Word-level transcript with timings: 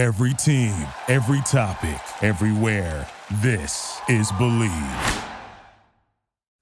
Every 0.00 0.32
team, 0.32 0.72
every 1.08 1.42
topic, 1.42 2.00
everywhere. 2.22 3.06
This 3.42 4.00
is 4.08 4.32
Believe. 4.32 5.24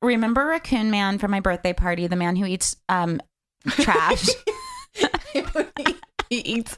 Remember 0.02 0.44
Raccoon 0.46 0.90
Man 0.90 1.18
from 1.18 1.30
my 1.30 1.38
birthday 1.38 1.72
party, 1.72 2.08
the 2.08 2.16
man 2.16 2.34
who 2.34 2.46
eats 2.46 2.74
um 2.88 3.20
trash? 3.68 4.26
he 6.30 6.38
eats. 6.38 6.76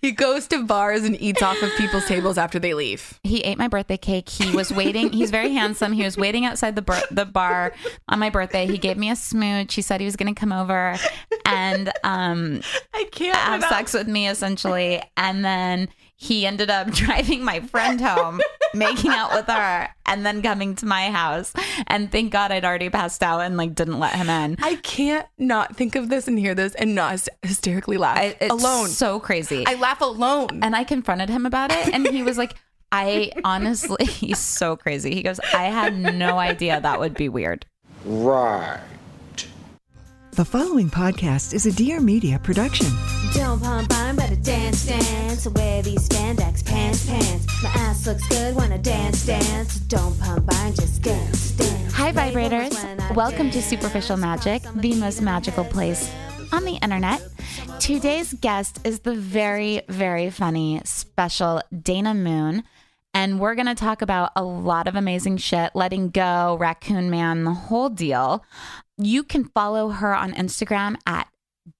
He 0.00 0.12
goes 0.12 0.46
to 0.48 0.64
bars 0.64 1.02
and 1.04 1.20
eats 1.20 1.42
off 1.42 1.62
of 1.62 1.70
people's 1.76 2.06
tables 2.06 2.38
after 2.38 2.58
they 2.58 2.72
leave. 2.72 3.20
he 3.22 3.40
ate 3.40 3.58
my 3.58 3.68
birthday 3.68 3.98
cake. 3.98 4.28
He 4.28 4.54
was 4.56 4.72
waiting. 4.72 5.12
He's 5.12 5.30
very 5.30 5.52
handsome. 5.52 5.92
He 5.92 6.02
was 6.02 6.16
waiting 6.16 6.46
outside 6.46 6.76
the 6.76 6.82
bar, 6.82 7.00
the 7.10 7.26
bar 7.26 7.74
on 8.08 8.18
my 8.18 8.30
birthday. 8.30 8.66
He 8.66 8.78
gave 8.78 8.96
me 8.96 9.10
a 9.10 9.16
smooch. 9.16 9.74
He 9.74 9.82
said 9.82 10.00
he 10.00 10.06
was 10.06 10.16
going 10.16 10.34
to 10.34 10.38
come 10.38 10.52
over 10.52 10.96
and 11.44 11.92
um 12.04 12.62
I 12.94 13.04
can't 13.12 13.36
have 13.36 13.62
sex 13.64 13.92
with 13.92 14.08
me 14.08 14.28
essentially. 14.28 15.02
And 15.16 15.44
then 15.44 15.88
he 16.16 16.46
ended 16.46 16.70
up 16.70 16.90
driving 16.90 17.44
my 17.44 17.60
friend 17.60 18.00
home, 18.00 18.40
making 18.74 19.10
out 19.10 19.32
with 19.32 19.46
her, 19.46 19.88
and 20.06 20.24
then 20.26 20.42
coming 20.42 20.74
to 20.76 20.86
my 20.86 21.10
house. 21.10 21.52
And 21.86 22.10
thank 22.10 22.32
God 22.32 22.52
I'd 22.52 22.64
already 22.64 22.90
passed 22.90 23.22
out 23.22 23.40
and 23.40 23.56
like 23.56 23.74
didn't 23.74 23.98
let 23.98 24.14
him 24.14 24.28
in. 24.28 24.56
I 24.62 24.76
can't 24.76 25.26
not 25.38 25.76
think 25.76 25.96
of 25.96 26.08
this 26.08 26.28
and 26.28 26.38
hear 26.38 26.54
this 26.54 26.74
and 26.74 26.94
not 26.94 27.12
hys- 27.14 27.28
hysterically 27.42 27.96
laugh 27.96 28.18
I, 28.18 28.36
it's 28.40 28.50
alone. 28.52 28.88
so 28.88 29.20
crazy. 29.20 29.64
I 29.66 29.74
laugh 29.74 30.00
alone. 30.00 30.60
and 30.62 30.74
I 30.76 30.84
confronted 30.84 31.28
him 31.28 31.46
about 31.46 31.70
it, 31.72 31.92
and 31.94 32.06
he 32.08 32.22
was 32.22 32.36
like, 32.38 32.54
I 32.92 33.32
honestly, 33.44 34.04
he's 34.06 34.38
so 34.38 34.76
crazy. 34.76 35.14
He 35.14 35.22
goes, 35.22 35.40
I 35.52 35.64
had 35.64 35.96
no 35.96 36.38
idea 36.38 36.80
that 36.80 37.00
would 37.00 37.14
be 37.14 37.28
weird. 37.28 37.66
Right. 38.04 38.80
The 40.34 40.44
following 40.44 40.90
podcast 40.90 41.54
is 41.54 41.64
a 41.64 41.70
Dear 41.70 42.00
Media 42.00 42.40
production. 42.40 42.88
Don't 43.34 43.62
pump 43.62 43.94
on, 43.94 44.16
better 44.16 44.34
dance, 44.34 44.84
dance. 44.84 45.46
Wear 45.46 45.80
these 45.80 46.08
spandex 46.08 46.64
pants, 46.64 47.06
pants. 47.06 47.62
My 47.62 47.68
ass 47.68 48.04
looks 48.04 48.26
good 48.26 48.56
when 48.56 48.72
I 48.72 48.78
dance, 48.78 49.24
dance. 49.24 49.76
Don't 49.76 50.18
pump 50.18 50.52
on, 50.52 50.74
just 50.74 51.02
dance, 51.02 51.52
dance. 51.52 51.92
Hi, 51.92 52.10
vibrators. 52.10 52.74
when 52.82 53.00
I 53.00 53.12
Welcome 53.12 53.48
to. 53.52 53.62
Superficial 53.62 54.16
Magic, 54.16 54.64
the 54.74 54.96
most 54.96 55.22
magical 55.22 55.62
place 55.62 56.12
on 56.50 56.64
the 56.64 56.78
internet. 56.82 57.22
Today's 57.78 58.32
guest 58.32 58.84
is 58.84 58.98
the 59.00 59.14
very, 59.14 59.82
very 59.88 60.30
funny, 60.30 60.80
special 60.84 61.62
Dana 61.80 62.12
Moon. 62.12 62.64
And 63.16 63.38
we're 63.38 63.54
going 63.54 63.66
to 63.68 63.76
talk 63.76 64.02
about 64.02 64.32
a 64.34 64.42
lot 64.42 64.88
of 64.88 64.96
amazing 64.96 65.36
shit, 65.36 65.70
letting 65.76 66.10
go, 66.10 66.56
Raccoon 66.58 67.10
Man, 67.10 67.44
the 67.44 67.54
whole 67.54 67.88
deal. 67.88 68.44
You 68.98 69.24
can 69.24 69.44
follow 69.44 69.88
her 69.88 70.14
on 70.14 70.32
Instagram 70.32 70.96
at 71.06 71.28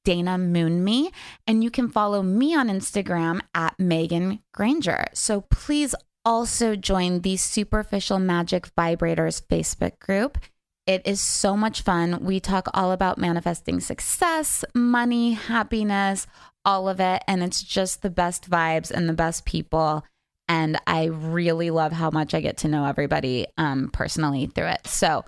Dana 0.05 0.39
Moon 0.39 0.83
Me, 0.83 1.11
and 1.47 1.63
you 1.63 1.71
can 1.71 1.89
follow 1.89 2.23
me 2.23 2.55
on 2.55 2.69
Instagram 2.69 3.41
at 3.55 3.79
Megan 3.79 4.41
Granger. 4.53 5.05
So 5.13 5.43
please 5.43 5.95
also 6.25 6.75
join 6.75 7.21
the 7.21 7.37
Superficial 7.37 8.19
Magic 8.19 8.69
Vibrators 8.77 9.43
Facebook 9.43 9.99
group. 9.99 10.39
It 10.87 11.03
is 11.07 11.21
so 11.21 11.57
much 11.57 11.83
fun. 11.83 12.25
We 12.25 12.41
talk 12.41 12.69
all 12.75 12.93
about 12.93 13.19
manifesting 13.19 13.81
success, 13.81 14.65
money, 14.75 15.33
happiness, 15.33 16.27
all 16.65 16.89
of 16.89 17.01
it. 17.01 17.23
And 17.27 17.43
it's 17.43 17.63
just 17.63 18.03
the 18.03 18.11
best 18.11 18.51
vibes 18.51 18.91
and 18.91 19.09
the 19.09 19.15
best 19.15 19.45
people. 19.45 20.05
And 20.47 20.79
I 20.87 21.05
really 21.05 21.71
love 21.71 21.93
how 21.93 22.11
much 22.11 22.35
I 22.35 22.43
get 22.43 22.59
to 22.59 22.69
know 22.69 22.85
everybody 22.85 23.47
um, 23.57 23.89
personally 23.93 24.47
through 24.47 24.67
it. 24.67 24.87
So 24.87 25.25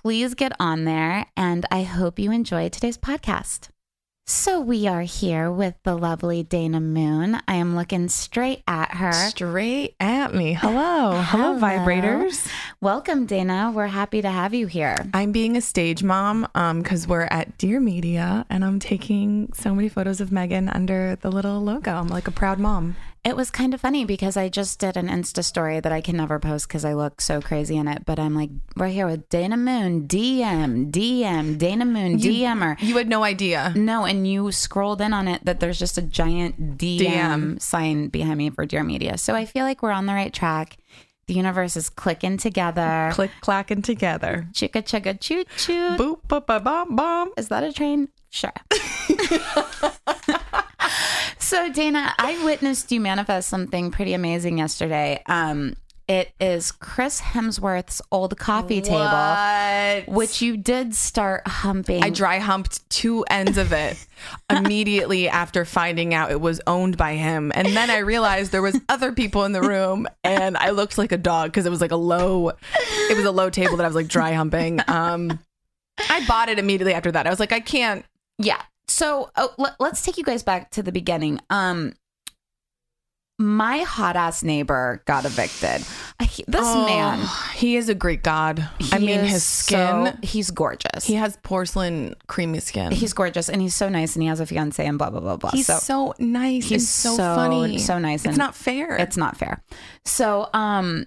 please 0.00 0.34
get 0.34 0.52
on 0.58 0.84
there. 0.84 1.26
And 1.36 1.66
I 1.70 1.82
hope 1.82 2.18
you 2.18 2.32
enjoy 2.32 2.70
today's 2.70 2.96
podcast. 2.96 3.68
So 4.26 4.58
we 4.60 4.86
are 4.86 5.02
here 5.02 5.50
with 5.50 5.74
the 5.82 5.94
lovely 5.98 6.42
Dana 6.42 6.80
Moon. 6.80 7.38
I 7.46 7.56
am 7.56 7.76
looking 7.76 8.08
straight 8.08 8.62
at 8.66 8.94
her. 8.94 9.12
Straight 9.12 9.94
at 10.00 10.32
me. 10.32 10.54
Hello. 10.54 11.20
Hello, 11.22 11.54
Hello. 11.54 11.58
vibrators. 11.60 12.48
Welcome, 12.80 13.26
Dana. 13.26 13.70
We're 13.74 13.88
happy 13.88 14.22
to 14.22 14.30
have 14.30 14.54
you 14.54 14.66
here. 14.66 14.96
I'm 15.12 15.30
being 15.32 15.56
a 15.56 15.60
stage 15.60 16.02
mom 16.02 16.48
um 16.54 16.80
because 16.82 17.06
we're 17.06 17.28
at 17.30 17.58
Dear 17.58 17.78
Media 17.78 18.46
and 18.48 18.64
I'm 18.64 18.78
taking 18.80 19.52
so 19.52 19.74
many 19.74 19.90
photos 19.90 20.20
of 20.22 20.32
Megan 20.32 20.68
under 20.70 21.16
the 21.16 21.30
little 21.30 21.60
logo. 21.60 21.92
I'm 21.92 22.08
like 22.08 22.28
a 22.28 22.32
proud 22.32 22.58
mom. 22.58 22.96
It 23.24 23.36
was 23.36 23.52
kind 23.52 23.72
of 23.72 23.80
funny 23.80 24.04
because 24.04 24.36
I 24.36 24.48
just 24.48 24.80
did 24.80 24.96
an 24.96 25.06
Insta 25.06 25.44
story 25.44 25.78
that 25.78 25.92
I 25.92 26.00
can 26.00 26.16
never 26.16 26.40
post 26.40 26.66
because 26.66 26.84
I 26.84 26.94
look 26.94 27.20
so 27.20 27.40
crazy 27.40 27.76
in 27.76 27.86
it. 27.86 28.04
But 28.04 28.18
I'm 28.18 28.34
like, 28.34 28.50
we're 28.76 28.88
here 28.88 29.06
with 29.06 29.28
Dana 29.28 29.56
Moon, 29.56 30.08
DM, 30.08 30.90
DM, 30.90 31.56
Dana 31.56 31.84
Moon, 31.84 32.18
DM 32.18 32.60
her. 32.62 32.76
You 32.84 32.96
had 32.96 33.08
no 33.08 33.22
idea. 33.22 33.72
No, 33.76 34.06
and 34.06 34.26
you 34.26 34.50
scrolled 34.50 35.00
in 35.00 35.12
on 35.12 35.28
it 35.28 35.44
that 35.44 35.60
there's 35.60 35.78
just 35.78 35.98
a 35.98 36.02
giant 36.02 36.76
DM, 36.78 36.98
DM. 36.98 37.62
sign 37.62 38.08
behind 38.08 38.38
me 38.38 38.50
for 38.50 38.66
Dear 38.66 38.82
Media. 38.82 39.16
So 39.16 39.36
I 39.36 39.44
feel 39.44 39.64
like 39.64 39.82
we're 39.82 39.92
on 39.92 40.06
the 40.06 40.14
right 40.14 40.32
track. 40.32 40.78
The 41.28 41.34
universe 41.34 41.76
is 41.76 41.88
clicking 41.88 42.38
together. 42.38 43.10
Click 43.12 43.30
clacking 43.40 43.82
together. 43.82 44.48
Chicka 44.52 44.82
chugga 44.82 45.20
choo 45.20 45.44
choo. 45.56 45.96
Boop 45.96 46.26
ba 46.26 46.40
ba 46.40 46.58
bom 46.58 46.96
bom. 46.96 47.30
Is 47.36 47.46
that 47.50 47.62
a 47.62 47.72
train? 47.72 48.08
Sure. 48.30 48.50
so 51.38 51.70
Dana, 51.72 52.14
I 52.18 52.42
witnessed 52.44 52.90
you 52.92 53.00
manifest 53.00 53.48
something 53.48 53.90
pretty 53.90 54.14
amazing 54.14 54.58
yesterday. 54.58 55.22
Um, 55.26 55.74
it 56.08 56.32
is 56.40 56.72
Chris 56.72 57.20
Hemsworth's 57.20 58.02
old 58.10 58.36
coffee 58.36 58.80
table, 58.80 58.98
What? 58.98 60.08
which 60.08 60.42
you 60.42 60.56
did 60.56 60.94
start 60.94 61.46
humping. 61.46 62.02
I 62.02 62.10
dry 62.10 62.38
humped 62.38 62.88
two 62.90 63.24
ends 63.30 63.56
of 63.56 63.72
it 63.72 63.96
immediately 64.50 65.28
after 65.28 65.64
finding 65.64 66.12
out 66.12 66.30
it 66.32 66.40
was 66.40 66.60
owned 66.66 66.96
by 66.96 67.14
him. 67.14 67.52
And 67.54 67.68
then 67.68 67.88
I 67.88 67.98
realized 67.98 68.50
there 68.52 68.60
was 68.62 68.78
other 68.88 69.12
people 69.12 69.44
in 69.44 69.52
the 69.52 69.62
room 69.62 70.08
and 70.24 70.56
I 70.56 70.70
looked 70.70 70.98
like 70.98 71.12
a 71.12 71.18
dog 71.18 71.50
because 71.52 71.66
it 71.66 71.70
was 71.70 71.80
like 71.80 71.92
a 71.92 71.96
low 71.96 72.48
it 72.50 73.16
was 73.16 73.24
a 73.24 73.30
low 73.32 73.48
table 73.48 73.76
that 73.76 73.84
I 73.84 73.88
was 73.88 73.96
like 73.96 74.08
dry 74.08 74.32
humping. 74.32 74.80
Um 74.88 75.38
I 76.10 76.26
bought 76.26 76.48
it 76.48 76.58
immediately 76.58 76.94
after 76.94 77.12
that. 77.12 77.26
I 77.26 77.30
was 77.30 77.38
like, 77.40 77.52
I 77.52 77.60
can't 77.60 78.04
Yeah. 78.38 78.60
So 78.88 79.30
oh, 79.36 79.54
let, 79.58 79.74
let's 79.80 80.02
take 80.02 80.18
you 80.18 80.24
guys 80.24 80.42
back 80.42 80.70
to 80.72 80.82
the 80.82 80.92
beginning. 80.92 81.40
Um, 81.50 81.94
my 83.38 83.78
hot 83.78 84.14
ass 84.14 84.42
neighbor 84.44 85.02
got 85.06 85.24
evicted. 85.24 85.84
I, 86.20 86.26
this 86.46 86.60
Oh, 86.62 86.86
man, 86.86 87.26
he 87.54 87.76
is 87.76 87.88
a 87.88 87.94
Greek 87.94 88.22
god. 88.22 88.68
I 88.92 88.98
mean 88.98 89.20
his 89.20 89.42
skin 89.42 90.06
so- 90.06 90.14
he's 90.22 90.50
gorgeous. 90.50 91.04
he 91.04 91.14
has 91.14 91.36
porcelain 91.42 92.14
creamy 92.28 92.60
skin. 92.60 92.92
he's 92.92 93.12
gorgeous 93.12 93.48
and 93.48 93.60
he's 93.60 93.74
so 93.74 93.88
nice 93.88 94.14
and 94.14 94.22
he 94.22 94.28
has 94.28 94.38
a 94.38 94.46
fiance 94.46 94.84
and 94.86 94.96
blah 94.98 95.10
blah 95.10 95.20
blah 95.20 95.36
blah. 95.38 95.50
He's 95.50 95.66
so, 95.66 95.78
so, 95.78 96.14
nice 96.18 96.68
he's 96.68 96.88
so, 96.88 97.16
so- 97.16 97.34
funny. 97.34 97.78
so 97.78 97.98
nice 97.98 98.24
It's 98.24 98.36
not 98.36 98.54
fair. 98.54 98.96
it's 98.96 99.16
not 99.16 99.36
fair. 99.36 99.62
So 100.04 100.48
um, 100.52 101.04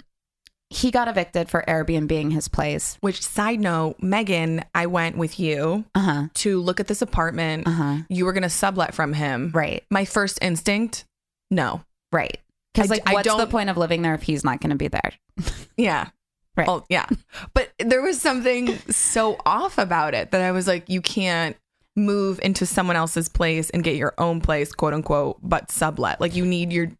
he 0.75 0.91
got 0.91 1.07
evicted 1.07 1.49
for 1.49 1.63
Airbnb 1.67 2.07
being 2.07 2.31
his 2.31 2.47
place. 2.47 2.97
Which 3.01 3.21
side 3.21 3.59
note, 3.59 3.95
Megan, 4.01 4.63
I 4.73 4.87
went 4.87 5.17
with 5.17 5.39
you 5.39 5.85
Uh 5.95 5.99
huh. 5.99 6.27
to 6.35 6.59
look 6.61 6.79
at 6.79 6.87
this 6.87 7.01
apartment. 7.01 7.67
Uh-huh. 7.67 7.97
You 8.09 8.25
were 8.25 8.33
gonna 8.33 8.49
sublet 8.49 8.93
from 8.93 9.13
him. 9.13 9.51
Right. 9.53 9.83
My 9.89 10.05
first 10.05 10.39
instinct, 10.41 11.05
no. 11.49 11.81
Right. 12.11 12.39
Because 12.73 12.89
like, 12.89 13.03
I 13.05 13.13
what's 13.13 13.33
the 13.33 13.47
point 13.47 13.69
of 13.69 13.77
living 13.77 14.01
there 14.01 14.13
if 14.15 14.23
he's 14.23 14.43
not 14.43 14.59
going 14.59 14.71
to 14.71 14.75
be 14.75 14.89
there? 14.89 15.11
Yeah. 15.77 16.09
Right. 16.57 16.67
Oh, 16.69 16.85
yeah. 16.89 17.05
But 17.53 17.71
there 17.79 18.01
was 18.01 18.21
something 18.21 18.77
so 18.89 19.37
off 19.45 19.77
about 19.77 20.13
it 20.13 20.31
that 20.31 20.41
I 20.41 20.51
was 20.51 20.67
like, 20.67 20.89
you 20.89 21.01
can't 21.01 21.57
move 21.97 22.39
into 22.43 22.65
someone 22.65 22.95
else's 22.95 23.27
place 23.27 23.69
and 23.69 23.83
get 23.83 23.95
your 23.97 24.13
own 24.17 24.39
place, 24.41 24.71
quote 24.73 24.93
unquote, 24.93 25.37
but 25.41 25.69
sublet. 25.71 26.21
Like 26.21 26.35
you 26.35 26.45
need 26.45 26.71
your 26.71 26.91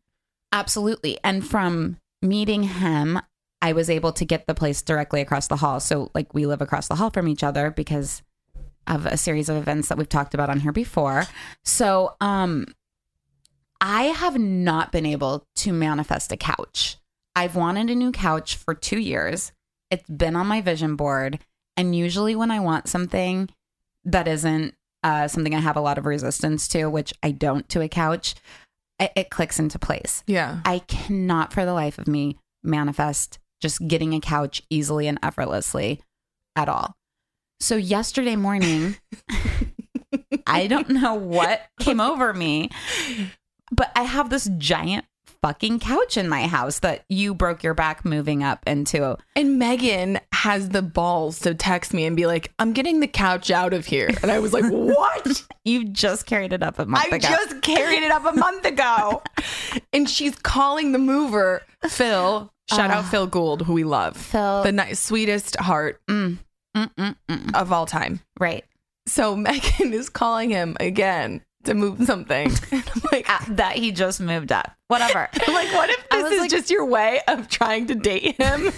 Absolutely. 0.51 1.17
And 1.23 1.45
from 1.45 1.97
meeting 2.21 2.63
him, 2.63 3.19
I 3.65 3.73
was 3.73 3.89
able 3.89 4.13
to 4.13 4.25
get 4.25 4.45
the 4.45 4.53
place 4.53 4.83
directly 4.83 5.21
across 5.21 5.47
the 5.47 5.55
hall. 5.55 5.79
So, 5.79 6.11
like, 6.13 6.35
we 6.35 6.45
live 6.45 6.61
across 6.61 6.87
the 6.87 6.93
hall 6.93 7.09
from 7.09 7.27
each 7.27 7.43
other 7.43 7.71
because 7.71 8.21
of 8.85 9.07
a 9.07 9.17
series 9.17 9.49
of 9.49 9.57
events 9.57 9.87
that 9.87 9.97
we've 9.97 10.07
talked 10.07 10.35
about 10.35 10.51
on 10.51 10.59
here 10.59 10.71
before. 10.71 11.25
So, 11.63 12.13
um, 12.21 12.67
I 13.81 14.03
have 14.03 14.37
not 14.37 14.91
been 14.91 15.07
able 15.07 15.47
to 15.55 15.73
manifest 15.73 16.31
a 16.31 16.37
couch. 16.37 16.97
I've 17.35 17.55
wanted 17.55 17.89
a 17.89 17.95
new 17.95 18.11
couch 18.11 18.55
for 18.55 18.75
two 18.75 18.99
years. 18.99 19.51
It's 19.89 20.07
been 20.07 20.35
on 20.35 20.45
my 20.45 20.61
vision 20.61 20.95
board. 20.95 21.39
And 21.75 21.95
usually, 21.95 22.35
when 22.35 22.51
I 22.51 22.59
want 22.59 22.87
something 22.87 23.49
that 24.03 24.27
isn't 24.27 24.75
uh, 25.01 25.27
something 25.27 25.55
I 25.55 25.59
have 25.59 25.75
a 25.75 25.81
lot 25.81 25.97
of 25.97 26.05
resistance 26.05 26.67
to, 26.67 26.85
which 26.85 27.15
I 27.23 27.31
don't 27.31 27.67
to 27.69 27.81
a 27.81 27.89
couch, 27.89 28.35
it, 28.99 29.11
it 29.15 29.29
clicks 29.31 29.57
into 29.57 29.79
place. 29.79 30.23
yeah. 30.27 30.59
I 30.65 30.79
cannot 30.87 31.51
for 31.51 31.65
the 31.65 31.73
life 31.73 31.97
of 31.97 32.07
me 32.07 32.37
manifest 32.61 33.39
just 33.65 33.87
getting 33.87 34.13
a 34.13 34.19
couch 34.19 34.61
easily 34.69 35.07
and 35.07 35.17
effortlessly 35.23 35.99
at 36.55 36.69
all. 36.69 36.95
So 37.59 37.75
yesterday 37.75 38.35
morning, 38.35 38.97
I 40.45 40.67
don't 40.67 40.89
know 40.89 41.15
what 41.15 41.61
came 41.79 41.99
over 41.99 42.31
me, 42.31 42.69
but 43.71 43.91
I 43.95 44.03
have 44.03 44.29
this 44.29 44.47
giant 44.59 45.05
fucking 45.41 45.79
couch 45.79 46.15
in 46.15 46.29
my 46.29 46.45
house 46.47 46.79
that 46.79 47.05
you 47.09 47.33
broke 47.33 47.63
your 47.63 47.73
back 47.73 48.05
moving 48.05 48.43
up 48.43 48.63
into. 48.67 49.17
And 49.35 49.57
Megan 49.57 50.19
has 50.31 50.69
the 50.69 50.81
balls 50.83 51.39
to 51.39 51.55
text 51.55 51.91
me 51.91 52.05
and 52.05 52.15
be 52.15 52.27
like, 52.27 52.51
"I'm 52.59 52.73
getting 52.73 52.99
the 52.99 53.07
couch 53.07 53.49
out 53.49 53.73
of 53.73 53.87
here," 53.87 54.11
and 54.21 54.31
I 54.31 54.37
was 54.39 54.53
like, 54.53 54.65
"What?" 54.69 55.43
You 55.63 55.85
just 55.85 56.27
carried 56.27 56.53
it 56.53 56.61
up 56.61 56.77
a 56.77 56.85
month 56.85 57.11
I 57.11 57.15
ago. 57.15 57.27
just 57.27 57.61
carried 57.63 58.03
it 58.03 58.11
up 58.11 58.25
a 58.25 58.33
month 58.33 58.63
ago. 58.65 59.23
and 59.93 60.07
she's 60.07 60.35
calling 60.35 60.91
the 60.91 60.99
mover, 60.99 61.63
Phil. 61.87 62.51
Shout 62.69 62.89
out 62.91 63.05
Phil 63.05 63.27
Gould, 63.27 63.61
who 63.63 63.73
we 63.73 63.83
love. 63.83 64.17
Phil. 64.17 64.63
The 64.63 64.71
nice, 64.71 64.99
sweetest 64.99 65.55
heart 65.57 66.01
Mm, 66.09 66.39
mm, 66.75 66.89
mm, 66.95 67.15
mm. 67.29 67.55
of 67.55 67.71
all 67.71 67.85
time. 67.85 68.19
Right. 68.39 68.65
So 69.07 69.35
Megan 69.35 69.93
is 69.93 70.09
calling 70.09 70.49
him 70.49 70.75
again 70.79 71.41
to 71.65 71.73
move 71.73 72.03
something. 72.05 72.51
Like, 73.11 73.29
Uh, 73.29 73.39
that 73.49 73.75
he 73.75 73.91
just 73.91 74.19
moved 74.19 74.51
up. 74.51 74.71
Whatever. 74.87 75.29
Like, 75.47 75.71
what 75.73 75.89
if 75.89 76.09
this 76.09 76.31
is 76.33 76.39
like- 76.41 76.49
just 76.49 76.69
your 76.71 76.85
way 76.85 77.21
of 77.27 77.47
trying 77.49 77.85
to 77.87 77.95
date 77.95 78.35
him 78.41 78.71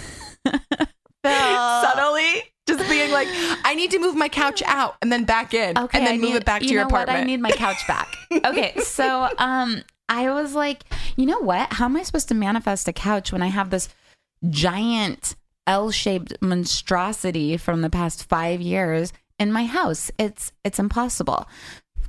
subtly? 1.24 2.42
Just 2.66 2.86
being 2.90 3.10
like, 3.10 3.28
I 3.64 3.74
need 3.74 3.90
to 3.92 3.98
move 3.98 4.14
my 4.14 4.28
couch 4.28 4.62
out 4.66 4.96
and 5.00 5.10
then 5.10 5.24
back 5.24 5.54
in 5.54 5.78
Okay, 5.78 5.96
and 5.98 6.06
then 6.06 6.14
I 6.14 6.18
move 6.18 6.30
need- 6.32 6.36
it 6.36 6.44
back 6.44 6.60
to 6.60 6.66
you 6.68 6.74
your 6.74 6.82
know 6.82 6.88
apartment. 6.88 7.18
What? 7.18 7.22
I 7.22 7.26
need 7.26 7.40
my 7.40 7.50
couch 7.50 7.86
back. 7.88 8.14
okay, 8.44 8.74
so 8.82 9.28
um, 9.38 9.82
I 10.08 10.30
was 10.30 10.54
like, 10.54 10.84
you 11.16 11.26
know 11.26 11.40
what? 11.40 11.72
How 11.74 11.84
am 11.86 11.96
I 11.96 12.02
supposed 12.02 12.28
to 12.28 12.34
manifest 12.34 12.88
a 12.88 12.92
couch 12.92 13.32
when 13.32 13.42
I 13.42 13.48
have 13.48 13.70
this 13.70 13.88
giant 14.48 15.34
L-shaped 15.66 16.32
monstrosity 16.40 17.56
from 17.56 17.82
the 17.82 17.90
past 17.90 18.24
five 18.28 18.60
years 18.60 19.12
in 19.38 19.52
my 19.52 19.64
house? 19.66 20.10
It's 20.18 20.52
it's 20.64 20.78
impossible. 20.78 21.46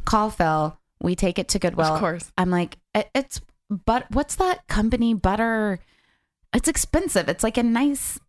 Call 0.05 0.29
Phil. 0.29 0.77
We 1.01 1.15
take 1.15 1.39
it 1.39 1.47
to 1.49 1.59
Goodwill. 1.59 1.87
Of 1.93 1.99
course. 1.99 2.31
I'm 2.37 2.49
like, 2.49 2.77
"It- 2.93 3.09
it's 3.13 3.41
but 3.69 4.09
what's 4.11 4.35
that 4.35 4.67
company 4.67 5.13
butter? 5.13 5.79
It's 6.53 6.67
expensive. 6.67 7.29
It's 7.29 7.43
like 7.43 7.57
a 7.57 7.63
nice 7.63 8.19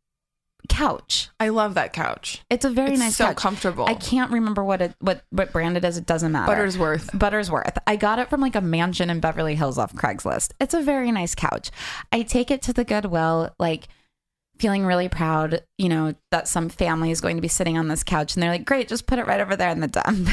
couch. 0.69 1.29
I 1.39 1.49
love 1.49 1.75
that 1.75 1.93
couch. 1.93 2.43
It's 2.51 2.65
a 2.65 2.71
very 2.71 2.93
It's 2.93 3.01
nice 3.01 3.17
so 3.17 3.27
couch. 3.27 3.37
comfortable. 3.37 3.87
I 3.87 3.95
can't 3.95 4.31
remember 4.31 4.63
what 4.65 4.81
it 4.83 4.95
what 5.01 5.23
what 5.31 5.53
brand 5.53 5.77
it 5.77 5.85
is. 5.85 5.97
It 5.97 6.07
doesn't 6.07 6.33
matter. 6.33 6.53
Buttersworth. 6.53 7.11
Buttersworth. 7.19 7.77
I 7.87 7.97
got 7.97 8.19
it 8.19 8.29
from 8.31 8.41
like 8.41 8.55
a 8.55 8.61
mansion 8.61 9.11
in 9.11 9.21
Beverly 9.21 9.55
Hills 9.55 9.79
off 9.79 9.93
Craigslist. 9.95 10.53
It's 10.61 10.75
a 10.75 10.83
very 10.83 11.11
nice 11.13 11.35
couch. 11.35 11.71
I 12.13 12.23
take 12.23 12.51
it 12.51 12.63
to 12.63 12.73
the 12.73 12.85
Goodwill, 12.85 13.55
like 13.59 13.89
feeling 14.59 14.85
really 14.85 15.09
proud, 15.09 15.63
you 15.79 15.89
know, 15.89 16.15
that 16.31 16.47
some 16.47 16.69
family 16.69 17.11
is 17.11 17.23
going 17.23 17.37
to 17.37 17.41
be 17.43 17.49
sitting 17.49 17.79
on 17.79 17.89
this 17.89 18.05
couch 18.05 18.35
and 18.35 18.43
they're 18.43 18.51
like, 18.51 18.67
great, 18.67 18.89
just 18.89 19.07
put 19.07 19.19
it 19.19 19.27
right 19.27 19.41
over 19.41 19.57
there 19.57 19.71
in 19.71 19.81
the 19.81 19.89
dump. 19.89 20.29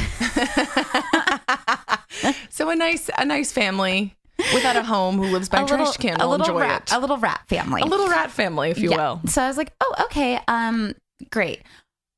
so 2.50 2.70
a 2.70 2.76
nice 2.76 3.10
a 3.18 3.26
nice 3.26 3.52
family 3.54 4.17
without 4.54 4.76
a 4.76 4.84
home 4.84 5.18
who 5.18 5.26
lives 5.26 5.50
by 5.50 5.62
a, 5.62 5.68
trash 5.68 5.98
can 5.98 6.20
a 6.22 6.26
will 6.26 6.32
little 6.38 6.48
enjoy 6.48 6.62
rat, 6.62 6.84
it. 6.92 6.96
a 6.96 7.00
little 7.00 7.18
rat 7.18 7.42
family. 7.48 7.82
A 7.82 7.86
little 7.86 8.08
rat 8.10 8.32
family, 8.32 8.70
if 8.72 8.78
you 8.80 8.92
Yeah. 8.92 8.98
will. 8.98 9.22
So 9.28 9.42
I 9.42 9.48
was 9.48 9.58
like, 9.58 9.74
oh, 9.82 9.96
okay, 10.06 10.40
um, 10.48 10.94
great. 11.32 11.64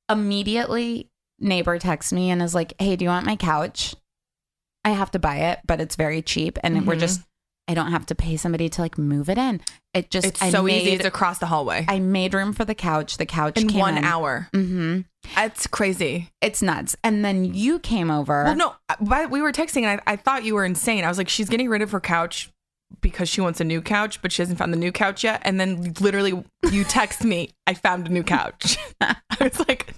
Immediately, 0.10 1.10
neighbor 1.40 1.78
texts 1.80 2.12
me 2.12 2.30
and 2.32 2.42
is 2.42 2.56
like, 2.56 2.74
hey, 2.80 2.96
do 2.96 3.06
you 3.06 3.10
want 3.10 3.26
my 3.26 3.36
couch? 3.36 3.96
I 4.84 4.90
have 4.92 5.12
to 5.12 5.20
buy 5.20 5.38
it, 5.38 5.60
but 5.68 5.80
it's 5.82 5.96
very 5.96 6.22
cheap, 6.22 6.58
and 6.64 6.88
we're 6.88 6.96
Mhm. 6.96 7.00
just, 7.00 7.22
I 7.70 7.76
don't 7.76 7.92
have 7.92 8.06
to 8.08 8.16
pay 8.16 8.36
somebody 8.36 8.68
to 8.68 8.82
like 8.82 8.98
move 8.98 9.30
it 9.30 9.38
in. 9.38 9.62
It 9.94 10.10
just, 10.10 10.26
It's 10.26 10.42
I 10.42 10.50
so 10.50 10.64
made, 10.64 10.82
easy. 10.82 10.92
It's 10.94 11.06
across 11.06 11.38
the 11.38 11.46
hallway 11.46 11.86
I 11.88 12.00
made 12.00 12.34
room 12.34 12.52
for 12.52 12.66
the 12.66 12.74
couch. 12.76 13.18
The 13.18 13.26
couch 13.28 13.58
in 13.62 13.68
came 13.68 13.80
one 13.80 13.98
in. 13.98 14.04
hour. 14.04 14.48
Mm-hmm. 14.54 15.02
That's 15.36 15.68
crazy. 15.68 16.30
It's 16.42 16.62
nuts. 16.64 16.96
And 17.04 17.24
then 17.24 17.46
you 17.46 17.80
came 17.80 18.10
over. 18.10 18.44
Well, 18.44 18.56
no, 18.56 18.76
but 19.00 19.30
we 19.30 19.42
were 19.42 19.52
texting 19.52 19.84
and 19.84 20.02
I, 20.06 20.14
I 20.14 20.16
thought 20.16 20.44
you 20.44 20.56
were 20.56 20.66
insane. 20.66 21.04
I 21.04 21.08
was 21.10 21.18
like, 21.20 21.30
she's 21.30 21.48
getting 21.50 21.70
rid 21.70 21.82
of 21.84 21.92
her 21.92 22.00
couch 22.00 22.50
because 23.02 23.30
she 23.30 23.42
wants 23.42 23.62
a 23.62 23.64
new 23.64 23.82
couch, 23.82 24.22
but 24.22 24.32
she 24.32 24.42
hasn't 24.42 24.58
found 24.58 24.74
the 24.74 24.78
new 24.78 24.92
couch 24.92 25.24
yet. 25.24 25.42
And 25.46 25.60
then 25.60 25.94
literally 26.00 26.44
you 26.72 26.84
text 26.84 27.24
me, 27.24 27.52
I 27.68 27.74
found 27.74 28.08
a 28.08 28.12
new 28.12 28.24
couch. 28.24 28.78
I 29.02 29.16
was 29.40 29.60
like, 29.68 29.94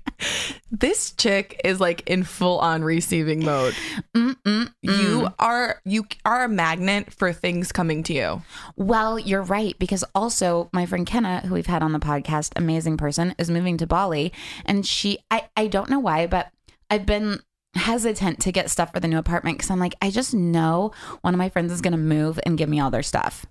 this 0.72 1.12
chick 1.14 1.60
is 1.64 1.80
like 1.80 2.08
in 2.08 2.24
full 2.24 2.60
on 2.60 2.84
receiving 2.84 3.44
mode. 3.44 3.74
Mm-mm-mm. 4.16 4.72
You 4.82 5.30
are 5.40 5.82
you 5.84 6.06
are 6.26 6.44
a 6.44 6.50
magnet 6.50 7.14
for 7.14 7.34
things 7.34 7.72
coming 7.72 8.04
to 8.04 8.14
you. 8.14 8.42
Well, 8.76 9.18
you're 9.18 9.42
right 9.42 9.78
because 9.80 10.04
also 10.14 10.70
my 10.74 10.86
friend 10.86 11.06
Kenna, 11.08 11.42
who 11.42 11.56
we've 11.56 11.66
had 11.66 11.84
on 11.84 11.94
the 11.94 12.00
podcast, 12.00 12.52
amazing 12.56 12.98
person, 12.98 13.34
is 13.38 13.50
moving 13.50 13.78
to 13.78 13.88
Bali, 13.88 14.32
and 14.66 14.86
she, 14.86 15.20
I, 15.32 15.50
I 15.56 15.68
don't 15.68 15.90
know 15.90 16.00
why, 16.00 16.28
but 16.28 16.52
I've 16.90 17.06
been 17.06 17.40
hesitant 17.76 18.40
to 18.42 18.52
get 18.52 18.70
stuff 18.70 18.92
for 18.94 19.00
the 19.00 19.08
new 19.08 19.18
apartment 19.18 19.58
because 19.58 19.72
I'm 19.72 19.80
like, 19.80 19.96
I 20.02 20.10
just 20.10 20.34
know 20.34 20.92
one 21.22 21.34
of 21.34 21.38
my 21.38 21.50
friends 21.50 21.72
is 21.72 21.82
going 21.82 21.94
to 21.94 21.98
move 21.98 22.40
and 22.46 22.58
give 22.58 22.70
me 22.70 22.80
all 22.80 22.92
their 22.92 23.04
stuff, 23.04 23.46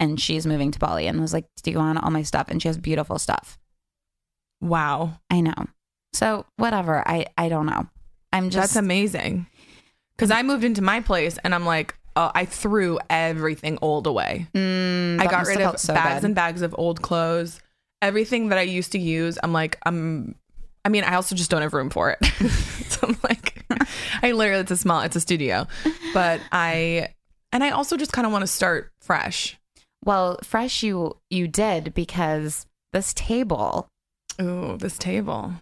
and 0.00 0.20
she's 0.20 0.46
moving 0.46 0.70
to 0.70 0.78
Bali, 0.78 1.06
and 1.06 1.20
was 1.20 1.32
like, 1.32 1.46
Do 1.62 1.70
you 1.70 1.78
want 1.78 2.02
all 2.02 2.10
my 2.10 2.22
stuff? 2.22 2.48
And 2.48 2.60
she 2.60 2.68
has 2.68 2.78
beautiful 2.78 3.18
stuff. 3.18 3.58
Wow. 4.60 5.20
I 5.30 5.40
know. 5.40 5.54
So 6.12 6.46
whatever. 6.56 7.06
I, 7.06 7.26
I 7.36 7.48
don't 7.48 7.66
know. 7.66 7.88
I'm 8.32 8.50
just 8.50 8.74
That's 8.74 8.76
amazing. 8.76 9.46
Because 10.16 10.30
I 10.30 10.42
moved 10.42 10.64
into 10.64 10.82
my 10.82 11.00
place 11.00 11.38
and 11.44 11.54
I'm 11.54 11.66
like, 11.66 11.96
uh, 12.16 12.30
I 12.34 12.44
threw 12.44 12.98
everything 13.10 13.78
old 13.82 14.06
away. 14.06 14.46
Mm, 14.54 15.20
I 15.20 15.26
got 15.26 15.46
rid 15.46 15.60
of 15.60 15.78
so 15.78 15.94
bags 15.94 16.24
and 16.24 16.34
bags 16.34 16.62
of 16.62 16.74
old 16.78 17.02
clothes. 17.02 17.60
Everything 18.00 18.48
that 18.48 18.58
I 18.58 18.62
used 18.62 18.92
to 18.92 18.98
use, 18.98 19.38
I'm 19.42 19.52
like, 19.52 19.78
I'm. 19.84 20.36
I 20.84 20.90
mean, 20.90 21.02
I 21.02 21.14
also 21.14 21.34
just 21.34 21.50
don't 21.50 21.62
have 21.62 21.72
room 21.72 21.90
for 21.90 22.10
it. 22.10 22.24
so 22.88 23.08
I'm 23.08 23.16
like, 23.24 23.53
I 24.24 24.32
literally, 24.32 24.62
it's 24.62 24.70
a 24.70 24.76
small, 24.76 25.02
it's 25.02 25.16
a 25.16 25.20
studio, 25.20 25.66
but 26.12 26.40
I, 26.52 27.08
and 27.52 27.62
I 27.62 27.70
also 27.70 27.96
just 27.96 28.12
kind 28.12 28.26
of 28.26 28.32
want 28.32 28.42
to 28.42 28.48
start 28.48 28.90
fresh. 29.00 29.58
Well, 30.04 30.38
fresh 30.42 30.82
you 30.82 31.16
you 31.30 31.48
did 31.48 31.94
because 31.94 32.66
this 32.92 33.14
table 33.14 33.88
Ooh, 34.40 34.76
this 34.78 34.98
table. 34.98 35.54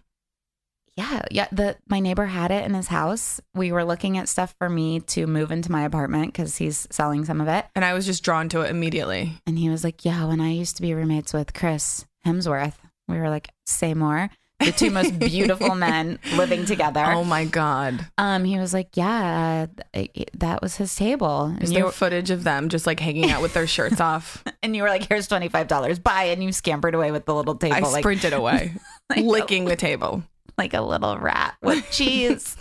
Yeah, 0.95 1.23
yeah. 1.31 1.47
The 1.51 1.77
my 1.89 1.99
neighbor 1.99 2.25
had 2.25 2.51
it 2.51 2.65
in 2.65 2.73
his 2.73 2.87
house. 2.87 3.41
We 3.55 3.71
were 3.71 3.83
looking 3.83 4.17
at 4.17 4.29
stuff 4.29 4.53
for 4.59 4.69
me 4.69 4.99
to 5.01 5.25
move 5.25 5.51
into 5.51 5.71
my 5.71 5.83
apartment 5.83 6.27
because 6.27 6.57
he's 6.57 6.87
selling 6.91 7.25
some 7.25 7.41
of 7.41 7.47
it. 7.47 7.65
And 7.75 7.83
I 7.83 7.93
was 7.93 8.05
just 8.05 8.23
drawn 8.23 8.47
to 8.49 8.61
it 8.61 8.69
immediately. 8.69 9.33
And 9.47 9.57
he 9.57 9.69
was 9.69 9.83
like, 9.83 10.05
"Yeah, 10.05 10.25
when 10.25 10.39
I 10.39 10.51
used 10.51 10.75
to 10.75 10.83
be 10.83 10.93
roommates 10.93 11.33
with 11.33 11.53
Chris 11.53 12.05
Hemsworth, 12.25 12.75
we 13.07 13.17
were 13.17 13.29
like, 13.29 13.49
say 13.65 13.93
more." 13.93 14.29
The 14.59 14.71
two 14.71 14.91
most 14.91 15.19
beautiful 15.19 15.75
men 15.75 16.19
living 16.35 16.63
together. 16.65 17.03
Oh 17.05 17.23
my 17.25 17.43
God. 17.43 18.05
Um, 18.17 18.45
he 18.45 18.57
was 18.59 18.73
like, 18.73 18.95
"Yeah, 18.95 19.65
th- 19.93 20.29
that 20.35 20.61
was 20.61 20.77
his 20.77 20.95
table." 20.95 21.53
Is 21.59 21.69
And 21.69 21.75
there 21.77 21.89
footage 21.91 22.29
of 22.31 22.43
them 22.45 22.69
just 22.69 22.87
like 22.87 22.99
hanging 22.99 23.29
out 23.29 23.41
with 23.41 23.53
their 23.53 23.67
shirts 23.67 23.99
off? 24.01 24.41
and 24.61 24.73
you 24.75 24.83
were 24.83 24.89
like, 24.89 25.07
"Here's 25.09 25.27
twenty 25.27 25.49
five 25.49 25.67
dollars, 25.67 25.99
buy," 25.99 26.23
and 26.25 26.41
you 26.43 26.51
scampered 26.53 26.95
away 26.95 27.11
with 27.11 27.25
the 27.25 27.35
little 27.35 27.55
table, 27.55 27.75
I 27.75 27.79
like 27.79 28.03
sprinted 28.03 28.31
away, 28.33 28.73
Like- 29.09 29.25
licking 29.25 29.65
the 29.65 29.75
table. 29.75 30.23
like 30.57 30.73
a 30.73 30.81
little 30.81 31.17
rat 31.17 31.55
with 31.61 31.89
cheese. 31.91 32.55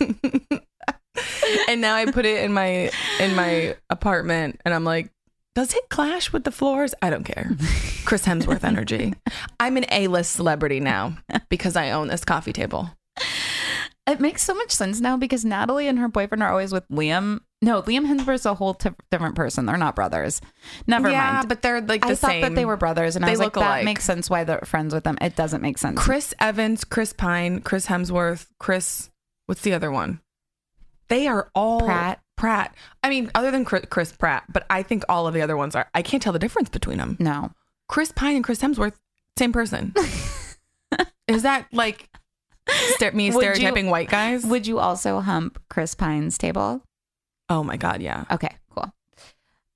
and 1.69 1.81
now 1.81 1.95
I 1.95 2.07
put 2.11 2.25
it 2.27 2.43
in 2.45 2.53
my 2.53 2.91
in 3.21 3.37
my 3.37 3.77
apartment, 3.91 4.61
and 4.65 4.75
I'm 4.75 4.85
like, 4.85 5.11
does 5.55 5.75
it 5.75 5.89
clash 5.91 6.33
with 6.33 6.45
the 6.45 6.51
floors? 6.51 6.95
I 7.03 7.11
don't 7.11 7.25
care. 7.25 7.51
Chris 8.05 8.25
Hemsworth 8.27 8.65
energy. 8.65 9.15
I'm 9.61 9.77
an 9.77 9.85
A-list 9.91 10.33
celebrity 10.33 10.81
now 10.81 11.17
because 11.49 11.77
I 11.77 11.91
own 11.91 12.09
this 12.09 12.25
coffee 12.25 12.53
table. 12.53 12.91
It 14.07 14.19
makes 14.21 14.43
so 14.43 14.55
much 14.55 14.73
sense 14.73 15.01
now 15.01 15.17
because 15.17 15.45
Natalie 15.45 15.87
and 15.87 15.99
her 15.99 16.09
boyfriend 16.09 16.43
are 16.43 16.51
always 16.51 16.73
with 16.73 16.89
Liam. 16.89 17.41
No, 17.61 17.83
Liam 17.83 18.05
Hemsworth's 18.07 18.47
a 18.47 18.55
whole 18.55 18.75
t- 18.75 18.91
different 19.13 19.37
person. 19.37 19.65
They're 19.67 19.77
not 19.77 19.95
brothers. 19.95 20.41
Never 20.89 21.09
yeah, 21.09 21.35
mind. 21.35 21.49
but 21.49 21.63
they're 21.63 21.81
like 21.81 22.01
the 22.01 22.09
I 22.09 22.15
thought 22.17 22.41
that 22.41 22.55
they 22.57 22.65
were 22.65 22.77
brothers, 22.77 23.15
and 23.15 23.25
I 23.25 23.29
They 23.29 23.33
was 23.35 23.39
like, 23.41 23.47
look 23.55 23.63
that 23.63 23.69
alike. 23.69 23.85
makes 23.85 24.05
sense 24.05 24.29
why 24.29 24.43
they're 24.43 24.63
friends 24.65 24.93
with 24.93 25.05
them. 25.05 25.19
It 25.21 25.37
doesn't 25.37 25.61
make 25.63 25.79
sense. 25.79 26.01
Chris 26.01 26.35
Evans, 26.41 26.83
Chris 26.83 27.13
Pine, 27.13 27.61
Chris 27.61 27.87
Hemsworth, 27.87 28.49
Chris. 28.59 29.11
What's 29.47 29.61
the 29.61 29.75
other 29.75 29.93
one? 29.93 30.21
They 31.09 31.29
are 31.29 31.49
all 31.55 31.83
Pratt. 31.83 32.21
Pratt. 32.43 32.75
I 33.05 33.09
mean, 33.09 33.31
other 33.37 33.53
than 33.53 33.65
Chris, 33.65 34.11
Pratt, 34.11 34.43
but 34.53 34.67
I 34.69 34.83
think 34.83 35.05
all 35.09 35.29
of 35.29 35.35
the 35.35 35.43
other 35.43 35.57
ones 35.57 35.77
are. 35.77 35.89
I 35.95 36.03
can't 36.03 36.21
tell 36.21 36.33
the 36.33 36.41
difference 36.41 36.69
between 36.69 36.99
them. 36.99 37.17
No, 37.21 37.53
Chris 37.87 38.11
Pine 38.11 38.35
and 38.35 38.45
Chris 38.45 38.61
Hemsworth, 38.61 38.95
same 39.39 39.53
person. 39.53 39.95
Is 41.29 41.45
that 41.45 41.69
like 41.73 42.09
ster- 42.97 43.13
me 43.13 43.31
Would 43.31 43.45
you- 43.45 43.55
stereotyping 43.55 43.91
white 43.91 44.09
guys? 44.09 44.45
would 44.45 44.67
you 44.67 44.81
also 44.81 45.21
hump 45.21 45.63
Chris 45.71 45.95
Pine's 45.95 46.37
table? 46.37 46.83
oh 47.49 47.63
my 47.63 47.77
god, 47.77 48.03
yeah. 48.03 48.25
Okay, 48.29 48.57
cool. 48.71 48.93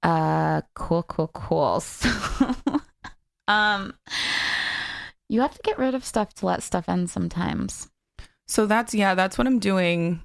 Uh, 0.03 0.63
cool, 0.75 1.05
cool, 1.05 1.31
cool. 1.33 1.81
So, 2.03 2.11
um, 3.47 3.95
you 5.29 5.41
have 5.41 5.55
to 5.55 5.61
get 5.63 5.79
rid 5.79 5.95
of 5.95 6.05
stuff 6.05 6.35
to 6.35 6.47
let 6.47 6.65
stuff 6.65 6.89
end 6.89 7.11
sometimes. 7.11 7.89
So 8.49 8.67
that's 8.67 8.93
yeah, 8.93 9.15
that's 9.15 9.39
what 9.39 9.47
I'm 9.47 9.61
doing. 9.61 10.23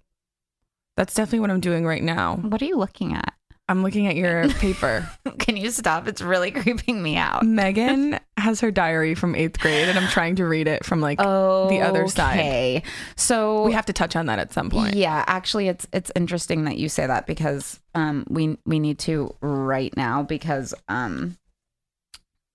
That's 1.02 1.16
definitely 1.16 1.40
what 1.40 1.50
I'm 1.50 1.62
doing 1.62 1.84
right 1.84 2.04
now. 2.04 2.36
What 2.36 2.62
are 2.62 2.66
you 2.66 2.78
looking 2.78 3.16
at? 3.16 3.34
I'm 3.68 3.82
looking 3.82 4.06
at 4.06 4.16
your 4.16 4.48
paper. 4.60 5.10
Can 5.40 5.58
you 5.58 5.72
stop? 5.72 6.08
It's 6.08 6.22
really 6.22 6.52
creeping 6.62 7.02
me 7.02 7.18
out. 7.18 7.44
Megan 7.44 8.20
has 8.38 8.62
her 8.62 8.70
diary 8.70 9.16
from 9.16 9.34
eighth 9.34 9.60
grade, 9.60 9.90
and 9.90 9.98
I'm 9.98 10.08
trying 10.10 10.36
to 10.36 10.46
read 10.46 10.68
it 10.68 10.86
from 10.86 11.02
like 11.02 11.20
Oh, 11.20 11.70
the 11.70 11.82
other 11.82 12.08
side. 12.08 12.38
Okay, 12.38 12.84
so 13.16 13.64
We 13.64 13.72
have 13.72 13.88
to 13.88 13.94
touch 13.94 14.16
on 14.16 14.28
that 14.28 14.38
at 14.38 14.54
some 14.54 14.70
point. 14.70 14.94
Yeah, 14.96 15.24
actually, 15.26 15.70
it's 15.70 15.88
it's 15.92 16.12
interesting 16.16 16.66
that 16.66 16.78
you 16.78 16.88
say 16.88 17.08
that 17.08 17.26
because 17.26 17.80
um 17.96 18.24
we 18.30 18.60
we 18.68 18.78
need 18.78 19.00
to 19.00 19.36
right 19.42 19.98
now 19.98 20.22
because 20.22 20.76
um 20.88 21.36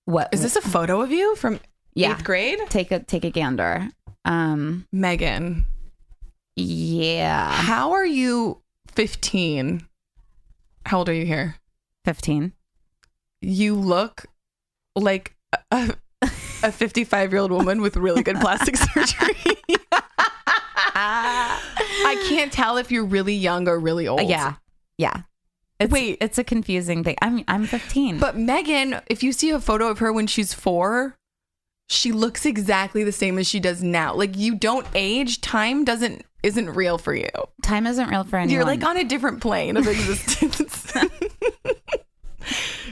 what 0.05 0.29
Is 0.33 0.41
this 0.43 0.55
a 0.55 0.61
photo 0.63 1.01
of 1.01 1.11
you 1.11 1.35
from 1.35 1.59
yeah 1.95 2.13
eighth 2.13 2.23
grade? 2.23 2.61
take 2.69 2.93
a 2.93 3.01
take 3.01 3.25
a 3.25 3.31
gander 3.31 3.89
Um, 4.25 4.87
Megan, 4.93 5.65
yeah, 6.57 7.51
how 7.53 7.93
are 7.93 8.07
you 8.07 8.63
15? 8.93 9.87
How 10.87 10.99
old 10.99 11.09
are 11.09 11.15
you 11.15 11.27
here? 11.27 11.57
15. 12.05 12.53
You 13.43 13.75
look 13.75 14.25
like 14.95 15.37
a, 15.71 15.95
a 16.63 16.73
55 16.73 17.33
year 17.33 17.41
old 17.41 17.53
woman 17.53 17.81
with 17.83 17.97
really 17.97 18.23
good 18.23 18.37
plastic 18.37 18.77
surgery. 18.77 19.37
I 20.99 22.25
can't 22.29 22.53
tell 22.53 22.79
if 22.79 22.91
you're 22.91 23.05
really 23.05 23.35
young 23.35 23.69
or 23.69 23.79
really 23.79 24.09
old. 24.09 24.23
Yeah. 24.23 24.55
Yeah. 24.97 25.23
It's, 25.79 25.93
Wait. 25.93 26.17
it's 26.23 26.39
a 26.39 26.45
confusing 26.45 27.05
thing. 27.05 27.17
I'm 27.21 27.45
I'm 27.49 27.67
15. 27.67 28.19
But 28.19 28.39
Megan, 28.39 29.01
if 29.09 29.23
you 29.23 29.33
see 29.33 29.51
a 29.51 29.61
photo 29.61 29.89
of 29.89 29.99
her 29.99 30.11
when 30.11 30.27
she's 30.27 30.55
four, 30.55 31.19
she 31.89 32.13
looks 32.13 32.47
exactly 32.47 33.05
the 33.05 33.13
same 33.13 33.39
as 33.39 33.47
she 33.47 33.61
does 33.61 33.83
now. 33.83 34.15
Like 34.15 34.37
you 34.37 34.55
don't 34.55 34.87
age. 34.95 35.41
Time 35.41 35.85
doesn't 35.85 36.25
isn't 36.43 36.71
real 36.71 36.99
for 36.99 37.15
you. 37.15 37.29
time 37.63 37.87
isn't 37.87 38.09
real 38.09 38.25
for 38.25 38.37
anyone. 38.37 38.55
You're 38.55 38.65
like 38.65 38.85
on 38.85 38.97
a 38.97 39.05
different 39.05 39.41
plane 39.41 39.77
of 39.77 39.87
existence. 39.89 40.93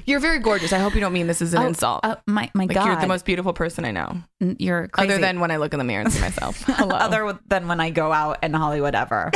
you're 0.07 0.21
very 0.21 0.39
gorgeous. 0.41 0.73
I 0.73 0.79
hope 0.79 0.95
you 0.95 1.01
don't 1.01 1.13
mean 1.13 1.27
this 1.29 1.41
as 1.41 1.55
an 1.55 1.63
Oh, 1.63 1.67
insult. 1.67 2.01
oh, 2.05 2.17
my 2.27 2.51
my 2.55 2.65
like 2.65 2.75
God. 2.75 2.87
you're 2.87 2.97
the 2.97 3.07
most 3.07 3.25
beautiful 3.25 3.53
person 3.53 3.85
I 3.85 3.91
know. 3.93 4.17
You're 4.59 4.89
crazy. 4.89 5.13
Other 5.13 5.21
than 5.21 5.41
when 5.41 5.51
I 5.51 5.57
look 5.59 5.73
in 5.73 5.79
the 5.79 5.85
mirror 5.85 6.03
and 6.03 6.13
see 6.13 6.21
myself. 6.21 6.63
Hello. 6.67 6.97
other 6.97 7.39
than 7.47 7.69
when 7.69 7.81
I 7.81 7.91
go 7.91 8.13
out 8.13 8.43
in 8.43 8.53
Hollywood 8.55 8.95
ever. 8.95 9.31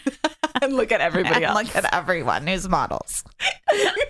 and 0.62 0.74
look 0.74 0.92
at 0.92 1.00
everybody 1.00 1.36
and 1.36 1.44
else. 1.44 1.74
look 1.74 1.76
at 1.76 1.92
everyone 1.94 2.46
who's 2.46 2.68
models. 2.68 3.24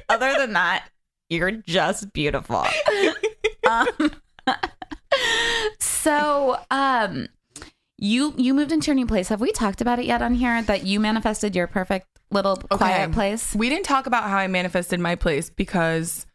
Other 0.09 0.35
than 0.37 0.55
that, 0.55 0.89
you're 1.29 1.53
just 1.53 2.13
beautiful. 2.13 2.67
um, 3.71 3.87
so, 5.78 6.59
um, 6.71 7.28
you 7.99 8.35
you 8.37 8.54
moved 8.54 8.73
into 8.73 8.87
your 8.88 8.94
new 8.97 9.06
place. 9.06 9.28
Have 9.28 9.40
we 9.40 9.52
talked 9.52 9.80
about 9.80 9.99
it 9.99 10.04
yet 10.04 10.21
on 10.23 10.35
here? 10.35 10.62
That 10.62 10.85
you 10.85 11.00
manifested 11.00 11.54
your 11.56 11.66
perfect 11.66 12.06
little 12.30 12.56
quiet 12.56 13.12
place. 13.12 13.54
We 13.54 13.68
didn't 13.68 13.85
talk 13.87 14.06
about 14.06 14.25
how 14.25 14.37
I 14.37 14.47
manifested 14.49 14.99
my 15.00 15.14
place 15.14 15.50
because 15.50 16.26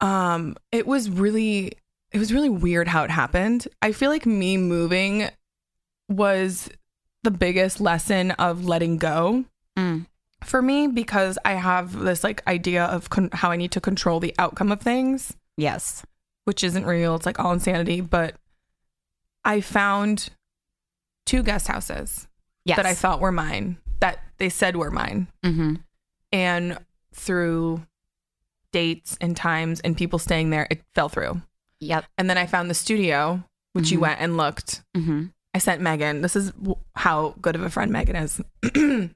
um 0.00 0.56
it 0.72 0.86
was 0.86 1.08
really 1.10 1.72
it 2.12 2.18
was 2.18 2.32
really 2.32 2.48
weird 2.48 2.88
how 2.88 3.04
it 3.04 3.10
happened. 3.10 3.68
I 3.82 3.92
feel 3.92 4.10
like 4.10 4.26
me 4.26 4.56
moving 4.56 5.28
was 6.08 6.70
the 7.22 7.30
biggest 7.30 7.80
lesson 7.80 8.30
of 8.32 8.64
letting 8.64 8.96
go 8.98 9.44
Mm. 9.76 10.06
for 10.42 10.62
me 10.62 10.86
because 10.86 11.38
I 11.44 11.52
have 11.52 11.98
this 11.98 12.24
like 12.24 12.42
idea 12.46 12.84
of 12.84 13.10
con- 13.10 13.28
how 13.32 13.50
I 13.50 13.56
need 13.56 13.72
to 13.72 13.80
control 13.80 14.20
the 14.20 14.34
outcome 14.38 14.72
of 14.72 14.80
things, 14.80 15.36
Yes. 15.58 16.02
Which 16.46 16.64
isn't 16.64 16.86
real. 16.86 17.14
It's 17.14 17.26
like 17.26 17.38
all 17.38 17.52
insanity, 17.52 18.00
but 18.00 18.34
I 19.44 19.60
found 19.60 20.30
two 21.26 21.42
guest 21.42 21.68
houses 21.68 22.26
Yes. 22.64 22.76
that 22.78 22.86
I 22.86 22.94
thought 22.94 23.20
were 23.20 23.30
mine 23.32 23.76
that 24.00 24.18
they 24.38 24.48
said 24.48 24.74
were 24.76 24.90
mine 24.90 25.28
Mm-hmm. 25.44 25.74
and 26.32 26.78
through 27.14 27.82
dates 28.72 29.16
and 29.20 29.36
times 29.36 29.80
and 29.80 29.96
people 29.96 30.18
staying 30.18 30.50
there, 30.50 30.66
it 30.70 30.82
fell 30.94 31.08
through. 31.08 31.42
Yep. 31.80 32.04
And 32.18 32.28
then 32.28 32.36
I 32.38 32.46
found 32.46 32.68
the 32.70 32.74
studio, 32.74 33.42
which 33.72 33.90
you 33.90 33.98
Mhm. 33.98 34.02
went 34.02 34.20
and 34.20 34.36
looked. 34.36 34.82
Mm-hmm. 34.96 35.26
I 35.54 35.58
sent 35.58 35.80
Megan. 35.80 36.20
This 36.22 36.36
is 36.36 36.50
w- 36.52 36.76
how 36.94 37.34
good 37.40 37.54
of 37.54 37.62
a 37.62 37.70
friend 37.70 37.90
Megan 37.92 38.16
is. 38.16 38.40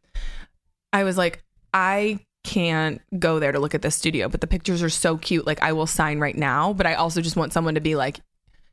I 0.92 1.04
was 1.04 1.16
like, 1.18 1.42
I 1.74 2.20
can't 2.44 3.00
go 3.18 3.38
there 3.38 3.52
to 3.52 3.58
look 3.58 3.74
at 3.74 3.82
this 3.82 3.96
studio, 3.96 4.28
but 4.28 4.40
the 4.40 4.46
pictures 4.46 4.82
are 4.82 4.90
so 4.90 5.16
cute. 5.16 5.46
Like, 5.46 5.62
I 5.62 5.72
will 5.72 5.86
sign 5.86 6.18
right 6.20 6.36
now. 6.36 6.72
But 6.72 6.86
I 6.86 6.94
also 6.94 7.20
just 7.20 7.36
want 7.36 7.52
someone 7.52 7.74
to 7.74 7.80
be 7.80 7.96
like, 7.96 8.20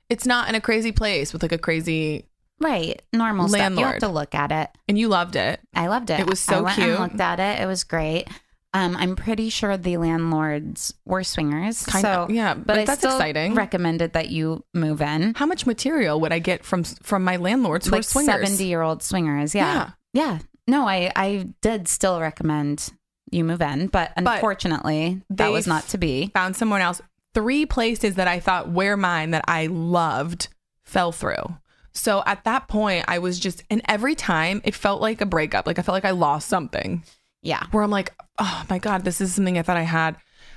it's 0.09 0.25
not 0.25 0.49
in 0.49 0.55
a 0.55 0.61
crazy 0.61 0.91
place 0.91 1.33
with 1.33 1.41
like 1.41 1.51
a 1.51 1.57
crazy. 1.57 2.25
Right. 2.59 3.01
Normal 3.13 3.49
stuff. 3.49 3.57
You 3.57 3.63
have 3.63 3.73
Landlord. 3.73 3.99
to 3.99 4.07
look 4.07 4.33
at 4.33 4.51
it. 4.51 4.69
And 4.87 4.97
you 4.97 5.09
loved 5.09 5.35
it. 5.35 5.59
I 5.75 5.87
loved 5.87 6.09
it. 6.09 6.19
It 6.19 6.27
was 6.27 6.39
so 6.39 6.59
I 6.59 6.61
went 6.61 6.75
cute. 6.75 6.89
And 6.89 6.99
looked 6.99 7.21
at 7.21 7.39
it. 7.39 7.61
It 7.61 7.65
was 7.65 7.83
great. 7.83 8.27
Um, 8.73 8.95
I'm 8.97 9.15
pretty 9.15 9.49
sure 9.49 9.77
the 9.77 9.97
landlords 9.97 10.93
were 11.05 11.23
swingers. 11.23 11.85
Kind 11.85 12.01
so, 12.01 12.09
of, 12.23 12.31
yeah, 12.31 12.53
but, 12.53 12.67
but 12.67 12.85
that's 12.85 13.03
exciting. 13.03 13.55
Recommended 13.55 14.13
that 14.13 14.29
you 14.29 14.63
move 14.73 15.01
in. 15.01 15.33
How 15.35 15.45
much 15.45 15.65
material 15.65 16.19
would 16.21 16.33
I 16.33 16.39
get 16.39 16.63
from 16.63 16.83
from 16.83 17.23
my 17.23 17.37
landlords 17.37 17.87
who 17.87 17.95
are 17.95 18.01
swingers? 18.01 18.49
70 18.49 18.65
year 18.65 18.81
old 18.81 19.01
swingers. 19.01 19.55
Yeah. 19.55 19.91
yeah. 20.13 20.39
No, 20.67 20.87
I, 20.87 21.11
I 21.15 21.47
did 21.61 21.87
still 21.87 22.19
recommend 22.19 22.91
you 23.31 23.43
move 23.43 23.61
in, 23.61 23.87
but 23.87 24.11
unfortunately, 24.15 25.21
that 25.29 25.51
was 25.51 25.67
not 25.67 25.87
to 25.89 25.97
be. 25.97 26.31
found 26.33 26.55
someone 26.55 26.81
else. 26.81 27.01
Three 27.33 27.65
places 27.65 28.15
that 28.15 28.27
I 28.27 28.39
thought 28.39 28.71
were 28.71 28.97
mine 28.97 29.31
that 29.31 29.45
I 29.47 29.67
loved 29.67 30.47
fell 30.83 31.11
through. 31.11 31.57
So 31.93 32.23
at 32.25 32.43
that 32.45 32.67
point, 32.67 33.05
I 33.07 33.19
was 33.19 33.39
just, 33.39 33.63
and 33.69 33.81
every 33.87 34.15
time 34.15 34.61
it 34.63 34.73
felt 34.75 35.01
like 35.01 35.19
a 35.21 35.25
breakup. 35.25 35.65
Like 35.67 35.77
I 35.79 35.81
felt 35.81 35.93
like 35.95 36.05
I 36.05 36.11
lost 36.11 36.47
something 36.47 37.03
Yeah. 37.41 37.63
where 37.71 37.83
I'm 37.83 37.91
like, 37.91 38.13
oh 38.39 38.63
my 38.69 38.77
God, 38.79 39.03
this 39.03 39.19
is 39.21 39.33
something 39.35 39.57
I 39.57 39.63
thought 39.63 39.77
I 39.77 39.81
had. 39.83 40.15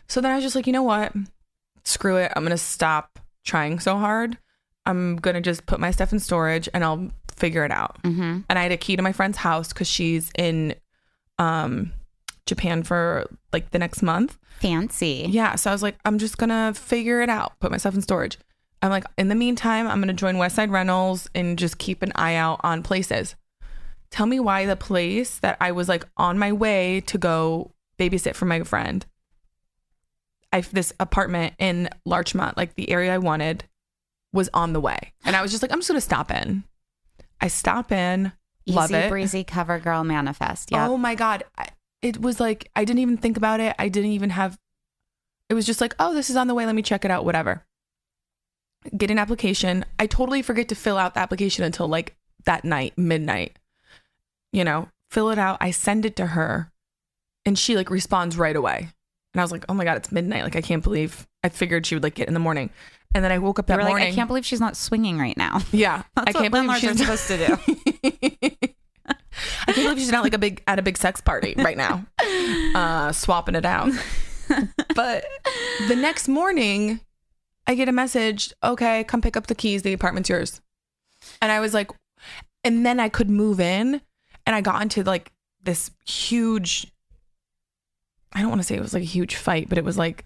So 0.08 0.20
then 0.20 0.30
I 0.32 0.34
was 0.36 0.44
just 0.44 0.54
like, 0.54 0.66
you 0.66 0.72
know 0.72 0.82
what? 0.82 1.12
Screw 1.84 2.16
it. 2.16 2.32
I'm 2.36 2.42
going 2.42 2.50
to 2.50 2.58
stop 2.58 3.18
trying 3.44 3.78
so 3.80 3.96
hard. 3.96 4.36
I'm 4.86 5.16
going 5.16 5.34
to 5.34 5.40
just 5.40 5.66
put 5.66 5.80
my 5.80 5.90
stuff 5.90 6.12
in 6.12 6.18
storage 6.20 6.68
and 6.74 6.84
I'll 6.84 7.10
figure 7.36 7.64
it 7.64 7.70
out. 7.70 8.02
Mm-hmm. 8.02 8.40
And 8.48 8.58
I 8.58 8.62
had 8.62 8.72
a 8.72 8.76
key 8.76 8.96
to 8.96 9.02
my 9.02 9.12
friend's 9.12 9.38
house 9.38 9.68
because 9.72 9.88
she's 9.88 10.30
in 10.36 10.74
um, 11.38 11.92
Japan 12.50 12.82
for 12.82 13.26
like 13.52 13.70
the 13.70 13.78
next 13.78 14.02
month. 14.02 14.38
Fancy. 14.60 15.24
Yeah. 15.28 15.54
So 15.54 15.70
I 15.70 15.72
was 15.72 15.82
like, 15.82 15.96
I'm 16.04 16.18
just 16.18 16.36
gonna 16.36 16.74
figure 16.74 17.22
it 17.22 17.30
out, 17.30 17.58
put 17.60 17.70
myself 17.70 17.94
in 17.94 18.02
storage. 18.02 18.36
I'm 18.82 18.90
like, 18.90 19.04
in 19.16 19.28
the 19.28 19.34
meantime, 19.34 19.86
I'm 19.88 20.00
gonna 20.00 20.12
join 20.12 20.36
Westside 20.36 20.70
Rentals 20.70 21.28
and 21.34 21.58
just 21.58 21.78
keep 21.78 22.02
an 22.02 22.12
eye 22.14 22.34
out 22.34 22.60
on 22.62 22.82
places. 22.82 23.34
Tell 24.10 24.26
me 24.26 24.40
why 24.40 24.66
the 24.66 24.76
place 24.76 25.38
that 25.38 25.56
I 25.60 25.72
was 25.72 25.88
like 25.88 26.04
on 26.16 26.38
my 26.38 26.52
way 26.52 27.00
to 27.06 27.16
go 27.16 27.70
babysit 27.98 28.34
for 28.34 28.44
my 28.44 28.62
friend, 28.64 29.06
I 30.52 30.62
this 30.62 30.92
apartment 30.98 31.54
in 31.58 31.88
Larchmont, 32.04 32.56
like 32.56 32.74
the 32.74 32.90
area 32.90 33.14
I 33.14 33.18
wanted, 33.18 33.64
was 34.32 34.48
on 34.52 34.72
the 34.72 34.80
way, 34.80 35.12
and 35.24 35.36
I 35.36 35.42
was 35.42 35.50
just 35.50 35.62
like, 35.62 35.72
I'm 35.72 35.78
just 35.78 35.88
gonna 35.88 36.00
stop 36.00 36.30
in. 36.30 36.64
I 37.40 37.48
stop 37.48 37.92
in, 37.92 38.32
Easy 38.66 38.76
love 38.76 38.92
it. 38.92 39.08
breezy 39.10 39.44
cover 39.44 39.78
girl 39.78 40.04
manifest. 40.04 40.70
Yeah. 40.72 40.88
Oh 40.88 40.96
my 40.96 41.14
god, 41.14 41.44
I, 41.56 41.68
it 42.02 42.20
was 42.20 42.40
like 42.40 42.70
I 42.74 42.84
didn't 42.84 43.00
even 43.00 43.16
think 43.16 43.36
about 43.36 43.60
it. 43.60 43.74
I 43.78 43.88
didn't 43.88 44.10
even 44.12 44.30
have. 44.30 44.58
It 45.48 45.54
was 45.54 45.66
just 45.66 45.80
like, 45.80 45.94
oh, 45.98 46.14
this 46.14 46.30
is 46.30 46.36
on 46.36 46.46
the 46.46 46.54
way. 46.54 46.66
Let 46.66 46.74
me 46.74 46.82
check 46.82 47.04
it 47.04 47.10
out. 47.10 47.24
Whatever. 47.24 47.64
Get 48.96 49.10
an 49.10 49.18
application. 49.18 49.84
I 49.98 50.06
totally 50.06 50.42
forget 50.42 50.68
to 50.68 50.74
fill 50.74 50.96
out 50.96 51.14
the 51.14 51.20
application 51.20 51.64
until 51.64 51.88
like 51.88 52.16
that 52.44 52.64
night, 52.64 52.96
midnight. 52.96 53.58
You 54.52 54.64
know, 54.64 54.88
fill 55.10 55.30
it 55.30 55.38
out. 55.38 55.58
I 55.60 55.70
send 55.70 56.04
it 56.06 56.16
to 56.16 56.26
her, 56.26 56.72
and 57.44 57.58
she 57.58 57.76
like 57.76 57.90
responds 57.90 58.38
right 58.38 58.56
away. 58.56 58.88
And 59.32 59.40
I 59.40 59.44
was 59.44 59.52
like, 59.52 59.64
oh 59.68 59.74
my 59.74 59.84
god, 59.84 59.98
it's 59.98 60.10
midnight. 60.10 60.44
Like 60.44 60.56
I 60.56 60.62
can't 60.62 60.82
believe. 60.82 61.26
I 61.42 61.48
figured 61.48 61.86
she 61.86 61.94
would 61.94 62.02
like 62.02 62.14
get 62.14 62.28
in 62.28 62.34
the 62.34 62.40
morning, 62.40 62.70
and 63.14 63.24
then 63.24 63.32
I 63.32 63.38
woke 63.38 63.58
up 63.58 63.66
that 63.66 63.76
were 63.76 63.82
like, 63.82 63.90
morning. 63.90 64.12
I 64.12 64.14
can't 64.14 64.28
believe 64.28 64.46
she's 64.46 64.60
not 64.60 64.76
swinging 64.76 65.18
right 65.18 65.36
now. 65.36 65.60
Yeah, 65.72 66.02
I 66.16 66.32
can't 66.32 66.52
believe 66.52 66.76
she's 66.78 66.98
supposed 66.98 67.28
to 67.28 67.46
do. 67.46 68.56
I 69.66 69.72
can't 69.72 69.86
believe 69.86 69.98
she's 69.98 70.12
not 70.12 70.24
like 70.24 70.34
a 70.34 70.38
big 70.38 70.62
at 70.66 70.78
a 70.78 70.82
big 70.82 70.96
sex 70.98 71.20
party 71.20 71.54
right 71.56 71.76
now, 71.76 72.04
uh, 72.74 73.12
swapping 73.12 73.54
it 73.54 73.64
out. 73.64 73.92
But 74.94 75.24
the 75.88 75.96
next 75.96 76.26
morning, 76.28 77.00
I 77.66 77.74
get 77.74 77.88
a 77.88 77.92
message. 77.92 78.52
Okay, 78.62 79.04
come 79.04 79.20
pick 79.22 79.36
up 79.36 79.46
the 79.46 79.54
keys. 79.54 79.82
The 79.82 79.92
apartment's 79.92 80.28
yours. 80.28 80.60
And 81.40 81.52
I 81.52 81.60
was 81.60 81.72
like, 81.74 81.90
and 82.64 82.84
then 82.84 82.98
I 83.00 83.08
could 83.08 83.30
move 83.30 83.60
in, 83.60 84.00
and 84.46 84.56
I 84.56 84.60
got 84.60 84.82
into 84.82 85.02
like 85.04 85.32
this 85.62 85.90
huge. 86.06 86.90
I 88.32 88.40
don't 88.40 88.48
want 88.50 88.60
to 88.60 88.66
say 88.66 88.76
it 88.76 88.80
was 88.82 88.94
like 88.94 89.02
a 89.02 89.06
huge 89.06 89.36
fight, 89.36 89.68
but 89.68 89.78
it 89.78 89.84
was 89.84 89.98
like 89.98 90.24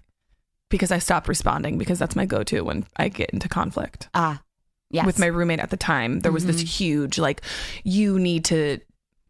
because 0.69 0.91
I 0.91 0.97
stopped 0.99 1.27
responding 1.27 1.77
because 1.77 1.99
that's 1.99 2.15
my 2.15 2.25
go-to 2.25 2.61
when 2.61 2.85
I 2.97 3.07
get 3.09 3.29
into 3.29 3.47
conflict 3.47 4.09
Ah, 4.15 4.41
yes. 4.89 5.05
with 5.05 5.19
my 5.19 5.27
roommate 5.27 5.59
at 5.59 5.69
the 5.69 5.77
time. 5.77 6.21
There 6.21 6.31
was 6.31 6.45
this 6.47 6.61
Mhm. 6.63 6.67
huge 6.67 7.19
like 7.19 7.41
you 7.83 8.17
need 8.19 8.45
to 8.45 8.79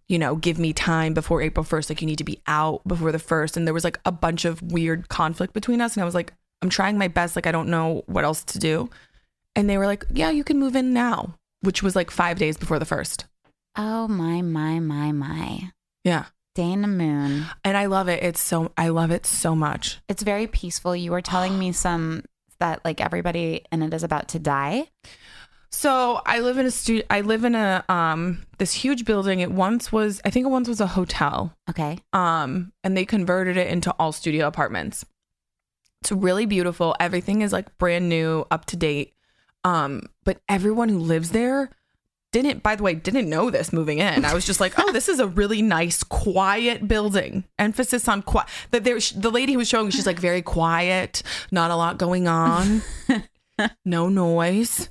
you 0.08 0.20
know 0.20 0.36
give 0.36 0.60
me 0.60 0.74
time 0.74 1.14
before 1.14 1.42
April 1.42 1.64
1st 1.64 1.90
like 1.90 2.02
you 2.02 2.08
need 2.08 2.18
to 2.18 2.24
be 2.24 2.42
out 2.48 2.82
before 2.88 3.12
the 3.12 3.18
1st 3.18 3.58
and 3.58 3.68
there 3.68 3.74
was 3.74 3.84
like 3.84 4.00
a 4.06 4.12
bunch 4.12 4.46
of 4.46 4.62
weird 4.62 5.10
conflict 5.10 5.54
between 5.54 5.82
us 5.82 5.96
and 5.96 6.02
I 6.02 6.06
was 6.06 6.16
like 6.16 6.34
I'm 6.62 6.70
trying 6.70 6.98
my 6.98 7.08
best 7.08 7.36
like 7.36 7.48
I 7.48 7.52
don't 7.52 7.70
know 7.70 8.04
what 8.08 8.24
else 8.24 8.44
to 8.46 8.60
do. 8.60 8.90
And 9.56 9.70
they 9.70 9.78
were 9.78 9.86
like, 9.86 10.06
"Yeah, 10.12 10.32
you 10.32 10.44
can 10.44 10.60
move 10.60 10.76
in 10.76 10.94
now," 10.94 11.36
which 11.62 11.84
was 11.84 11.96
like 11.96 12.12
5 12.12 12.38
days 12.40 12.58
before 12.58 12.80
the 12.80 12.86
1st. 12.86 13.26
Oh 13.78 14.08
my 14.08 14.42
my 14.42 14.80
my 14.80 15.12
my. 15.12 15.72
Yeah. 16.04 16.26
Day 16.56 16.72
in 16.72 16.82
the 16.82 16.88
Moon. 16.88 17.46
And 17.64 17.76
I 17.76 17.86
love 17.86 18.08
it. 18.08 18.24
It's 18.24 18.40
so 18.40 18.72
I 18.78 18.88
love 18.88 19.12
it 19.12 19.26
so 19.26 19.56
much. 19.56 20.00
It's 20.08 20.24
very 20.24 20.48
peaceful. 20.48 20.96
You 20.96 21.12
were 21.12 21.22
telling 21.22 21.60
me 21.60 21.72
some 21.72 22.24
that 22.60 22.84
like 22.86 23.02
everybody 23.02 23.66
in 23.72 23.82
it 23.82 23.94
is 23.94 24.04
about 24.04 24.30
to 24.30 24.40
die. 24.40 24.88
So 25.75 26.22
I 26.25 26.39
live 26.39 26.58
in 26.58 26.65
a 26.65 26.72
stu- 26.72 27.03
I 27.10 27.22
live 27.22 27.44
in 27.44 27.53
a 27.53 27.84
um 27.89 28.46
this 28.60 28.72
huge 28.72 29.03
building. 29.03 29.41
It 29.41 29.51
once 29.51 29.91
was 29.91 30.22
I 30.24 30.29
think 30.29 30.46
it 30.46 30.50
once 30.50 30.70
was 30.70 30.79
a 30.79 30.88
hotel. 30.88 31.53
Okay. 31.70 32.00
um 32.13 32.72
and 32.84 32.96
they 32.96 33.05
converted 33.05 33.58
it 33.58 33.67
into 33.67 33.91
all 34.00 34.12
studio 34.12 34.48
apartments 34.48 35.05
it's 36.01 36.12
really 36.12 36.46
beautiful 36.46 36.96
everything 37.00 37.41
is 37.41 37.51
like 37.51 37.75
brand 37.79 38.08
new 38.08 38.46
up 38.51 38.65
to 38.65 38.77
date 38.77 39.13
um 39.63 40.03
but 40.24 40.39
everyone 40.48 40.88
who 40.88 41.00
lives 41.00 41.32
there 41.32 41.72
didn't, 42.32 42.62
by 42.62 42.75
the 42.75 42.84
way, 42.84 42.94
didn't 42.94 43.29
know 43.29 43.50
this 43.50 43.72
moving 43.72 44.00
in. 44.00 44.25
I 44.25 44.34
was 44.34 44.46
just 44.46 44.60
like, 44.60 44.74
oh, 44.77 44.91
this 44.91 45.08
is 45.08 45.22
a 45.22 45.27
really 45.27 45.62
nice, 45.62 46.03
quiet 46.03 46.86
building. 46.86 47.46
Emphasis 47.58 48.10
on 48.10 48.24
quiet. 48.24 48.50
That 48.72 48.84
there, 48.84 49.00
the 49.15 49.32
lady 49.32 49.53
who 49.53 49.60
was 49.60 49.70
showing, 49.70 49.86
me, 49.86 49.91
she's 49.94 50.05
like 50.05 50.20
very 50.20 50.41
quiet, 50.41 51.24
not 51.50 51.72
a 51.72 51.77
lot 51.77 51.98
going 51.98 52.27
on, 52.27 52.82
no 53.86 54.10
noise. 54.10 54.90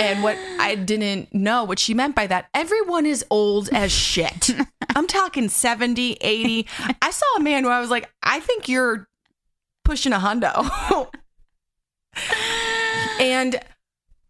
And 0.00 0.22
what 0.22 0.36
I 0.58 0.74
didn't 0.74 1.32
know, 1.32 1.64
what 1.64 1.78
she 1.78 1.94
meant 1.94 2.16
by 2.16 2.26
that, 2.26 2.48
everyone 2.54 3.06
is 3.06 3.24
old 3.30 3.68
as 3.72 3.92
shit. 3.92 4.50
I'm 4.96 5.06
talking 5.06 5.48
70, 5.48 6.18
80. 6.20 6.66
I 7.00 7.10
saw 7.10 7.26
a 7.36 7.40
man 7.40 7.64
where 7.64 7.72
I 7.72 7.80
was 7.80 7.90
like, 7.90 8.10
I 8.22 8.40
think 8.40 8.68
you're 8.68 9.08
pushing 9.84 10.12
a 10.12 10.18
hundo. 10.18 11.08
and 13.20 13.60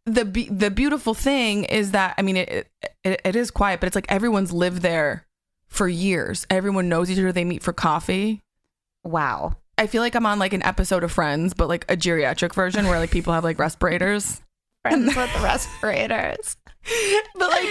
the 0.05 0.25
be- 0.25 0.49
the 0.49 0.71
beautiful 0.71 1.15
thing 1.15 1.65
is 1.65 1.93
that 1.93 2.15
I 2.19 2.23
mean 2.23 2.37
it, 2.37 2.69
it 3.05 3.21
it 3.25 3.37
is 3.37 3.51
quiet, 3.51 3.81
but 3.81 3.87
it's 3.87 3.95
like 3.95 4.11
everyone's 4.11 4.53
lived 4.53 4.83
there 4.83 5.27
for 5.69 5.89
years. 5.89 6.47
Everyone 6.51 6.89
knows 6.89 7.11
each 7.11 7.19
other. 7.19 7.33
They 7.33 7.45
meet 7.45 7.63
for 7.63 7.73
coffee. 7.73 8.43
Wow. 9.05 9.57
I 9.79 9.87
feel 9.87 10.03
like 10.03 10.15
I'm 10.15 10.27
on 10.27 10.39
like 10.39 10.53
an 10.53 10.63
episode 10.63 11.05
of 11.05 11.13
Friends, 11.13 11.55
but 11.55 11.69
like 11.69 11.91
a 11.91 11.97
geriatric 11.97 12.55
version 12.55 12.87
where 12.87 12.99
like 12.99 13.11
people 13.11 13.33
have 13.33 13.45
like 13.45 13.59
respirators. 13.59 14.41
Friends 14.83 15.15
with 15.15 15.43
respirators. 15.43 16.57
But 17.37 17.51
like 17.51 17.69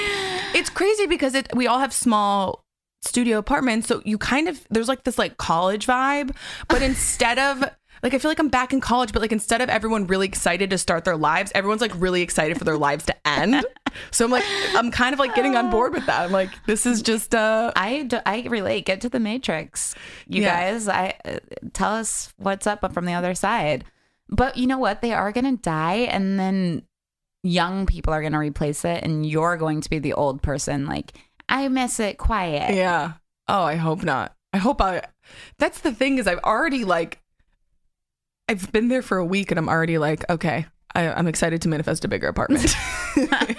it's 0.56 0.70
crazy 0.70 1.06
because 1.06 1.36
it 1.36 1.54
we 1.54 1.68
all 1.68 1.80
have 1.80 1.92
small 1.92 2.64
studio 3.02 3.38
apartments, 3.38 3.88
so 3.88 4.02
you 4.06 4.18
kind 4.18 4.48
of 4.48 4.66
there's 4.70 4.88
like 4.88 5.04
this 5.04 5.18
like 5.18 5.38
college 5.38 5.86
vibe, 5.86 6.34
but 6.70 6.82
instead 6.82 7.38
of 7.38 7.66
like 8.04 8.14
I 8.14 8.18
feel 8.18 8.30
like 8.32 8.40
I'm 8.40 8.50
back 8.50 8.74
in 8.74 8.82
college, 8.82 9.14
but 9.14 9.22
like 9.22 9.32
instead 9.32 9.62
of 9.62 9.70
everyone 9.70 10.08
really 10.08 10.28
excited 10.28 10.70
to 10.72 10.78
start 10.78 11.06
their 11.06 11.18
lives, 11.18 11.52
everyone's 11.56 11.82
like 11.82 11.92
really 11.96 12.22
excited 12.22 12.58
for 12.58 12.64
their 12.64 12.78
lives 12.78 13.06
to 13.06 13.28
end. 13.28 13.66
So 14.12 14.24
I'm 14.24 14.32
like 14.32 14.46
I'm 14.74 14.90
kind 14.90 15.12
of 15.12 15.20
like 15.20 15.36
getting 15.36 15.58
on 15.58 15.70
board 15.70 15.94
with 15.94 16.06
that. 16.06 16.22
I'm 16.22 16.32
like 16.32 16.50
this 16.66 16.86
is 16.86 17.02
just 17.02 17.36
uh 17.36 17.74
I, 17.76 18.04
d- 18.04 18.20
I 18.26 18.44
relate. 18.44 18.86
Get 18.86 19.02
to 19.02 19.10
the 19.10 19.20
Matrix, 19.20 19.96
you 20.28 20.44
Yeah. 20.44 20.72
guys. 20.72 20.88
I 20.88 21.14
uh, 21.26 21.40
tell 21.74 21.92
us 21.96 22.34
what's 22.38 22.66
up 22.66 22.94
from 22.94 23.04
the 23.04 23.12
other 23.12 23.36
side. 23.36 23.84
But 24.30 24.56
you 24.56 24.66
know 24.66 24.78
what? 24.78 25.02
They 25.02 25.12
are 25.12 25.34
going 25.34 25.58
to 25.58 25.62
die, 25.62 26.08
and 26.10 26.40
then 26.40 26.84
young 27.44 27.86
people 27.86 28.14
are 28.14 28.22
going 28.22 28.32
to 28.32 28.40
replace 28.40 28.86
it, 28.86 29.04
and 29.04 29.26
you're 29.26 29.58
going 29.58 29.82
to 29.82 29.90
be 29.90 30.00
the 30.00 30.14
old 30.14 30.42
person. 30.42 30.86
Like 30.86 31.12
I 31.50 31.68
miss 31.68 32.00
it 32.00 32.18
quiet. 32.18 32.74
yeah. 32.74 33.14
Oh, 33.50 33.64
I 33.64 33.76
hope 33.76 34.04
not. 34.04 34.34
I 34.54 34.58
hope 34.58 34.82
I 34.82 35.02
That's 35.58 35.82
the 35.82 35.92
thing 35.92 36.18
is 36.18 36.28
I've 36.28 36.40
already 36.46 36.86
like 36.86 37.20
I've 38.50 38.72
been 38.72 38.88
there 38.90 39.02
for 39.02 39.18
a 39.18 39.26
week 39.26 39.52
and 39.52 39.58
I'm 39.58 39.70
already 39.70 39.98
like, 39.98 40.30
okay, 40.30 40.66
I, 40.94 41.08
I'm 41.10 41.28
excited 41.28 41.62
to 41.62 41.70
manifest 41.70 42.04
a 42.06 42.08
bigger 42.08 42.28
apartment. 42.28 42.76
I 43.16 43.56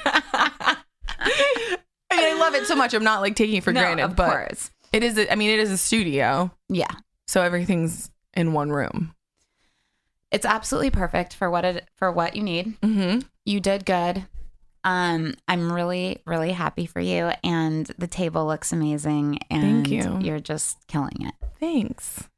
mean, 2.16 2.24
I 2.24 2.36
love 2.38 2.54
it 2.54 2.66
so 2.66 2.76
much. 2.76 2.94
I'm 2.94 3.04
not 3.04 3.20
like 3.22 3.36
taking 3.36 3.56
it 3.56 3.64
for 3.64 3.72
No, 3.72 3.80
granted, 3.80 4.04
of 4.04 4.16
but 4.16 4.30
course. 4.30 4.70
it 4.92 5.02
is. 5.02 5.16
A, 5.18 5.30
I 5.32 5.34
mean, 5.36 5.50
it 5.50 5.58
is 5.60 5.70
a 5.70 5.78
studio, 5.78 6.50
Yeah, 6.68 6.90
so 7.26 7.42
everything's 7.42 8.10
in 8.34 8.52
one 8.52 8.70
room. 8.70 9.14
it's 10.30 10.44
absolutely 10.46 10.90
perfect 10.90 11.34
for 11.34 11.50
what 11.50 11.64
it 11.64 11.88
for 11.96 12.10
what 12.12 12.36
you 12.36 12.42
need. 12.42 12.78
Mm-hmm. 12.80 13.20
You 13.44 13.60
did 13.60 13.84
good. 13.86 14.26
Um, 14.84 15.34
I'm 15.46 15.72
really, 15.72 16.22
really 16.26 16.52
happy 16.52 16.86
for 16.86 17.00
you, 17.00 17.30
and 17.44 17.86
the 17.98 18.08
table 18.08 18.46
looks 18.46 18.72
amazing. 18.72 19.38
And 19.48 19.86
Thank 19.86 19.88
you. 19.90 20.18
You're 20.20 20.40
just 20.40 20.86
killing 20.88 21.16
it. 21.20 21.34
Thanks. 21.60 22.28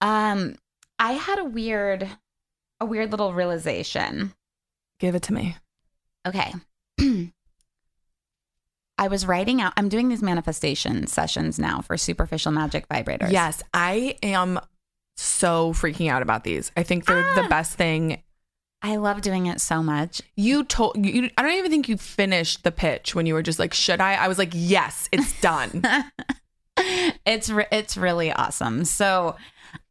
Um, 0.00 0.54
I 0.98 1.12
had 1.12 1.38
a 1.38 1.44
weird, 1.44 2.08
a 2.80 2.86
weird 2.86 3.10
little 3.10 3.32
realization. 3.32 4.34
Give 4.98 5.14
it 5.14 5.22
to 5.24 5.32
me. 5.32 5.56
Okay. 6.26 6.52
I 8.98 9.06
was 9.06 9.26
writing 9.26 9.60
out, 9.60 9.72
I'm 9.76 9.88
doing 9.88 10.08
these 10.08 10.22
manifestation 10.22 11.06
sessions 11.06 11.58
now 11.58 11.80
for 11.80 11.96
superficial 11.96 12.50
magic 12.50 12.88
vibrators. 12.88 13.30
Yes, 13.30 13.62
I 13.72 14.16
am 14.22 14.58
so 15.16 15.72
freaking 15.72 16.10
out 16.10 16.22
about 16.22 16.42
these. 16.42 16.72
I 16.76 16.82
think 16.82 17.06
they're 17.06 17.22
the 17.34 17.44
ah. 17.44 17.48
best 17.48 17.74
thing. 17.74 18.22
I 18.82 18.96
love 18.96 19.22
doing 19.22 19.46
it 19.46 19.60
so 19.60 19.82
much. 19.82 20.22
You 20.36 20.64
told 20.64 21.04
you. 21.04 21.30
I 21.36 21.42
don't 21.42 21.52
even 21.52 21.70
think 21.70 21.88
you 21.88 21.96
finished 21.96 22.62
the 22.62 22.70
pitch 22.70 23.14
when 23.14 23.26
you 23.26 23.34
were 23.34 23.42
just 23.42 23.58
like, 23.58 23.74
"Should 23.74 24.00
I?" 24.00 24.14
I 24.14 24.28
was 24.28 24.38
like, 24.38 24.52
"Yes, 24.52 25.08
it's 25.10 25.40
done." 25.40 25.82
it's 27.26 27.50
re- 27.50 27.66
it's 27.72 27.96
really 27.96 28.30
awesome. 28.32 28.84
So 28.84 29.34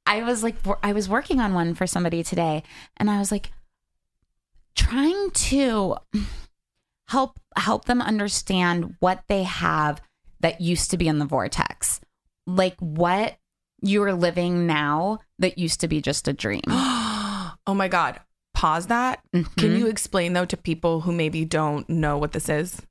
I 0.07 0.23
was 0.23 0.41
like 0.41 0.55
I 0.81 0.93
was 0.93 1.07
working 1.09 1.39
on 1.39 1.53
one 1.53 1.75
for 1.75 1.85
somebody 1.85 2.23
today 2.23 2.63
and 2.97 3.09
I 3.09 3.19
was 3.19 3.31
like 3.31 3.51
trying 4.75 5.31
to 5.31 5.97
help 7.09 7.39
help 7.55 7.85
them 7.85 8.01
understand 8.01 8.95
what 8.99 9.23
they 9.27 9.43
have 9.43 10.01
that 10.39 10.61
used 10.61 10.91
to 10.91 10.97
be 10.97 11.07
in 11.07 11.19
the 11.19 11.25
vortex. 11.25 11.99
Like 12.45 12.75
what 12.79 13.37
you're 13.81 14.13
living 14.13 14.65
now 14.65 15.19
that 15.39 15.57
used 15.57 15.81
to 15.81 15.87
be 15.87 16.01
just 16.01 16.27
a 16.27 16.33
dream. 16.33 16.61
oh 16.67 17.53
my 17.67 17.87
god. 17.87 18.19
Pause 18.53 18.87
that. 18.87 19.19
Can 19.33 19.43
Mhm. 19.43 19.77
you 19.77 19.87
explain 19.87 20.33
though 20.33 20.45
to 20.45 20.57
people 20.57 21.01
who 21.01 21.11
maybe 21.11 21.45
don't 21.45 21.87
know 21.89 22.17
what 22.17 22.31
this 22.31 22.49
is? 22.49 22.81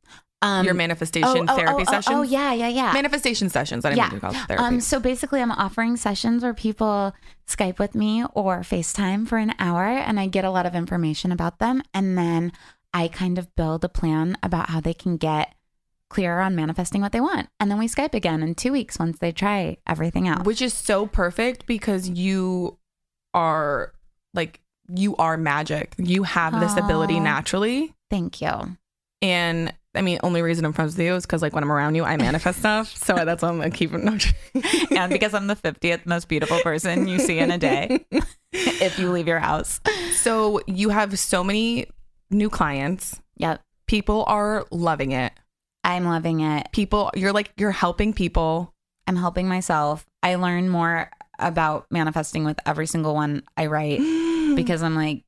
Um, 0.42 0.66
Your 0.66 0.75
manifestation 0.75 1.46
therapy 1.46 1.85
oh, 1.87 1.90
sessions. 1.90 2.16
Oh, 2.16 2.22
yeah, 2.22 2.53
yeah, 2.53 2.68
yeah. 2.68 2.92
Manifestation 2.92 3.49
sessions. 3.49 3.85
I 3.85 3.90
didn't 3.90 4.12
yeah. 4.12 4.18
call 4.18 4.33
it 4.33 4.46
therapy. 4.46 4.64
Um, 4.64 4.81
so 4.81 5.01
basically, 5.01 5.40
I'm 5.40 5.51
offering 5.51 5.96
sessions 5.96 6.42
where 6.42 6.53
people 6.53 7.14
Skype 7.49 7.79
with 7.79 7.94
me 7.94 8.25
or 8.35 8.61
FaceTime 8.61 9.27
for 9.27 9.38
an 9.38 9.55
hour, 9.59 9.85
and 9.85 10.20
I 10.20 10.27
get 10.27 10.44
a 10.44 10.51
lot 10.51 10.66
of 10.66 10.75
information 10.75 11.33
about 11.33 11.59
them, 11.59 11.83
and 11.94 12.18
then 12.18 12.53
I 12.92 13.09
kind 13.09 13.38
of 13.38 13.55
build 13.57 13.83
a 13.85 13.88
plan 13.88 14.37
about 14.42 14.68
how 14.70 14.81
they 14.81 14.94
can 14.94 15.16
get 15.16 15.55
clearer 16.09 16.40
on 16.40 16.55
manifesting 16.55 17.01
what 17.01 17.12
they 17.12 17.20
want, 17.20 17.49
and 17.59 17.70
then 17.70 17.79
we 17.79 17.88
Skype 17.88 18.14
again 18.14 18.42
in 18.42 18.55
two 18.55 18.72
weeks 18.72 18.99
once 18.99 19.18
they 19.18 19.33
try 19.33 19.79
everything 19.87 20.29
out. 20.29 20.44
which 20.44 20.61
is 20.61 20.75
so 20.75 21.07
perfect 21.07 21.66
because 21.66 22.09
you 22.09 22.79
are 23.33 23.92
like 24.35 24.61
you 24.88 25.16
are 25.16 25.37
magic. 25.37 25.94
You 25.99 26.22
have 26.22 26.61
this 26.61 26.77
ability 26.77 27.20
naturally. 27.20 27.94
Thank 28.11 28.40
you. 28.40 28.77
And 29.22 29.72
I 29.97 30.03
mean, 30.03 30.19
only 30.23 30.43
reason 30.43 30.65
I'm 30.65 30.73
friends 30.73 30.97
with 30.97 31.05
you 31.05 31.15
is 31.15 31.25
because 31.25 31.43
like 31.43 31.55
when 31.55 31.65
I'm 31.65 31.73
around 31.73 31.95
you, 31.95 32.05
I 32.05 32.17
manifest 32.17 32.61
stuff. 32.61 32.97
So 32.97 33.15
that's 33.25 33.43
why 33.43 33.49
I'm 33.49 33.59
gonna 33.59 33.71
keep 33.71 33.93
it. 33.93 34.03
No, 34.03 34.19
and 34.97 35.13
because 35.13 35.35
I'm 35.35 35.47
the 35.47 35.57
50th 35.57 36.07
most 36.07 36.29
beautiful 36.29 36.61
person 36.61 37.09
you 37.09 37.19
see 37.19 37.39
in 37.39 37.51
a 37.51 37.59
day, 37.59 38.05
if 38.53 38.99
you 38.99 39.11
leave 39.11 39.27
your 39.27 39.41
house. 39.41 39.81
so 40.15 40.61
you 40.67 40.91
have 40.91 41.19
so 41.19 41.43
many 41.43 41.87
new 42.31 42.51
clients. 42.51 43.21
Yep, 43.39 43.61
People 43.87 44.25
are 44.27 44.67
loving 44.71 45.13
it. 45.13 45.33
I'm 45.85 46.05
loving 46.05 46.41
it. 46.41 46.67
People, 46.73 47.11
you're 47.15 47.33
like 47.33 47.53
you're 47.57 47.71
helping 47.71 48.13
people. 48.13 48.75
I'm 49.07 49.17
helping 49.17 49.47
myself. 49.47 50.05
I 50.23 50.35
learn 50.35 50.69
more 50.69 51.11
about 51.39 51.87
manifesting 51.91 52.45
with 52.45 52.59
every 52.67 52.87
single 52.87 53.15
one 53.15 53.45
I 53.57 53.67
write 53.67 53.99
because 54.57 54.83
I'm 54.83 54.97
like 54.97 55.23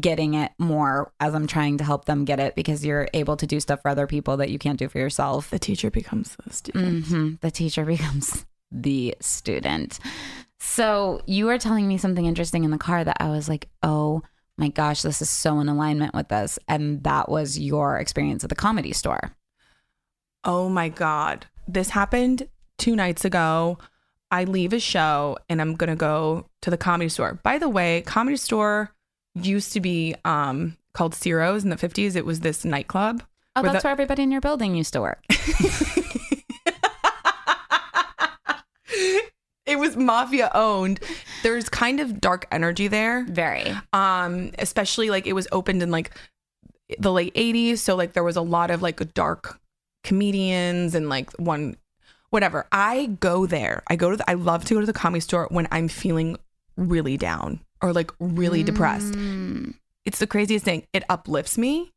getting 0.00 0.34
it 0.34 0.52
more 0.58 1.12
as 1.20 1.34
I'm 1.34 1.46
trying 1.46 1.78
to 1.78 1.84
help 1.84 2.04
them 2.06 2.24
get 2.24 2.40
it 2.40 2.54
because 2.54 2.84
you're 2.84 3.08
able 3.14 3.36
to 3.36 3.46
do 3.46 3.60
stuff 3.60 3.82
for 3.82 3.88
other 3.88 4.06
people 4.06 4.36
that 4.38 4.50
you 4.50 4.58
can't 4.58 4.78
do 4.78 4.88
for 4.88 4.98
yourself. 4.98 5.50
The 5.50 5.58
teacher 5.58 5.90
becomes 5.90 6.36
the 6.44 6.52
student. 6.52 7.06
hmm 7.06 7.34
The 7.40 7.50
teacher 7.50 7.84
becomes 7.94 8.44
the 8.70 9.14
student. 9.20 10.00
So 10.58 11.20
you 11.26 11.46
were 11.46 11.58
telling 11.58 11.86
me 11.86 11.98
something 11.98 12.24
interesting 12.24 12.64
in 12.64 12.70
the 12.70 12.78
car 12.78 13.04
that 13.04 13.18
I 13.20 13.28
was 13.28 13.48
like, 13.48 13.68
oh 13.82 14.22
my 14.56 14.68
gosh, 14.68 15.02
this 15.02 15.20
is 15.20 15.30
so 15.30 15.60
in 15.60 15.68
alignment 15.68 16.14
with 16.14 16.28
this. 16.28 16.58
And 16.68 17.02
that 17.04 17.28
was 17.28 17.58
your 17.58 17.98
experience 17.98 18.44
at 18.44 18.50
the 18.50 18.56
comedy 18.56 18.92
store. 18.92 19.34
Oh 20.44 20.68
my 20.68 20.88
God. 20.88 21.46
This 21.66 21.90
happened 21.90 22.48
two 22.78 22.94
nights 22.96 23.24
ago. 23.24 23.78
I 24.30 24.44
leave 24.44 24.72
a 24.72 24.80
show 24.80 25.38
and 25.48 25.60
I'm 25.60 25.74
going 25.74 25.90
to 25.90 25.96
go 25.96 26.48
to 26.62 26.70
the 26.70 26.76
comedy 26.76 27.08
store. 27.08 27.40
By 27.42 27.58
the 27.58 27.68
way, 27.68 28.02
comedy 28.02 28.36
store 28.36 28.93
used 29.34 29.72
to 29.72 29.80
be 29.80 30.14
um, 30.24 30.76
called 30.92 31.14
Ciro's 31.14 31.64
in 31.64 31.70
the 31.70 31.76
50s. 31.76 32.16
It 32.16 32.24
was 32.24 32.40
this 32.40 32.64
nightclub. 32.64 33.22
Oh, 33.56 33.62
Where 33.62 33.72
that's 33.72 33.82
the- 33.82 33.88
where 33.88 33.92
everybody 33.92 34.22
in 34.22 34.30
your 34.32 34.40
building 34.40 34.74
used 34.74 34.92
to 34.94 35.00
work. 35.00 35.24
it 39.66 39.78
was 39.78 39.96
mafia 39.96 40.50
owned. 40.54 41.00
There's 41.42 41.68
kind 41.68 42.00
of 42.00 42.20
dark 42.20 42.46
energy 42.50 42.88
there. 42.88 43.24
Very. 43.28 43.74
Um, 43.92 44.52
especially 44.58 45.10
like 45.10 45.26
it 45.26 45.32
was 45.34 45.48
opened 45.52 45.82
in 45.82 45.90
like 45.90 46.10
the 46.98 47.12
late 47.12 47.34
80s. 47.34 47.78
So 47.78 47.94
like 47.94 48.12
there 48.12 48.24
was 48.24 48.36
a 48.36 48.42
lot 48.42 48.70
of 48.70 48.82
like 48.82 49.14
dark 49.14 49.60
comedians 50.02 50.94
and 50.94 51.08
like 51.08 51.32
one 51.38 51.76
whatever. 52.30 52.66
I 52.72 53.06
go 53.20 53.46
there. 53.46 53.82
I 53.88 53.96
go 53.96 54.10
to 54.10 54.16
the, 54.16 54.28
I 54.28 54.34
love 54.34 54.64
to 54.66 54.74
go 54.74 54.80
to 54.80 54.86
the 54.86 54.92
comedy 54.92 55.20
store 55.20 55.46
when 55.50 55.68
I'm 55.70 55.88
feeling 55.88 56.36
really 56.76 57.16
down 57.16 57.60
or 57.82 57.92
like 57.92 58.10
really 58.18 58.62
depressed. 58.62 59.14
Mm. 59.14 59.74
It's 60.04 60.18
the 60.18 60.26
craziest 60.26 60.64
thing. 60.64 60.86
It 60.92 61.04
uplifts 61.08 61.58
me. 61.58 61.92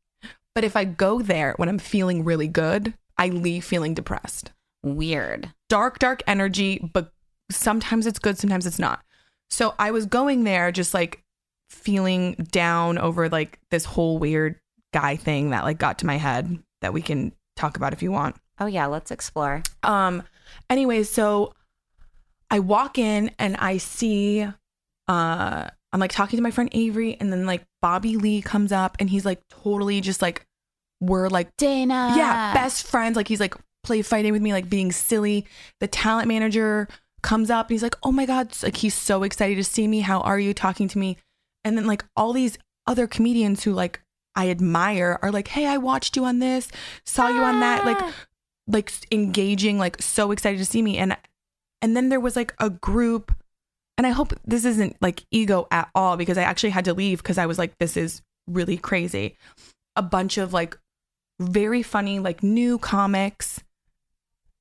But 0.55 0.63
if 0.63 0.75
I 0.75 0.85
go 0.85 1.21
there 1.21 1.53
when 1.57 1.69
I'm 1.69 1.77
feeling 1.77 2.23
really 2.23 2.47
good, 2.47 2.93
I 3.17 3.29
leave 3.29 3.63
feeling 3.63 3.93
depressed. 3.93 4.51
Weird. 4.83 5.53
Dark, 5.69 5.99
dark 5.99 6.23
energy, 6.25 6.89
but 6.93 7.11
sometimes 7.51 8.07
it's 8.07 8.19
good, 8.19 8.37
sometimes 8.37 8.65
it's 8.65 8.79
not. 8.79 9.01
So 9.49 9.75
I 9.77 9.91
was 9.91 10.05
going 10.05 10.43
there 10.43 10.71
just 10.71 10.93
like 10.93 11.23
feeling 11.69 12.33
down 12.51 12.97
over 12.97 13.29
like 13.29 13.59
this 13.71 13.85
whole 13.85 14.17
weird 14.17 14.55
guy 14.93 15.15
thing 15.15 15.51
that 15.51 15.63
like 15.63 15.77
got 15.77 15.99
to 15.99 16.05
my 16.05 16.17
head 16.17 16.57
that 16.81 16.93
we 16.93 17.01
can 17.01 17.33
talk 17.55 17.77
about 17.77 17.93
if 17.93 18.01
you 18.01 18.11
want. 18.11 18.35
Oh 18.59 18.65
yeah, 18.65 18.85
let's 18.87 19.11
explore. 19.11 19.61
Um 19.83 20.23
anyways, 20.69 21.09
so 21.09 21.53
I 22.49 22.59
walk 22.59 22.97
in 22.97 23.31
and 23.37 23.57
I 23.57 23.77
see 23.77 24.47
uh 25.07 25.67
I'm 25.93 25.99
like 25.99 26.11
talking 26.11 26.37
to 26.37 26.43
my 26.43 26.51
friend 26.51 26.69
Avery 26.73 27.17
and 27.19 27.31
then 27.31 27.45
like 27.45 27.63
Bobby 27.81 28.17
Lee 28.17 28.41
comes 28.41 28.71
up 28.71 28.97
and 28.99 29.09
he's 29.09 29.25
like 29.25 29.41
totally 29.49 30.01
just 30.01 30.21
like 30.21 30.45
we're 30.99 31.29
like 31.29 31.55
Dana. 31.57 32.13
yeah, 32.17 32.53
best 32.53 32.85
friends. 32.85 33.15
Like 33.15 33.27
he's 33.27 33.39
like 33.39 33.55
play 33.83 34.01
fighting 34.01 34.33
with 34.33 34.41
me, 34.41 34.51
like 34.51 34.69
being 34.69 34.91
silly. 34.91 35.45
The 35.79 35.87
talent 35.87 36.27
manager 36.27 36.87
comes 37.23 37.49
up 37.49 37.67
and 37.67 37.73
he's 37.75 37.83
like, 37.83 37.95
"Oh 38.03 38.11
my 38.11 38.25
god!" 38.25 38.51
Like 38.63 38.77
he's 38.77 38.95
so 38.95 39.23
excited 39.23 39.55
to 39.55 39.63
see 39.63 39.87
me. 39.87 40.01
How 40.01 40.19
are 40.21 40.39
you? 40.39 40.53
Talking 40.53 40.87
to 40.89 40.97
me, 40.97 41.17
and 41.63 41.77
then 41.77 41.85
like 41.85 42.03
all 42.15 42.33
these 42.33 42.57
other 42.85 43.07
comedians 43.07 43.63
who 43.63 43.73
like 43.73 44.01
I 44.35 44.49
admire 44.49 45.19
are 45.21 45.31
like, 45.31 45.49
"Hey, 45.49 45.67
I 45.67 45.77
watched 45.77 46.15
you 46.15 46.25
on 46.25 46.39
this, 46.39 46.69
saw 47.05 47.29
you 47.29 47.41
on 47.41 47.59
that." 47.59 47.85
Like, 47.85 48.13
like 48.67 48.91
engaging, 49.11 49.77
like 49.77 50.01
so 50.01 50.31
excited 50.31 50.57
to 50.57 50.65
see 50.65 50.81
me, 50.81 50.97
and 50.97 51.15
and 51.81 51.95
then 51.95 52.09
there 52.09 52.19
was 52.19 52.35
like 52.35 52.53
a 52.59 52.69
group, 52.69 53.33
and 53.97 54.05
I 54.05 54.11
hope 54.11 54.33
this 54.45 54.65
isn't 54.65 54.95
like 55.01 55.25
ego 55.31 55.67
at 55.71 55.89
all 55.95 56.17
because 56.17 56.37
I 56.37 56.43
actually 56.43 56.69
had 56.69 56.85
to 56.85 56.93
leave 56.93 57.19
because 57.19 57.37
I 57.37 57.45
was 57.45 57.57
like, 57.57 57.77
"This 57.79 57.97
is 57.97 58.21
really 58.47 58.77
crazy." 58.77 59.35
A 59.95 60.01
bunch 60.01 60.37
of 60.37 60.53
like 60.53 60.77
very 61.39 61.83
funny 61.83 62.19
like 62.19 62.41
new 62.41 62.77
comics 62.77 63.63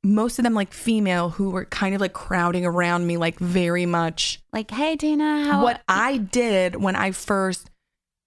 most 0.04 0.38
of 0.38 0.44
them 0.44 0.54
like 0.54 0.72
female 0.72 1.30
who 1.30 1.50
were 1.50 1.64
kind 1.64 1.94
of 1.94 2.00
like 2.00 2.12
crowding 2.12 2.64
around 2.64 3.06
me 3.06 3.16
like 3.16 3.38
very 3.38 3.86
much 3.86 4.40
Like, 4.52 4.70
hey 4.70 4.94
Dana, 4.96 5.44
how 5.44 5.62
what 5.62 5.82
i 5.88 6.18
did 6.18 6.76
when 6.76 6.94
i 6.94 7.10
first 7.10 7.70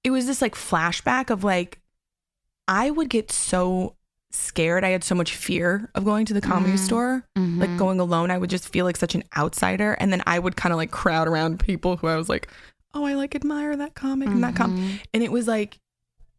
it 0.03 0.09
was 0.09 0.25
this 0.25 0.41
like 0.41 0.55
flashback 0.55 1.29
of 1.29 1.43
like 1.43 1.79
i 2.67 2.89
would 2.89 3.09
get 3.09 3.31
so 3.31 3.95
scared 4.31 4.83
i 4.83 4.89
had 4.89 5.03
so 5.03 5.15
much 5.15 5.35
fear 5.35 5.89
of 5.95 6.05
going 6.05 6.25
to 6.25 6.33
the 6.33 6.41
comedy 6.41 6.73
Mhm. 6.73 6.79
store 6.79 7.23
Mhm. 7.37 7.59
like 7.59 7.77
going 7.77 7.99
alone 7.99 8.29
i 8.29 8.37
would 8.37 8.49
just 8.49 8.69
feel 8.69 8.85
like 8.85 8.97
such 8.97 9.15
an 9.15 9.23
outsider 9.35 9.93
and 9.93 10.11
then 10.13 10.21
i 10.27 10.37
would 10.37 10.55
kind 10.55 10.71
of 10.71 10.77
like 10.77 10.91
crowd 10.91 11.27
around 11.27 11.59
people 11.59 11.97
who 11.97 12.07
i 12.07 12.15
was 12.15 12.29
like 12.29 12.47
oh 12.93 13.03
i 13.05 13.15
like 13.15 13.33
admire 13.35 13.75
that 13.75 13.95
comic 13.95 14.29
and 14.29 14.43
that 14.43 14.55
com 14.55 14.77
Mhm. 14.77 14.99
and 15.13 15.23
it 15.23 15.31
was 15.31 15.47
like 15.47 15.79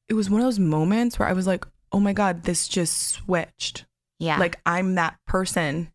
it 0.08 0.14
was 0.14 0.30
one 0.30 0.40
of 0.40 0.46
those 0.46 0.58
moments 0.60 1.18
where 1.18 1.28
i 1.28 1.32
was 1.32 1.46
like 1.48 1.64
oh 1.92 1.98
my 2.00 2.12
god 2.12 2.44
this 2.44 2.68
just 2.68 2.96
switched 2.98 3.84
yeah, 4.20 4.38
like 4.38 4.60
i'm 4.66 4.94
that 4.96 5.16
person 5.26 5.90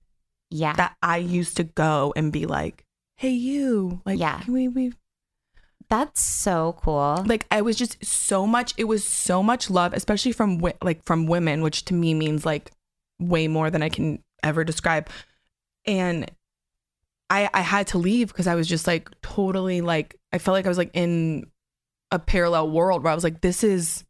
yeah, 0.50 0.74
that 0.74 0.96
i 1.02 1.18
used 1.18 1.58
to 1.58 1.64
go 1.64 2.12
and 2.16 2.32
be 2.34 2.46
like 2.46 2.84
hey 3.18 3.30
you 3.32 4.02
like 4.06 4.20
Yeah. 4.20 4.40
can 4.40 4.54
we 4.54 4.68
we 4.68 4.92
that's 5.90 6.22
so 6.22 6.76
cool. 6.82 7.24
like 7.26 7.46
i 7.52 7.62
was 7.62 7.76
just 7.76 8.04
so 8.04 8.46
much 8.46 8.74
it 8.78 8.86
was 8.86 9.04
so 9.04 9.42
much 9.42 9.70
love 9.70 9.94
especially 9.94 10.32
from 10.32 10.62
like 10.82 11.04
from 11.06 11.26
women 11.28 11.62
which 11.62 11.86
to 11.86 11.94
me 11.94 12.14
means 12.14 12.46
like 12.46 12.72
way 13.20 13.48
more 13.48 13.70
than 13.70 13.82
i 13.82 13.90
can 13.90 14.22
ever 14.44 14.64
describe 14.64 15.10
and 15.86 16.30
i 17.30 17.50
i 17.54 17.62
had 17.62 17.88
to 17.88 17.98
leave 17.98 18.28
because 18.30 18.48
i 18.48 18.56
was 18.56 18.68
just 18.68 18.88
like 18.88 19.10
totally 19.22 19.82
like 19.82 20.16
i 20.32 20.38
felt 20.38 20.54
like 20.54 20.66
i 20.66 20.70
was 20.70 20.78
like 20.78 20.92
in 20.94 21.46
a 22.12 22.20
parallel 22.20 22.70
world 22.70 23.04
where 23.04 23.12
i 23.12 23.16
was 23.16 23.24
like 23.24 23.42
this 23.42 23.64
is 23.64 24.04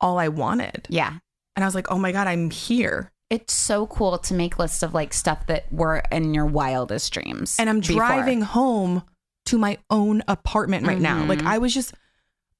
all 0.00 0.18
i 0.18 0.28
wanted 0.28 0.86
yeah, 0.90 1.18
and 1.56 1.64
i 1.64 1.66
was 1.66 1.74
like 1.74 1.90
oh 1.90 1.98
my 1.98 2.12
god 2.12 2.26
i'm 2.26 2.50
here 2.50 3.10
it's 3.30 3.52
so 3.52 3.86
cool 3.86 4.18
to 4.18 4.34
make 4.34 4.58
lists 4.58 4.82
of 4.82 4.94
like 4.94 5.12
stuff 5.12 5.46
that 5.46 5.70
were 5.72 6.02
in 6.12 6.34
your 6.34 6.46
wildest 6.46 7.12
dreams. 7.12 7.56
and 7.58 7.68
I'm 7.68 7.80
before. 7.80 7.96
driving 7.96 8.42
home 8.42 9.02
to 9.46 9.58
my 9.58 9.78
own 9.90 10.22
apartment 10.28 10.86
right 10.86 11.00
now. 11.00 11.24
Like 11.24 11.40
Mhm. 11.40 11.46
I 11.46 11.58
was 11.58 11.74
just 11.74 11.94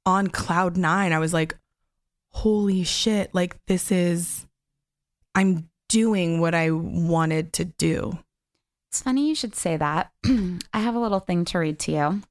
on 0.06 0.28
cloud 0.28 0.76
nine. 0.76 1.12
I 1.12 1.18
was 1.18 1.32
like, 1.32 1.56
holy 2.30 2.84
shit, 2.84 3.34
like 3.34 3.56
this 3.66 3.90
is 3.90 4.46
I'm 5.34 5.68
doing 5.88 6.40
what 6.40 6.54
I 6.54 6.70
wanted 6.70 7.52
to 7.54 7.64
do. 7.64 8.18
It's 8.88 9.02
funny 9.02 9.28
you 9.28 9.34
should 9.34 9.54
say 9.56 9.76
that. 9.76 10.12
I 10.24 10.78
have 10.80 10.94
a 10.94 10.98
little 11.00 11.20
thing 11.20 11.44
to 11.46 11.58
read 11.58 11.78
to 11.80 11.92
you. 11.92 12.22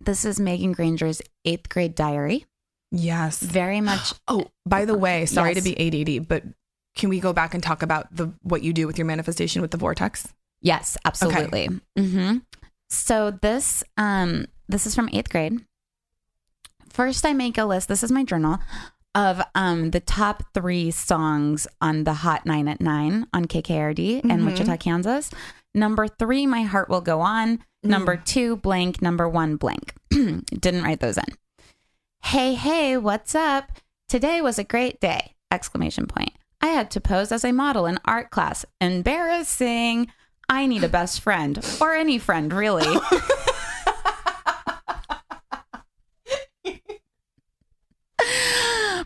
This 0.00 0.24
is 0.24 0.40
Megan 0.40 0.72
Granger's 0.72 1.22
eighth 1.44 1.68
grade 1.68 1.94
diary. 1.94 2.46
Yes. 2.90 3.40
Very 3.40 3.80
much. 3.80 4.12
Oh, 4.28 4.46
by 4.66 4.84
the 4.84 4.96
way, 4.98 5.26
sorry 5.26 5.54
Yes. 5.54 5.62
to 5.64 5.74
be 5.74 5.78
ADD, 6.18 6.26
but 6.28 6.42
can 6.96 7.08
we 7.10 7.20
go 7.20 7.32
back 7.32 7.54
and 7.54 7.62
talk 7.62 7.82
about 7.82 8.14
the 8.14 8.32
what 8.42 8.62
you 8.62 8.72
do 8.72 8.86
with 8.86 8.98
your 8.98 9.06
manifestation 9.06 9.62
with 9.62 9.70
the 9.70 9.76
vortex? 9.76 10.32
Yes, 10.62 10.96
absolutely. 11.04 11.68
hmm 11.96 12.38
So 12.88 13.30
this 13.30 13.82
um 13.96 14.46
this 14.68 14.86
is 14.86 14.94
from 14.94 15.08
eighth 15.12 15.30
grade. 15.30 15.64
First, 16.90 17.26
I 17.26 17.32
make 17.32 17.58
a 17.58 17.64
list. 17.64 17.88
This 17.88 18.02
is 18.02 18.10
my 18.12 18.24
journal 18.24 18.58
of 19.14 19.42
um 19.54 19.90
the 19.90 20.00
top 20.00 20.42
three 20.54 20.90
songs 20.90 21.66
on 21.80 22.04
the 22.04 22.14
Hot 22.14 22.46
Nine 22.46 22.68
at 22.68 22.80
Nine 22.80 23.26
on 23.32 23.46
KKRD 23.46 24.20
in 24.20 24.30
Mhm. 24.30 24.46
Wichita, 24.46 24.76
Kansas. 24.76 25.30
Number 25.74 26.08
three, 26.08 26.46
My 26.46 26.62
Heart 26.62 26.88
Will 26.88 27.00
Go 27.02 27.20
On. 27.20 27.58
Number 27.82 28.16
two, 28.16 28.56
blank. 28.56 29.00
Number 29.02 29.28
one, 29.28 29.56
blank. 29.56 29.94
Didn't 30.10 30.82
write 30.82 31.00
those 31.00 31.18
in. 31.18 31.24
Hey, 32.24 32.54
hey, 32.54 32.96
what's 32.96 33.34
up? 33.34 33.70
Today 34.08 34.40
was 34.40 34.58
a 34.58 34.64
great 34.64 35.00
day! 35.00 35.34
Exclamation 35.52 36.06
point. 36.06 36.32
I 36.60 36.68
had 36.68 36.90
to 36.92 37.00
pose 37.00 37.30
as 37.30 37.44
a 37.44 37.52
model 37.52 37.86
in 37.86 37.98
art 38.04 38.30
class. 38.30 38.64
Embarrassing. 38.80 40.08
I 40.48 40.66
need 40.66 40.84
a 40.84 40.88
best 40.88 41.20
friend 41.20 41.58
or 41.80 41.94
any 41.94 42.18
friend, 42.18 42.52
really. 42.52 42.86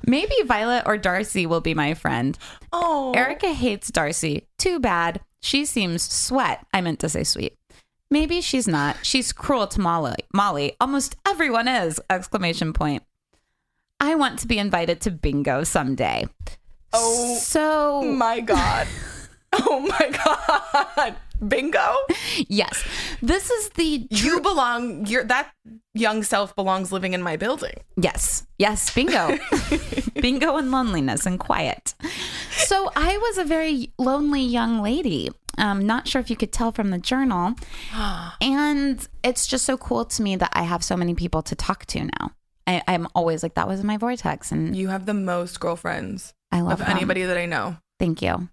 Maybe 0.06 0.34
Violet 0.44 0.84
or 0.86 0.96
Darcy 0.98 1.46
will 1.46 1.60
be 1.60 1.74
my 1.74 1.94
friend. 1.94 2.36
Oh. 2.72 3.12
Erica 3.12 3.52
hates 3.52 3.90
Darcy. 3.90 4.46
Too 4.58 4.80
bad. 4.80 5.20
She 5.40 5.64
seems 5.64 6.02
sweat. 6.02 6.66
I 6.72 6.80
meant 6.80 6.98
to 7.00 7.08
say 7.08 7.22
sweet. 7.24 7.56
Maybe 8.10 8.40
she's 8.40 8.66
not. 8.66 8.96
She's 9.02 9.32
cruel 9.32 9.66
to 9.68 9.80
Molly. 9.80 10.16
Molly. 10.34 10.74
Almost 10.80 11.16
everyone 11.26 11.68
is! 11.68 12.00
Exclamation 12.10 12.72
point. 12.72 13.04
I 14.00 14.14
want 14.16 14.38
to 14.40 14.48
be 14.48 14.58
invited 14.58 15.00
to 15.02 15.10
bingo 15.10 15.62
someday. 15.62 16.26
Oh 16.92 17.36
So 17.36 18.02
my 18.02 18.40
god. 18.40 18.88
oh 19.52 19.80
my 19.80 20.10
god. 20.96 21.16
Bingo? 21.46 21.96
yes, 22.48 22.84
this 23.22 23.50
is 23.50 23.70
the 23.70 24.06
You 24.10 24.40
belong 24.40 25.06
your 25.06 25.24
that 25.24 25.50
young 25.94 26.22
self 26.22 26.54
belongs 26.54 26.92
living 26.92 27.12
in 27.14 27.22
my 27.22 27.36
building. 27.36 27.74
Yes. 27.96 28.46
Yes. 28.58 28.92
Bingo. 28.94 29.38
bingo 30.20 30.56
and 30.56 30.70
loneliness 30.70 31.26
and 31.26 31.38
quiet. 31.40 31.94
So 32.52 32.90
I 32.94 33.16
was 33.18 33.38
a 33.38 33.44
very 33.44 33.92
lonely 33.98 34.42
young 34.42 34.82
lady. 34.82 35.30
Um, 35.58 35.84
not 35.86 36.06
sure 36.08 36.20
if 36.20 36.30
you 36.30 36.36
could 36.36 36.52
tell 36.52 36.72
from 36.72 36.90
the 36.90 36.98
journal. 36.98 37.54
And 38.40 39.06
it's 39.22 39.46
just 39.46 39.64
so 39.64 39.76
cool 39.76 40.04
to 40.04 40.22
me 40.22 40.36
that 40.36 40.50
I 40.54 40.62
have 40.62 40.82
so 40.84 40.96
many 40.96 41.14
people 41.14 41.42
to 41.42 41.54
talk 41.54 41.86
to 41.86 42.04
now. 42.04 42.32
I, 42.66 42.82
I'm 42.86 43.08
always 43.14 43.42
like, 43.42 43.54
that 43.54 43.66
was 43.68 43.82
my 43.82 43.96
vortex. 43.96 44.52
And 44.52 44.76
You 44.76 44.88
have 44.88 45.06
the 45.06 45.14
most 45.14 45.58
girlfriends 45.60 46.32
I 46.52 46.60
love 46.60 46.74
of 46.80 46.86
them. 46.86 46.96
anybody 46.96 47.24
that 47.24 47.36
I 47.36 47.46
know. 47.46 47.76
Thank 47.98 48.22
you. 48.22 48.48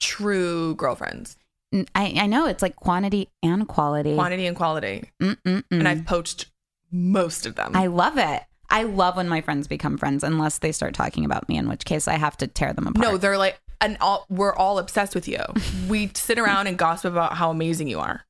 True 0.00 0.74
girlfriends. 0.76 1.36
I, 1.72 2.14
I 2.16 2.26
know 2.26 2.46
it's 2.46 2.62
like 2.62 2.76
quantity 2.76 3.28
and 3.42 3.66
quality. 3.68 4.14
Quantity 4.14 4.46
and 4.46 4.56
quality. 4.56 5.10
Mm-mm-mm. 5.20 5.64
And 5.70 5.86
I've 5.86 6.04
poached 6.04 6.46
most 6.90 7.46
of 7.46 7.54
them. 7.54 7.72
I 7.74 7.86
love 7.86 8.18
it. 8.18 8.42
I 8.68 8.84
love 8.84 9.16
when 9.16 9.28
my 9.28 9.40
friends 9.40 9.66
become 9.66 9.98
friends, 9.98 10.22
unless 10.22 10.58
they 10.58 10.72
start 10.72 10.94
talking 10.94 11.24
about 11.24 11.48
me, 11.48 11.56
in 11.56 11.68
which 11.68 11.84
case 11.84 12.06
I 12.06 12.14
have 12.14 12.36
to 12.38 12.46
tear 12.46 12.72
them 12.72 12.86
apart. 12.86 13.02
no, 13.02 13.16
they're 13.16 13.38
like 13.38 13.60
and 13.80 13.96
all 14.00 14.26
we're 14.28 14.54
all 14.54 14.78
obsessed 14.78 15.14
with 15.14 15.26
you. 15.26 15.42
we 15.88 16.10
sit 16.14 16.38
around 16.38 16.66
and 16.66 16.76
gossip 16.76 17.12
about 17.12 17.34
how 17.34 17.50
amazing 17.50 17.88
you 17.88 17.98
are. 18.00 18.24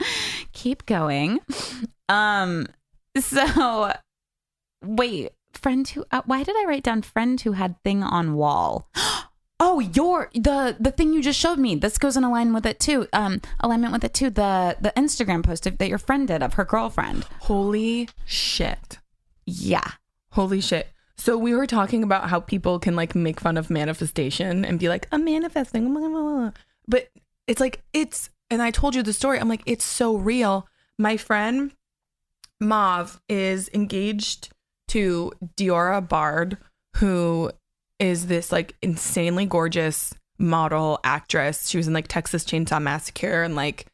keep 0.52 0.86
going. 0.86 1.40
Um, 2.08 2.66
so 3.18 3.92
wait, 4.84 5.32
friend 5.52 5.86
who? 5.88 6.04
Uh, 6.10 6.22
why 6.26 6.42
did 6.42 6.56
I 6.56 6.64
write 6.66 6.82
down 6.82 7.02
friend 7.02 7.40
who 7.40 7.52
had 7.52 7.80
thing 7.82 8.02
on 8.02 8.34
wall? 8.34 8.88
Oh, 9.66 9.80
your 9.80 10.30
the 10.34 10.76
the 10.78 10.90
thing 10.90 11.12
you 11.12 11.22
just 11.22 11.40
showed 11.40 11.58
me. 11.58 11.74
This 11.74 11.98
goes 11.98 12.16
in 12.16 12.24
alignment 12.24 12.54
with 12.54 12.66
it 12.66 12.78
too. 12.80 13.08
Um, 13.12 13.40
alignment 13.60 13.92
with 13.92 14.04
it 14.04 14.14
too. 14.14 14.30
The 14.30 14.76
the 14.80 14.92
Instagram 14.96 15.42
post 15.42 15.64
that 15.64 15.88
your 15.88 15.98
friend 15.98 16.28
did 16.28 16.42
of 16.42 16.54
her 16.54 16.64
girlfriend. 16.64 17.24
Holy 17.40 18.08
shit. 18.26 18.98
Yeah, 19.46 19.92
Holy 20.34 20.60
shit. 20.60 20.88
So 21.16 21.38
we 21.38 21.54
were 21.54 21.66
talking 21.66 22.02
about 22.02 22.28
how 22.28 22.40
people 22.40 22.80
can 22.80 22.96
like 22.96 23.14
make 23.14 23.40
fun 23.40 23.56
of 23.56 23.70
manifestation 23.70 24.64
and 24.64 24.80
be 24.80 24.88
like, 24.88 25.06
I'm 25.12 25.24
manifesting. 25.24 25.94
blah, 25.94 26.08
blah, 26.08 26.22
blah." 26.22 26.50
But 26.88 27.08
it's 27.46 27.60
like, 27.60 27.82
it's, 27.92 28.30
and 28.50 28.60
I 28.60 28.72
told 28.72 28.96
you 28.96 29.02
the 29.04 29.12
story. 29.12 29.38
I'm 29.38 29.48
like, 29.48 29.62
it's 29.64 29.84
so 29.84 30.16
real. 30.16 30.66
My 30.98 31.16
friend 31.16 31.70
Mav 32.60 33.20
is 33.28 33.70
engaged 33.72 34.48
to 34.88 35.32
Diora 35.56 36.06
Bard, 36.06 36.58
who 36.96 37.52
is 37.98 38.26
this 38.26 38.50
like 38.52 38.76
insanely 38.82 39.46
gorgeous 39.46 40.14
model 40.38 40.98
actress. 41.04 41.68
She 41.68 41.76
was 41.76 41.86
in 41.86 41.94
like 41.94 42.08
Texas 42.08 42.44
Chainsaw 42.44 42.82
Massacre 42.82 43.42
and 43.42 43.54
like 43.54 43.86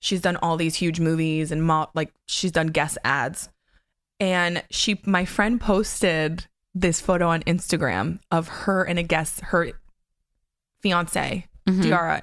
she's 0.00 0.20
done 0.20 0.36
all 0.36 0.56
these 0.56 0.76
huge 0.76 1.00
movies 1.00 1.50
and 1.50 1.62
mo- 1.62 1.90
like 1.94 2.12
she's 2.26 2.52
done 2.52 2.68
Guess 2.68 2.96
ads 3.04 3.48
and 4.20 4.62
she 4.70 5.00
my 5.04 5.24
friend 5.24 5.60
posted 5.60 6.46
this 6.74 7.00
photo 7.00 7.28
on 7.28 7.42
Instagram 7.42 8.20
of 8.30 8.46
her 8.48 8.84
and 8.84 8.98
a 8.98 9.02
guest 9.02 9.40
her 9.40 9.72
fiance, 10.80 11.46
Mhm. 11.68 11.82
Diora, 11.82 12.22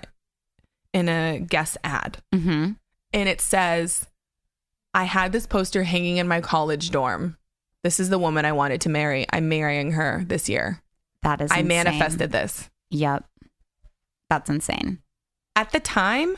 in 0.93 1.09
a 1.09 1.39
Guess 1.39 1.77
ad. 1.83 2.19
Mm-hmm. 2.33 2.71
And 3.13 3.29
it 3.29 3.41
says, 3.41 4.07
I 4.93 5.03
had 5.03 5.31
this 5.31 5.45
poster 5.47 5.83
hanging 5.83 6.17
in 6.17 6.27
my 6.27 6.39
college 6.41 6.91
dorm. 6.91 7.37
This 7.83 7.99
is 7.99 8.09
the 8.09 8.19
woman 8.19 8.45
I 8.45 8.53
wanted 8.53 8.81
to 8.81 8.89
marry. 8.89 9.25
I'm 9.31 9.49
marrying 9.49 9.91
her 9.91 10.23
this 10.25 10.47
year. 10.49 10.81
That 11.25 11.41
is 11.41 11.51
I 11.51 11.55
insane. 11.59 11.67
manifested 11.67 12.31
this. 12.31 12.69
Yep. 12.91 13.25
That's 14.29 14.49
insane. 14.49 14.99
At 15.55 15.71
the 15.71 15.79
time, 15.79 16.37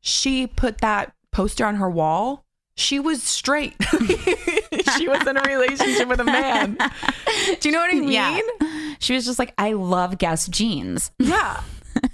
she 0.00 0.46
put 0.46 0.78
that 0.78 1.12
poster 1.32 1.66
on 1.66 1.76
her 1.76 1.90
wall. 1.90 2.44
She 2.76 2.98
was 2.98 3.22
straight. 3.22 3.74
she 4.96 5.08
was 5.08 5.26
in 5.26 5.36
a 5.36 5.42
relationship 5.42 6.08
with 6.08 6.20
a 6.20 6.24
man. 6.24 6.76
Do 7.60 7.68
you 7.68 7.72
know 7.72 7.80
what 7.80 7.94
I 7.94 7.98
mean? 7.98 8.08
Yeah. 8.10 8.40
She 9.00 9.14
was 9.14 9.24
just 9.24 9.38
like, 9.38 9.52
I 9.58 9.72
love 9.74 10.18
Guess 10.18 10.48
jeans. 10.48 11.10
Yeah. 11.20 11.60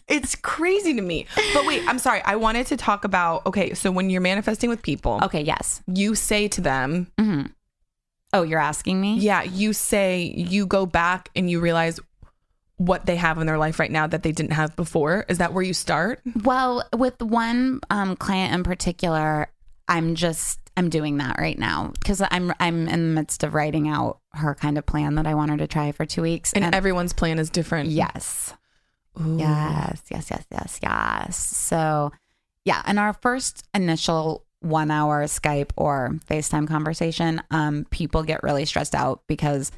It's 0.08 0.34
crazy 0.36 0.92
to 0.94 1.00
me. 1.00 1.26
But 1.54 1.66
wait, 1.66 1.82
I'm 1.88 1.98
sorry. 1.98 2.20
I 2.24 2.36
wanted 2.36 2.66
to 2.66 2.76
talk 2.76 3.04
about 3.04 3.46
okay, 3.46 3.72
so 3.74 3.90
when 3.90 4.10
you're 4.10 4.20
manifesting 4.20 4.68
with 4.68 4.82
people, 4.82 5.18
Okay, 5.22 5.40
yes. 5.40 5.82
you 5.86 6.14
say 6.14 6.48
to 6.48 6.60
them, 6.60 7.10
hmm 7.18 7.42
Oh, 8.32 8.42
you're 8.42 8.60
asking 8.60 9.00
me? 9.00 9.18
yeah, 9.18 9.42
you 9.42 9.72
say 9.72 10.22
you 10.36 10.66
go 10.66 10.86
back 10.86 11.30
and 11.34 11.50
you 11.50 11.60
realize 11.60 11.98
what 12.76 13.04
they 13.04 13.16
have 13.16 13.38
in 13.38 13.46
their 13.46 13.58
life 13.58 13.78
right 13.78 13.90
now 13.90 14.06
that 14.06 14.22
they 14.22 14.32
didn't 14.32 14.52
have 14.52 14.74
before. 14.74 15.26
Is 15.28 15.38
that 15.38 15.52
where 15.52 15.62
you 15.62 15.74
start? 15.74 16.20
Well, 16.44 16.82
with 16.96 17.20
one 17.20 17.80
um, 17.90 18.16
client 18.16 18.54
in 18.54 18.62
particular, 18.62 19.50
I'm 19.86 20.14
just 20.14 20.58
I'm 20.76 20.88
doing 20.88 21.18
that 21.18 21.38
right 21.38 21.58
now 21.58 21.92
because 21.98 22.22
I'm 22.30 22.54
I'm 22.58 22.88
in 22.88 23.08
the 23.08 23.14
midst 23.20 23.42
of 23.44 23.52
writing 23.52 23.88
out 23.88 24.20
her 24.32 24.54
kind 24.54 24.78
of 24.78 24.86
plan 24.86 25.16
that 25.16 25.26
I 25.26 25.34
want 25.34 25.50
her 25.50 25.56
to 25.58 25.66
try 25.66 25.92
for 25.92 26.06
two 26.06 26.22
weeks. 26.22 26.52
And, 26.54 26.74
everyone's 26.74 27.12
plan 27.12 27.38
is 27.38 27.50
different. 27.50 27.90
yes, 27.90 28.54
Ooh. 29.20 29.36
yes, 29.38 30.02
yes, 30.10 30.30
yes, 30.30 30.44
yes, 30.50 30.78
yes. 30.82 31.36
So, 31.36 32.12
yeah, 32.64 32.82
And 32.86 32.98
our 32.98 33.12
first 33.12 33.66
initial 33.74 34.46
one 34.60 34.90
hour 34.90 35.24
Skype 35.24 35.70
or 35.76 36.10
FaceTime 36.28 36.68
conversation, 36.68 37.42
um, 37.50 37.86
people 37.90 38.22
get 38.22 38.42
really 38.42 38.64
stressed 38.66 38.94
out 38.94 39.22
because 39.26 39.72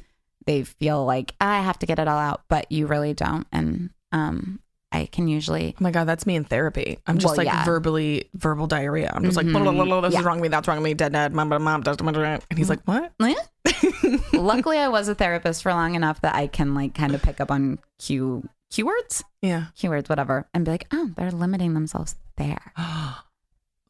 they 0.45 0.63
feel 0.63 1.05
like 1.05 1.33
I 1.39 1.61
have 1.61 1.79
to 1.79 1.85
get 1.85 1.99
it 1.99 2.07
all 2.07 2.19
out, 2.19 2.43
but 2.49 2.71
you 2.71 2.85
really 2.87 3.13
don't. 3.13 3.47
And 3.51 3.91
um, 4.11 4.59
I 4.91 5.05
can 5.05 5.27
usually 5.27 5.73
Oh 5.79 5.83
my 5.83 5.91
god, 5.91 6.03
that's 6.05 6.25
me 6.25 6.35
in 6.35 6.43
therapy. 6.43 6.99
I'm 7.07 7.17
just 7.17 7.31
Well, 7.37 7.37
like 7.45 7.53
yeah. 7.53 7.63
verbally 7.63 8.29
verbal 8.33 8.67
diarrhea. 8.67 9.11
I'm 9.15 9.23
just 9.23 9.37
like, 9.37 9.45
Mhm. 9.45 9.53
blah, 9.63 9.71
blah, 9.71 9.85
blah, 9.85 10.01
this 10.01 10.13
Yeah. 10.13 10.19
is 10.19 10.25
wrong 10.25 10.35
with 10.37 10.43
me, 10.43 10.47
that's 10.49 10.67
wrong 10.67 10.77
with 10.77 10.83
me, 10.83 10.93
dead, 10.93 11.13
dead, 11.13 11.33
mom, 11.33 11.49
mom, 11.49 11.63
mom, 11.63 11.83
and 11.87 12.41
he's 12.57 12.69
like, 12.69 12.81
what? 12.85 13.11
Luckily, 14.33 14.77
I 14.77 14.89
was 14.89 15.07
a 15.07 15.15
therapist 15.15 15.63
for 15.63 15.71
long 15.73 15.95
enough 15.95 16.21
that 16.21 16.35
I 16.35 16.47
can 16.47 16.75
like 16.75 16.93
kind 16.93 17.15
of 17.15 17.21
pick 17.21 17.39
up 17.39 17.49
on 17.51 17.79
cue 17.99 18.47
keywords, 18.71 19.23
Yeah. 19.41 19.67
keywords, 19.77 20.09
whatever, 20.09 20.47
and 20.53 20.65
be 20.65 20.71
like, 20.71 20.87
oh, 20.91 21.11
they're 21.15 21.31
limiting 21.31 21.73
themselves 21.73 22.15
there. 22.37 22.73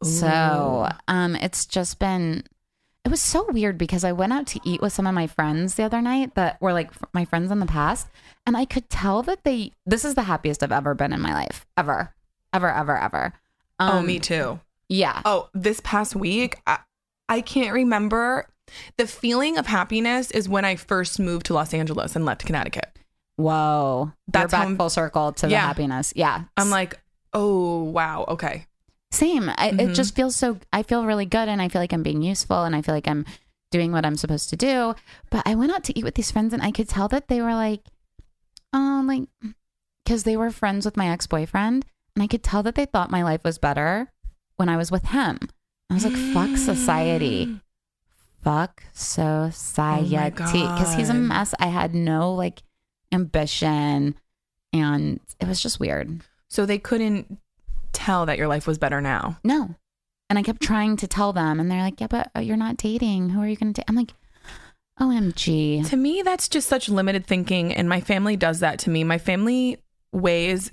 So, 0.04 0.90
um, 1.08 1.36
it's 1.36 1.66
just 1.66 2.00
been. 2.00 2.44
It 3.06 3.10
was 3.10 3.22
so 3.22 3.46
weird 3.52 3.78
because 3.78 4.06
I 4.06 4.14
went 4.14 4.32
out 4.32 4.48
to 4.48 4.62
eat 4.64 4.82
with 4.82 4.94
some 4.94 5.06
of 5.06 5.14
my 5.14 5.28
friends 5.28 5.76
the 5.76 5.84
other 5.84 6.02
night 6.02 6.36
that 6.36 6.62
were 6.62 6.72
like 6.72 6.92
my 7.14 7.26
friends 7.26 7.52
in 7.52 7.60
the 7.60 7.66
past, 7.66 8.08
and 8.46 8.56
I 8.56 8.66
could 8.66 8.90
tell 8.90 9.22
that 9.24 9.44
they. 9.44 9.72
This 9.86 10.06
is 10.06 10.16
the 10.16 10.24
happiest 10.24 10.64
I've 10.64 10.72
ever 10.72 10.94
been 10.94 11.12
in 11.12 11.20
my 11.22 11.34
life, 11.34 11.66
ever, 11.78 12.14
ever, 12.54 12.70
ever, 12.70 12.98
ever. 12.98 13.34
oh, 13.80 13.98
Um, 13.98 14.06
me 14.06 14.20
too. 14.20 14.60
Yeah. 14.88 15.22
Oh, 15.26 15.50
this 15.54 15.82
past 15.84 16.16
week, 16.16 16.62
I, 16.68 16.80
I 17.28 17.42
can't 17.42 17.74
remember. 17.74 18.48
The 18.98 19.08
feeling 19.08 19.58
of 19.58 19.66
happiness 19.68 20.32
is 20.32 20.48
when 20.48 20.64
I 20.66 20.76
first 20.76 21.20
moved 21.20 21.48
to 21.48 21.54
Los 21.54 21.74
Angeles 21.74 22.16
and 22.16 22.26
left 22.26 22.46
Connecticut. 22.46 22.98
Whoa. 23.36 24.14
That's 24.28 24.54
You're 24.54 24.66
back 24.66 24.78
full 24.78 24.90
circle 24.90 25.34
to 25.34 25.48
the 25.48 25.56
happiness. 25.58 26.14
Yeah. 26.16 26.44
I'm 26.58 26.70
like, 26.70 27.00
oh, 27.34 27.84
wow, 27.84 28.26
okay. 28.30 28.68
Same. 29.14 29.50
I, 29.58 29.70
It 29.70 29.78
Mhm. 29.90 29.96
just 29.96 30.16
feels 30.16 30.36
so. 30.36 30.58
I 30.72 30.84
feel 30.84 31.06
really 31.06 31.26
good, 31.26 31.48
and 31.48 31.62
I 31.62 31.70
feel 31.70 31.82
like 31.82 31.94
I'm 31.94 32.04
being 32.04 32.22
useful, 32.22 32.64
and 32.64 32.76
I 32.76 32.82
feel 32.82 32.96
like 32.96 33.08
I'm 33.08 33.26
doing 33.72 33.92
what 33.92 34.06
I'm 34.06 34.18
supposed 34.18 34.50
to 34.50 34.56
do. 34.56 34.96
But 35.30 35.44
I 35.46 35.56
went 35.56 35.72
out 35.72 35.84
to 35.86 35.98
eat 35.98 36.04
with 36.04 36.16
these 36.16 36.32
friends, 36.32 36.54
and 36.54 36.62
I 36.64 36.72
could 36.72 36.90
tell 36.90 37.08
that 37.10 37.28
they 37.28 37.42
were 37.42 37.54
like, 37.54 37.82
oh, 38.74 39.04
like, 39.06 39.24
because 40.04 40.24
they 40.24 40.36
were 40.36 40.52
friends 40.52 40.84
with 40.86 40.98
my 40.98 41.10
ex 41.10 41.28
boyfriend, 41.28 41.86
and 42.16 42.24
I 42.24 42.28
could 42.28 42.44
tell 42.44 42.64
that 42.64 42.76
they 42.76 42.86
thought 42.86 43.12
my 43.12 43.24
life 43.24 43.44
was 43.44 43.58
better 43.58 44.12
when 44.58 44.68
I 44.70 44.78
was 44.78 44.92
with 44.92 45.06
him. 45.06 45.38
I 45.90 45.94
was 45.94 46.06
like, 46.06 46.16
fuck 46.34 46.58
society. 46.58 47.60
Fuck 48.44 48.84
society. 48.92 50.10
Because 50.68 50.96
he's 50.96 51.08
a 51.08 51.14
mess. 51.14 51.54
I 51.60 51.68
had 51.68 51.96
no 51.96 52.34
like 52.34 52.62
ambition, 53.12 54.16
and 54.74 55.20
it 55.40 55.48
was 55.48 55.62
just 55.62 55.80
weird. 55.80 56.22
So 56.50 56.66
they 56.66 56.78
couldn't 56.78 57.38
tell 57.94 58.26
that 58.26 58.38
your 58.38 58.48
life 58.48 58.68
was 58.68 58.78
better 58.78 59.02
now. 59.02 59.38
No. 59.44 59.76
And 60.30 60.40
I 60.40 60.44
kept 60.44 60.62
trying 60.62 60.98
to 60.98 61.08
tell 61.08 61.32
them, 61.34 61.60
and 61.60 61.70
they're 61.70 61.82
like, 61.82 62.02
"Yeah, 62.02 62.08
but 62.08 62.32
uh, 62.36 62.40
you're 62.40 62.58
not 62.58 62.78
dating. 62.78 63.30
Who 63.30 63.42
are 63.42 63.48
you 63.48 63.56
going 63.56 63.74
to 63.74 63.80
date?" 63.82 63.86
I'm 63.88 63.96
like, 63.96 64.14
"OMG." 65.00 65.88
To 65.90 65.96
me, 65.96 66.22
that's 66.24 66.48
just 66.48 66.68
such 66.68 66.90
limited 66.90 67.26
thinking. 67.26 67.74
And 67.74 67.88
my 67.90 68.02
family 68.02 68.36
does 68.36 68.60
that 68.62 68.80
to 68.80 68.90
me. 68.90 69.04
My 69.04 69.18
family 69.18 69.78
weighs 70.12 70.72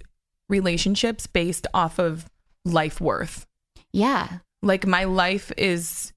relationships 0.48 1.26
based 1.26 1.66
off 1.74 1.98
of 1.98 2.28
life 2.64 3.00
worth. 3.00 3.46
Yeah, 3.92 4.38
Like 4.62 4.86
my 4.86 5.04
life 5.04 5.50
is 5.56 6.12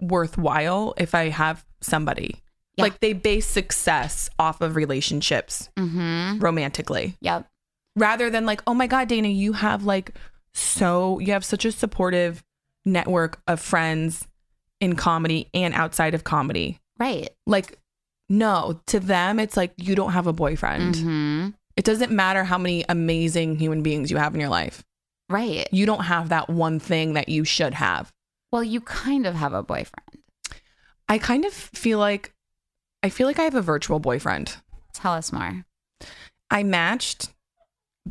worthwhile 0.00 0.94
if 0.98 1.14
I 1.14 1.28
have 1.30 1.64
somebody. 1.80 2.42
Yeah. 2.76 2.84
Like 2.84 3.00
they 3.00 3.12
base 3.12 3.46
success 3.46 4.30
off 4.38 4.60
of 4.60 4.76
relationships 4.76 5.68
mm-hmm. 5.76 6.38
romantically 6.38 7.16
Yep. 7.22 7.46
rather 7.96 8.30
than 8.30 8.46
like, 8.46 8.62
oh 8.68 8.74
my 8.74 8.86
God, 8.86 9.08
Dana, 9.08 9.28
you 9.28 9.52
have 9.54 9.82
like 9.84 10.12
so, 10.58 11.18
you 11.20 11.32
have 11.32 11.44
such 11.44 11.64
a 11.64 11.72
supportive 11.72 12.42
network 12.84 13.40
of 13.46 13.60
friends 13.60 14.26
in 14.80 14.96
comedy 14.96 15.48
and 15.54 15.74
outside 15.74 16.14
of 16.14 16.24
comedy. 16.24 16.80
Right. 16.98 17.30
Like, 17.46 17.78
no, 18.28 18.80
to 18.86 19.00
them, 19.00 19.38
it's 19.38 19.56
like 19.56 19.72
you 19.76 19.94
don't 19.94 20.12
have 20.12 20.26
a 20.26 20.32
boyfriend. 20.32 20.96
Mm-hmm. 20.96 21.48
It 21.76 21.84
doesn't 21.84 22.10
matter 22.10 22.44
how 22.44 22.58
many 22.58 22.84
amazing 22.88 23.56
human 23.56 23.82
beings 23.82 24.10
you 24.10 24.16
have 24.16 24.34
in 24.34 24.40
your 24.40 24.48
life. 24.48 24.84
Right. 25.28 25.68
You 25.70 25.86
don't 25.86 26.04
have 26.04 26.30
that 26.30 26.48
one 26.48 26.80
thing 26.80 27.12
that 27.12 27.28
you 27.28 27.44
should 27.44 27.74
have. 27.74 28.12
Well, 28.50 28.64
you 28.64 28.80
kind 28.80 29.26
of 29.26 29.34
have 29.34 29.52
a 29.52 29.62
boyfriend. 29.62 30.22
I 31.08 31.18
kind 31.18 31.44
of 31.44 31.52
feel 31.52 31.98
like 31.98 32.34
I 33.02 33.10
feel 33.10 33.26
like 33.26 33.38
I 33.38 33.44
have 33.44 33.54
a 33.54 33.62
virtual 33.62 34.00
boyfriend. 34.00 34.56
Tell 34.92 35.12
us 35.12 35.32
more. 35.32 35.64
I 36.50 36.64
matched. 36.64 37.28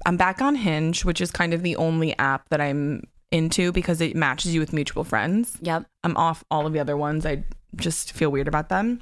I'm 0.05 0.17
back 0.17 0.41
on 0.41 0.55
Hinge, 0.55 1.05
which 1.05 1.21
is 1.21 1.31
kind 1.31 1.53
of 1.53 1.63
the 1.63 1.75
only 1.75 2.17
app 2.17 2.49
that 2.49 2.61
I'm 2.61 3.03
into 3.31 3.71
because 3.71 4.01
it 4.01 4.15
matches 4.15 4.53
you 4.53 4.59
with 4.59 4.73
mutual 4.73 5.03
friends. 5.03 5.57
Yep. 5.61 5.85
I'm 6.03 6.15
off 6.17 6.43
all 6.49 6.65
of 6.65 6.73
the 6.73 6.79
other 6.79 6.95
ones. 6.95 7.25
I 7.25 7.43
just 7.75 8.13
feel 8.13 8.29
weird 8.29 8.47
about 8.47 8.69
them. 8.69 9.01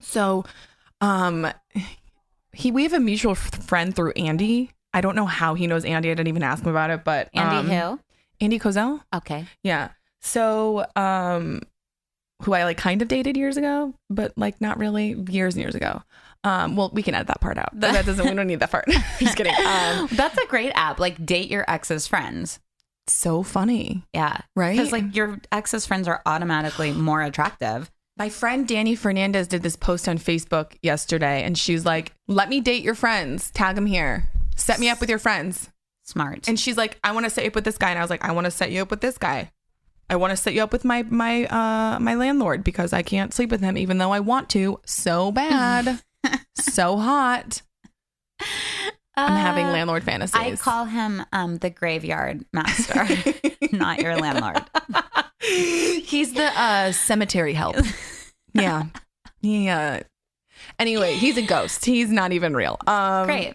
So, 0.00 0.44
um, 1.00 1.48
he 2.52 2.70
we 2.70 2.82
have 2.82 2.92
a 2.92 3.00
mutual 3.00 3.34
friend 3.34 3.94
through 3.94 4.12
Andy. 4.12 4.70
I 4.94 5.00
don't 5.00 5.16
know 5.16 5.26
how 5.26 5.54
he 5.54 5.66
knows 5.66 5.84
Andy. 5.84 6.10
I 6.10 6.14
didn't 6.14 6.28
even 6.28 6.42
ask 6.42 6.62
him 6.62 6.70
about 6.70 6.90
it, 6.90 7.04
but 7.04 7.30
Andy 7.34 7.56
um, 7.56 7.68
who? 7.68 8.00
Andy 8.40 8.58
Kozel. 8.58 9.00
Okay. 9.14 9.46
Yeah. 9.62 9.90
So, 10.20 10.86
um, 10.96 11.62
who 12.42 12.52
I 12.52 12.64
like 12.64 12.76
kind 12.76 13.02
of 13.02 13.08
dated 13.08 13.36
years 13.36 13.56
ago, 13.56 13.94
but 14.10 14.32
like 14.36 14.60
not 14.60 14.78
really 14.78 15.14
years 15.28 15.54
and 15.54 15.62
years 15.62 15.74
ago. 15.74 16.02
Um, 16.44 16.74
well, 16.76 16.90
we 16.92 17.02
can 17.02 17.14
edit 17.14 17.28
that 17.28 17.40
part 17.40 17.56
out. 17.58 17.70
But 17.72 17.92
that 17.92 18.04
doesn't. 18.06 18.24
We 18.28 18.34
don't 18.34 18.46
need 18.46 18.60
that 18.60 18.70
part. 18.70 18.86
Just 19.20 19.36
kidding. 19.36 19.54
Um, 19.64 20.08
That's 20.12 20.36
a 20.38 20.46
great 20.46 20.72
app. 20.74 20.98
Like 20.98 21.24
date 21.24 21.50
your 21.50 21.64
ex's 21.70 22.06
friends. 22.06 22.58
so 23.06 23.42
funny, 23.42 24.04
Yeah. 24.12 24.38
right? 24.56 24.76
Because 24.76 24.92
like 24.92 25.14
your 25.14 25.38
ex's 25.52 25.86
friends 25.86 26.08
are 26.08 26.20
automatically 26.26 26.92
more 27.08 27.22
attractive. 27.22 27.90
My 28.18 28.28
friend 28.28 28.68
Danny 28.68 28.94
Fernandez 28.94 29.48
did 29.48 29.62
this 29.62 29.74
post 29.76 30.06
on 30.08 30.18
Facebook 30.18 30.76
yesterday, 30.82 31.42
and 31.44 31.56
she's 31.56 31.84
like, 31.86 32.12
"Let 32.28 32.48
me 32.50 32.60
date 32.60 32.82
your 32.82 32.94
friends. 32.94 33.50
Tag 33.50 33.74
them 33.74 33.86
here. 33.86 34.28
Set 34.54 34.78
me 34.78 34.88
up 34.90 35.00
with 35.00 35.08
your 35.08 35.18
friends." 35.18 35.70
Smart. 36.04 36.46
And 36.48 36.60
she's 36.60 36.76
like, 36.76 36.98
"I 37.02 37.12
want 37.12 37.24
to 37.24 37.30
set 37.30 37.44
you 37.44 37.48
up 37.48 37.54
with 37.54 37.64
this 37.64 37.78
guy," 37.78 37.88
and 37.90 37.98
I 37.98 38.02
was 38.02 38.10
like, 38.10 38.24
"I 38.24 38.32
want 38.32 38.44
to 38.44 38.50
set 38.50 38.70
you 38.70 38.82
up 38.82 38.90
with 38.90 39.00
this 39.00 39.16
guy. 39.16 39.50
I 40.10 40.16
want 40.16 40.32
to 40.32 40.36
set 40.36 40.52
you 40.52 40.62
up 40.62 40.72
with 40.72 40.84
my 40.84 41.04
my 41.04 41.46
uh 41.46 41.98
my 42.00 42.14
landlord 42.14 42.62
because 42.64 42.92
I 42.92 43.02
can't 43.02 43.32
sleep 43.32 43.50
with 43.50 43.62
him, 43.62 43.78
even 43.78 43.96
though 43.98 44.12
I 44.12 44.20
want 44.20 44.50
to 44.50 44.78
so 44.84 45.32
bad, 45.32 46.02
so 46.54 46.96
hot. 46.96 47.62
I'm 49.14 49.36
having 49.36 49.66
Uh, 49.66 49.72
landlord 49.72 50.04
fantasies. 50.04 50.34
I 50.34 50.56
call 50.56 50.86
him 50.86 51.22
um, 51.32 51.58
the 51.58 51.68
graveyard 51.70 52.44
master, 52.52 53.06
not 53.72 54.00
your 54.00 54.16
landlord. 54.16 54.62
He's 55.40 56.32
the 56.32 56.50
uh, 56.58 56.92
cemetery 56.92 57.52
help. 57.52 57.76
yeah. 58.54 58.84
Yeah. 59.42 60.02
Anyway, 60.78 61.14
he's 61.14 61.36
a 61.36 61.42
ghost. 61.42 61.84
He's 61.84 62.10
not 62.10 62.32
even 62.32 62.54
real. 62.54 62.78
Um, 62.86 63.26
Great. 63.26 63.54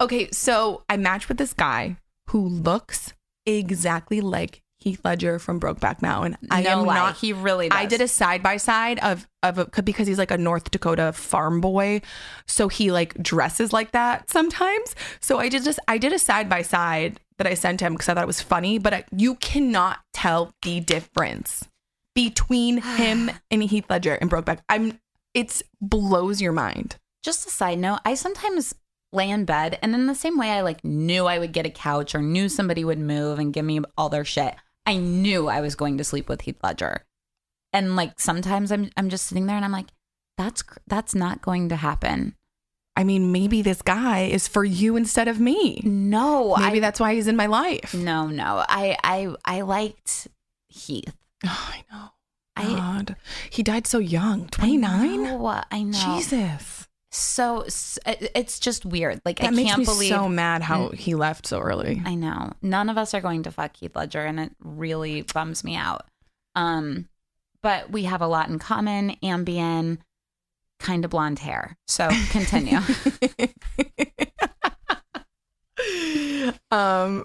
Okay, 0.00 0.30
so 0.32 0.82
I 0.88 0.96
matched 0.96 1.28
with 1.28 1.36
this 1.36 1.52
guy 1.52 1.98
who 2.30 2.40
looks 2.48 3.12
exactly 3.44 4.20
like 4.22 4.62
Heath 4.82 5.00
Ledger 5.04 5.38
from 5.38 5.60
Brokeback 5.60 6.02
Mountain. 6.02 6.36
I 6.50 6.62
no 6.62 6.80
am 6.80 6.86
lie. 6.86 6.94
not. 6.94 7.16
he 7.16 7.32
really 7.32 7.68
does. 7.68 7.78
I 7.78 7.86
did 7.86 8.00
a 8.00 8.08
side 8.08 8.42
by 8.42 8.56
side 8.56 8.98
of 9.00 9.26
of 9.42 9.58
a, 9.58 9.82
because 9.82 10.06
he's 10.06 10.18
like 10.18 10.30
a 10.30 10.38
North 10.38 10.70
Dakota 10.70 11.12
farm 11.12 11.60
boy, 11.60 12.00
so 12.46 12.68
he 12.68 12.90
like 12.90 13.14
dresses 13.22 13.72
like 13.72 13.92
that 13.92 14.28
sometimes. 14.30 14.94
So 15.20 15.38
I 15.38 15.48
did 15.48 15.64
just 15.64 15.78
I 15.88 15.98
did 15.98 16.12
a 16.12 16.18
side 16.18 16.48
by 16.48 16.62
side 16.62 17.20
that 17.38 17.46
I 17.46 17.54
sent 17.54 17.80
him 17.80 17.94
because 17.94 18.08
I 18.08 18.14
thought 18.14 18.24
it 18.24 18.26
was 18.26 18.40
funny. 18.42 18.78
But 18.78 18.94
I, 18.94 19.04
you 19.16 19.36
cannot 19.36 20.00
tell 20.12 20.52
the 20.62 20.80
difference 20.80 21.68
between 22.14 22.78
him 22.96 23.30
and 23.50 23.62
Heath 23.62 23.86
Ledger 23.88 24.14
in 24.16 24.28
Brokeback. 24.28 24.60
I'm 24.68 24.98
it's 25.34 25.62
blows 25.80 26.42
your 26.42 26.52
mind. 26.52 26.96
Just 27.22 27.46
a 27.46 27.50
side 27.50 27.78
note, 27.78 28.00
I 28.04 28.14
sometimes 28.14 28.74
lay 29.12 29.30
in 29.30 29.44
bed 29.44 29.78
and 29.82 29.94
in 29.94 30.06
the 30.06 30.14
same 30.14 30.38
way 30.38 30.50
I 30.50 30.62
like 30.62 30.82
knew 30.84 31.26
I 31.26 31.38
would 31.38 31.52
get 31.52 31.66
a 31.66 31.70
couch 31.70 32.14
or 32.14 32.22
knew 32.22 32.48
somebody 32.48 32.84
would 32.84 32.98
move 32.98 33.38
and 33.38 33.52
give 33.52 33.64
me 33.64 33.80
all 33.96 34.08
their 34.08 34.24
shit. 34.24 34.54
I 34.86 34.96
knew 34.96 35.48
I 35.48 35.60
was 35.60 35.74
going 35.74 35.98
to 35.98 36.04
sleep 36.04 36.28
with 36.28 36.42
Heath 36.42 36.58
Ledger. 36.62 37.04
And 37.72 37.96
like 37.96 38.20
sometimes 38.20 38.70
I'm 38.70 38.90
I'm 38.96 39.08
just 39.08 39.26
sitting 39.26 39.46
there 39.46 39.56
and 39.56 39.64
I'm 39.64 39.72
like 39.72 39.88
that's 40.36 40.62
cr- 40.62 40.78
that's 40.86 41.14
not 41.14 41.42
going 41.42 41.68
to 41.70 41.76
happen. 41.76 42.34
I 42.94 43.04
mean, 43.04 43.32
maybe 43.32 43.62
this 43.62 43.80
guy 43.80 44.24
is 44.24 44.46
for 44.48 44.64
you 44.64 44.96
instead 44.96 45.26
of 45.26 45.40
me. 45.40 45.80
No, 45.82 46.54
Maybe 46.58 46.76
I, 46.76 46.80
that's 46.80 47.00
why 47.00 47.14
he's 47.14 47.26
in 47.26 47.36
my 47.36 47.46
life. 47.46 47.94
No, 47.94 48.26
no. 48.26 48.64
I 48.68 48.96
I 49.02 49.34
I 49.44 49.60
liked 49.62 50.28
Heath. 50.68 51.16
Oh, 51.44 51.70
I 51.72 51.84
know. 51.90 52.08
I- 52.54 52.76
God. 52.76 53.16
he 53.48 53.62
died 53.62 53.86
so 53.86 53.98
young. 53.98 54.44
I 54.58 54.76
29? 54.76 55.22
know, 55.22 55.62
I 55.70 55.82
know. 55.82 56.16
Jesus. 56.18 56.81
So, 57.14 57.64
it's 58.06 58.58
just 58.58 58.86
weird. 58.86 59.20
Like 59.26 59.38
That 59.40 59.48
I 59.48 59.50
makes 59.50 59.68
can't 59.68 59.80
me 59.80 59.84
believe 59.84 60.08
so 60.08 60.28
mad 60.30 60.62
how 60.62 60.88
Mm. 60.88 60.94
he 60.94 61.14
left 61.14 61.46
so 61.46 61.60
early. 61.60 62.00
I 62.06 62.14
know. 62.14 62.52
None 62.62 62.88
of 62.88 62.96
us 62.96 63.12
are 63.12 63.20
going 63.20 63.42
to 63.42 63.50
fuck 63.50 63.76
Heath 63.76 63.94
Ledger, 63.94 64.22
and 64.24 64.40
it 64.40 64.52
really 64.60 65.22
bums 65.22 65.62
me 65.62 65.76
out. 65.76 66.06
Um, 66.54 67.08
but 67.62 67.90
we 67.90 68.04
have 68.04 68.22
a 68.22 68.26
lot 68.26 68.48
in 68.48 68.58
common. 68.58 69.16
Ambien, 69.22 69.98
kind 70.80 71.04
of 71.04 71.10
blonde 71.10 71.38
hair. 71.38 71.76
So 71.86 72.08
continue. 72.30 72.78
um 76.70 77.24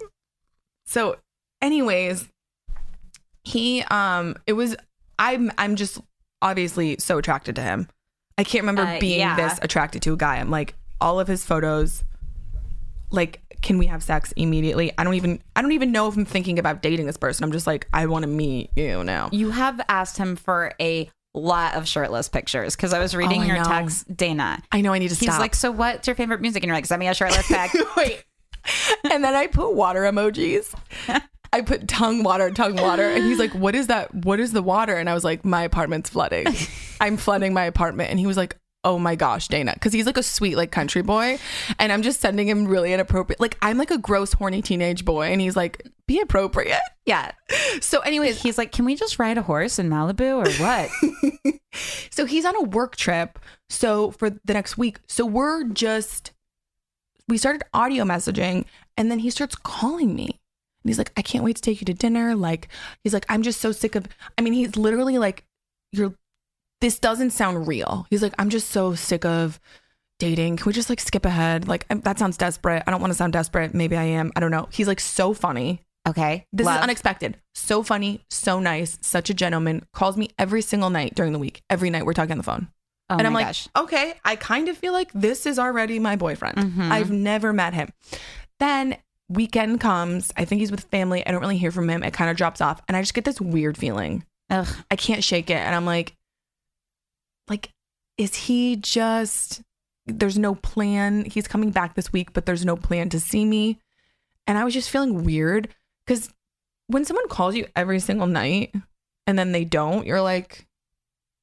so 0.86 1.17
anyways 1.62 2.28
he 3.43 3.84
um 3.84 4.36
it 4.47 4.54
was 4.54 4.76
i'm 5.19 5.52
i'm 5.58 5.76
just 5.76 6.00
obviously 6.41 6.95
so 7.00 7.17
attracted 7.17 7.56
to 7.56 7.62
him 7.62 7.88
i 8.38 8.43
can't 8.43 8.63
remember 8.63 8.84
Uh, 8.84 9.00
being 9.00 9.19
yeah. 9.19 9.36
this 9.36 9.60
attracted 9.62 10.02
to 10.04 10.13
a 10.13 10.17
guy 10.17 10.38
i'm 10.38 10.50
like 10.50 10.76
all 11.02 11.19
of 11.19 11.28
his 11.28 11.43
photos 11.45 12.04
like 13.12 13.41
can 13.62 13.78
we 13.78 13.86
have 13.88 14.04
sex 14.04 14.34
immediately 14.36 14.91
i 14.97 15.04
don't 15.04 15.13
even 15.15 15.41
i 15.56 15.62
don't 15.62 15.71
even 15.71 15.91
know 15.91 16.08
if 16.08 16.15
i'm 16.15 16.26
thinking 16.26 16.60
about 16.60 16.82
dating 16.82 17.06
this 17.06 17.17
person 17.17 17.43
i'm 17.43 17.52
just 17.52 17.65
like 17.67 17.88
i 17.93 18.06
want 18.06 18.23
to 18.23 18.28
meet 18.28 18.69
you 18.76 19.04
now 19.04 19.30
you 19.32 19.50
have 19.52 19.80
asked 19.89 20.17
him 20.17 20.36
for 20.36 20.73
a 20.82 21.10
lot 21.34 21.76
of 21.76 21.88
shirtless 21.88 22.28
pictures 22.30 22.76
because 22.76 22.93
I 22.93 23.00
was 23.00 23.15
reading 23.15 23.41
Oh, 23.41 23.43
I 23.43 23.47
your 23.47 23.58
know. 23.58 23.63
text, 23.63 24.15
Dana. 24.17 24.60
i 24.71 24.82
know 24.82 24.91
i 24.91 24.97
need 24.97 25.10
to 25.10 25.13
He's 25.15 25.19
stop 25.19 25.34
He's 25.36 25.39
like, 25.39 25.54
"So 25.54 25.69
what's 25.71 26.08
your 26.08 26.15
favorite 26.15 26.41
music?" 26.41 26.63
And 26.63 26.67
you're 26.67 26.76
like, 26.76 26.88
"Send 26.88 27.00
me 27.00 27.08
a 27.10 27.13
shirtless 27.13 27.47
pic." 27.52 27.71
Wait. 27.95 28.23
And 29.12 29.23
then 29.23 29.36
I 29.36 29.45
put 29.45 29.76
water 29.76 30.02
emojis. 30.02 30.73
I 31.54 31.62
put 31.62 31.88
tongue 31.88 32.24
water, 32.24 32.52
tongue 32.52 32.76
water. 32.76 33.04
And 33.10 33.24
he's 33.24 33.40
like, 33.40 33.52
What 33.54 33.76
is 33.76 33.88
that? 33.88 34.14
What 34.14 34.40
is 34.40 34.52
the 34.54 34.62
water? 34.62 34.96
And 34.96 35.10
I 35.10 35.14
was 35.14 35.24
like, 35.24 35.46
My 35.46 35.64
apartment's 35.64 36.10
flooding. 36.10 36.48
I'm 37.02 37.18
flooding 37.18 37.54
my 37.54 37.64
apartment. 37.66 38.10
And 38.10 38.20
he 38.20 38.28
was 38.28 38.38
like, 38.38 38.58
Oh 38.84 39.00
my 39.00 39.16
gosh, 39.16 39.48
Dana. 39.50 39.76
Cause 39.82 39.92
he's 39.92 40.06
like 40.06 40.18
a 40.18 40.24
sweet, 40.24 40.56
like 40.56 40.72
country 40.72 41.02
boy. 41.02 41.40
And 41.80 41.92
I'm 41.92 42.02
just 42.02 42.22
sending 42.22 42.48
him 42.48 42.66
really 42.66 42.94
inappropriate. 42.94 43.40
Like, 43.40 43.58
I'm 43.62 43.78
like 43.78 43.92
a 43.92 43.98
gross, 43.98 44.34
horny 44.34 44.62
teenage 44.62 45.04
boy. 45.04 45.28
And 45.32 45.42
he's 45.42 45.56
like, 45.56 45.86
Be 46.08 46.22
appropriate. 46.22 46.80
yeah. 47.06 47.32
So, 47.82 48.00
anyways, 48.00 48.42
He's 48.48 48.58
like, 48.58 48.72
"Can 48.72 48.86
we 48.86 48.96
just 48.96 49.20
ride 49.20 49.38
a 49.38 49.42
horse 49.42 49.78
in 49.80 49.90
Malibu 49.90 50.46
or 50.46 50.52
what?" 50.64 51.56
so 52.10 52.26
he's 52.26 52.46
on 52.46 52.56
a 52.56 52.64
work 52.64 52.96
trip 52.96 53.40
so 53.70 54.12
for 54.12 54.30
the 54.30 54.54
next 54.54 54.78
week 54.78 55.00
so 55.08 55.26
we're 55.26 55.64
just 55.66 56.32
we 57.28 57.38
started 57.38 57.62
audio 57.74 58.04
messaging 58.04 58.66
and 58.96 59.12
then 59.12 59.20
he 59.20 59.30
starts 59.30 59.56
calling 59.56 60.16
me 60.16 60.40
and 60.88 60.89
he's 60.89 60.97
like 60.97 61.12
i 61.17 61.21
can't 61.21 61.43
wait 61.43 61.56
to 61.58 61.62
take 61.62 61.82
you 61.82 61.86
to 61.86 61.93
dinner 61.93 62.36
like 62.36 62.69
he's 63.04 63.13
like 63.13 63.26
i'm 63.30 63.43
just 63.43 63.60
so 63.60 63.71
sick 63.71 63.95
of 63.95 64.08
i 64.38 64.41
mean 64.41 64.54
he's 64.54 64.76
literally 64.78 65.17
like 65.17 65.43
you're 65.91 66.13
this 66.82 67.00
doesn't 67.00 67.32
sound 67.32 67.67
real 67.67 68.08
he's 68.10 68.21
like 68.23 68.34
i'm 68.39 68.50
just 68.50 68.69
so 68.69 68.95
sick 68.95 69.26
of 69.26 69.60
dating 70.19 70.58
can 70.58 70.65
we 70.65 70.73
just 70.73 70.89
like 70.89 71.00
skip 71.00 71.26
ahead 71.26 71.67
like 71.67 71.86
I'm- 71.89 72.02
that 72.02 72.17
sounds 72.17 72.38
desperate 72.38 72.84
i 72.88 72.91
don't 72.91 73.02
want 73.02 73.12
to 73.12 73.17
sound 73.17 73.34
desperate 73.34 73.73
maybe 73.73 73.97
i 73.97 74.04
am 74.04 74.32
i 74.36 74.39
don't 74.39 74.52
know 74.52 74.67
he's 74.71 74.88
like 74.88 75.00
so 75.00 75.34
funny 75.34 75.82
okay. 76.08 76.45
this 76.54 76.65
Love. 76.65 76.78
is 76.78 76.84
unexpected. 76.84 77.38
So 77.54 77.84
funny, 77.84 78.23
so 78.30 78.60
nice, 78.60 78.97
such 79.02 79.30
a 79.30 79.34
gentleman. 79.34 79.86
Calls 79.93 80.15
me 80.15 80.30
every 80.39 80.62
single 80.62 80.89
night 80.89 81.15
during 81.15 81.34
the 81.34 81.39
week. 81.39 81.62
Every 81.69 81.89
night 81.89 82.06
we're 82.06 82.13
talking 82.13 82.32
on 82.32 82.38
the 82.38 82.43
phone. 82.43 82.69
Oh 83.10 83.17
and 83.17 83.26
I'm 83.28 83.34
like, 83.34 83.47
gosh. 83.47 83.67
okay, 83.76 84.13
I 84.26 84.36
kind 84.36 84.67
of 84.69 84.78
feel 84.78 84.93
like 84.93 85.12
this 85.13 85.45
is 85.45 85.60
already 85.60 86.00
my 86.00 86.15
boyfriend. 86.15 86.58
Mhm. 86.58 86.91
I've 86.91 87.12
never 87.12 87.54
met 87.54 87.73
him. 87.73 87.89
Then 88.60 88.97
weekend 89.30 89.80
comes. 89.80 90.32
I 90.38 90.46
think 90.46 90.60
he's 90.60 90.72
with 90.72 90.86
family. 90.86 91.26
I 91.26 91.32
don't 91.32 91.42
really 91.42 91.58
hear 91.58 91.72
from 91.72 91.90
him. 91.90 92.04
It 92.04 92.13
kind 92.13 92.30
of 92.30 92.38
drops 92.38 92.62
off. 92.62 92.82
And 92.88 92.96
I 92.96 93.02
just 93.02 93.13
get 93.13 93.26
this 93.26 93.42
weird 93.42 93.78
feeling. 93.78 94.26
Ugh. 94.50 94.68
I 94.90 94.96
can't 94.96 95.24
shake 95.24 95.50
it. 95.50 95.58
And 95.58 95.76
I'm 95.76 95.86
like, 95.86 96.16
like, 97.50 97.70
is 98.18 98.36
he 98.36 98.76
just, 98.78 99.62
there's 100.06 100.38
no 100.38 100.56
plan. 100.56 101.26
He's 101.26 101.48
coming 101.48 101.72
back 101.72 101.96
this 101.96 102.13
week, 102.13 102.34
but 102.34 102.46
there's 102.46 102.66
no 102.66 102.76
plan 102.76 103.10
to 103.10 103.20
see 103.20 103.46
me. 103.46 103.80
And 104.46 104.58
I 104.58 104.63
was 104.63 104.74
just 104.74 104.90
feeling 104.90 105.24
weird 105.24 105.74
because 106.06 106.30
when 106.88 107.04
someone 107.04 107.28
calls 107.28 107.56
you 107.56 107.68
every 107.76 108.00
single 108.00 108.28
night 108.28 108.74
and 109.26 109.38
then 109.38 109.52
they 109.52 109.66
don't, 109.66 110.08
you're 110.08 110.22
like, 110.22 110.67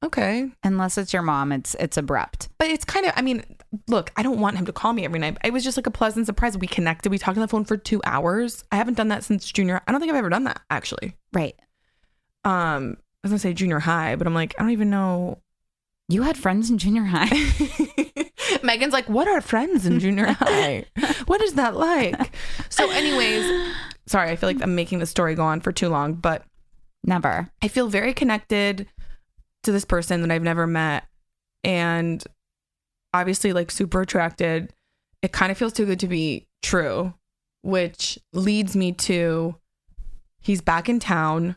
okay. 0.05 0.51
Unless 0.63 0.99
it's 0.99 1.13
your 1.13 1.23
mom, 1.23 1.53
it's 1.53 1.75
it's 1.79 1.97
abrupt. 1.97 2.49
But 2.59 2.69
it's 2.69 2.85
kind 2.85 3.07
of, 3.07 3.13
I 3.17 3.23
mean, 3.23 3.45
look, 3.89 4.13
I 4.17 4.23
don't 4.23 4.41
want 4.41 4.57
him 4.57 4.67
to 4.67 4.73
call 4.73 4.93
me 4.93 5.05
every 5.05 5.19
night. 5.19 5.37
It 5.45 5.53
was 5.53 5.65
just 5.65 5.77
like 5.77 5.87
a 5.87 5.91
pleasant 5.91 6.27
surprise. 6.27 6.57
We 6.57 6.67
connected. 6.67 7.11
We 7.11 7.19
talked 7.19 7.37
on 7.37 7.43
the 7.43 7.49
phone 7.49 7.65
for 7.65 7.77
two 7.77 8.01
hours. 8.05 8.65
I 8.73 8.77
haven't 8.77 8.97
done 8.97 9.09
that 9.09 9.25
since 9.25 9.51
junior. 9.51 9.81
I 9.87 9.93
don't 9.93 10.01
think 10.01 10.11
I've 10.13 10.19
ever 10.19 10.29
done 10.29 10.45
that 10.45 10.61
actually. 10.71 11.17
Right. 11.33 11.55
Um, 12.45 12.97
I 12.99 13.29
was 13.29 13.31
gonna 13.31 13.39
say 13.39 13.55
junior 13.55 13.81
high, 13.81 14.17
but 14.17 14.27
I'm 14.27 14.35
like, 14.35 14.55
I 14.59 14.63
don't 14.63 14.73
even 14.73 14.91
know. 14.91 15.39
You 16.09 16.23
had 16.23 16.37
friends 16.37 16.71
in 16.71 16.79
junior 16.79 17.05
high. 17.05 17.31
Megan's 18.63 18.93
like, 18.93 19.09
what 19.09 19.27
are 19.27 19.41
friends 19.41 19.87
in 19.87 19.99
junior 19.99 20.27
high? 20.27 20.85
what 21.27 21.41
is 21.41 21.55
that 21.55 21.77
like? 21.77 22.35
So, 22.69 22.91
anyways, 22.91 23.75
sorry, 24.07 24.31
I 24.31 24.37
feel 24.37 24.51
like 24.51 24.63
I'm 24.63 24.75
making 24.75 24.99
the 24.99 25.07
story 25.07 25.35
go 25.35 25.45
on 25.45 25.61
for 25.61 25.73
too 25.73 25.89
long, 25.89 26.15
but 26.15 26.45
Never. 27.07 27.51
I 27.63 27.69
feel 27.69 27.89
very 27.89 28.15
connected 28.15 28.87
to 29.65 29.73
this 29.73 29.85
person 29.85 30.23
that 30.23 30.31
I've 30.31 30.43
never 30.43 30.67
met 30.67 31.05
and 31.63 32.23
obviously 33.13 33.53
like 33.53 33.71
super 33.71 34.01
attracted. 34.01 34.73
It 35.23 35.33
kind 35.33 35.51
of 35.51 35.59
feels 35.59 35.73
too 35.73 35.87
good 35.87 36.01
to 36.01 36.09
be 36.09 36.47
true, 36.63 37.15
which 37.63 38.19
leads 38.33 38.77
me 38.77 38.93
to 38.93 39.57
he's 40.41 40.61
back 40.61 40.89
in 40.89 41.01
town, 41.01 41.57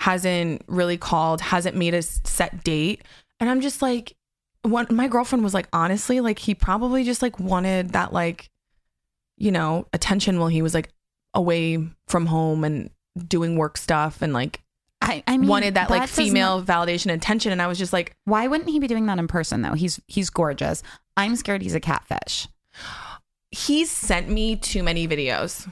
hasn't 0.00 0.62
really 0.66 0.98
called, 0.98 1.40
hasn't 1.40 1.76
made 1.76 1.94
a 1.94 2.02
set 2.02 2.62
date. 2.62 3.02
And 3.40 3.48
I'm 3.48 3.60
just 3.60 3.80
like, 3.80 4.14
one, 4.62 4.86
my 4.90 5.08
girlfriend 5.08 5.42
was 5.42 5.54
like, 5.54 5.68
honestly, 5.72 6.20
like 6.20 6.38
he 6.38 6.54
probably 6.54 7.04
just 7.04 7.22
like 7.22 7.40
wanted 7.40 7.90
that, 7.90 8.12
like, 8.12 8.50
you 9.38 9.50
know, 9.50 9.86
attention 9.92 10.38
while 10.38 10.48
he 10.48 10.62
was 10.62 10.74
like 10.74 10.90
away 11.32 11.78
from 12.08 12.26
home 12.26 12.64
and 12.64 12.90
doing 13.26 13.56
work 13.56 13.78
stuff 13.78 14.20
and 14.20 14.32
like 14.32 14.60
I, 15.08 15.22
I 15.26 15.36
mean, 15.38 15.48
wanted 15.48 15.74
that, 15.74 15.90
like 15.90 16.02
does 16.02 16.16
not- 16.18 16.24
female 16.24 16.62
validation 16.62 17.06
and 17.06 17.20
attention. 17.22 17.50
And 17.52 17.60
I 17.62 17.66
was 17.66 17.78
just 17.78 17.92
like, 17.92 18.14
Why 18.24 18.46
wouldn't 18.46 18.68
he 18.70 18.78
be 18.78 18.86
doing 18.86 19.06
that 19.06 19.18
in 19.18 19.26
person 19.28 19.62
though? 19.62 19.74
He's 19.74 20.00
he's 20.06 20.30
gorgeous. 20.30 20.82
I'm 21.16 21.34
scared 21.36 21.62
he's 21.62 21.74
a 21.74 21.80
catfish. 21.80 22.46
he's 23.50 23.90
sent 23.90 24.28
me 24.28 24.56
too 24.56 24.82
many 24.82 25.08
videos. 25.08 25.68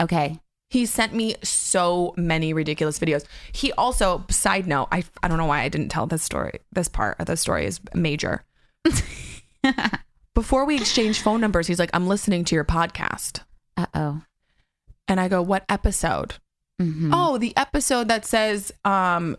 Okay. 0.00 0.40
He 0.70 0.84
sent 0.84 1.14
me 1.14 1.36
so 1.42 2.12
many 2.16 2.52
ridiculous 2.52 2.98
videos. 2.98 3.24
He 3.52 3.72
also, 3.72 4.24
side 4.30 4.66
note, 4.66 4.88
I, 4.90 5.04
I 5.22 5.28
don't 5.28 5.38
know 5.38 5.46
why 5.46 5.60
I 5.60 5.68
didn't 5.68 5.90
tell 5.90 6.06
this 6.06 6.24
story. 6.24 6.58
This 6.72 6.88
part 6.88 7.20
of 7.20 7.26
the 7.26 7.36
story 7.36 7.66
is 7.66 7.80
major. 7.94 8.44
Before 10.34 10.64
we 10.64 10.76
exchange 10.76 11.20
phone 11.20 11.40
numbers, 11.40 11.66
he's 11.66 11.78
like, 11.78 11.90
I'm 11.94 12.08
listening 12.08 12.44
to 12.46 12.54
your 12.54 12.64
podcast. 12.64 13.42
Uh 13.76 13.86
oh. 13.94 14.22
And 15.08 15.20
I 15.20 15.28
go, 15.28 15.40
What 15.40 15.64
episode? 15.68 16.34
Mm-hmm. 16.80 17.12
Oh, 17.14 17.38
the 17.38 17.56
episode 17.56 18.08
that 18.08 18.24
says, 18.24 18.72
um, 18.84 19.36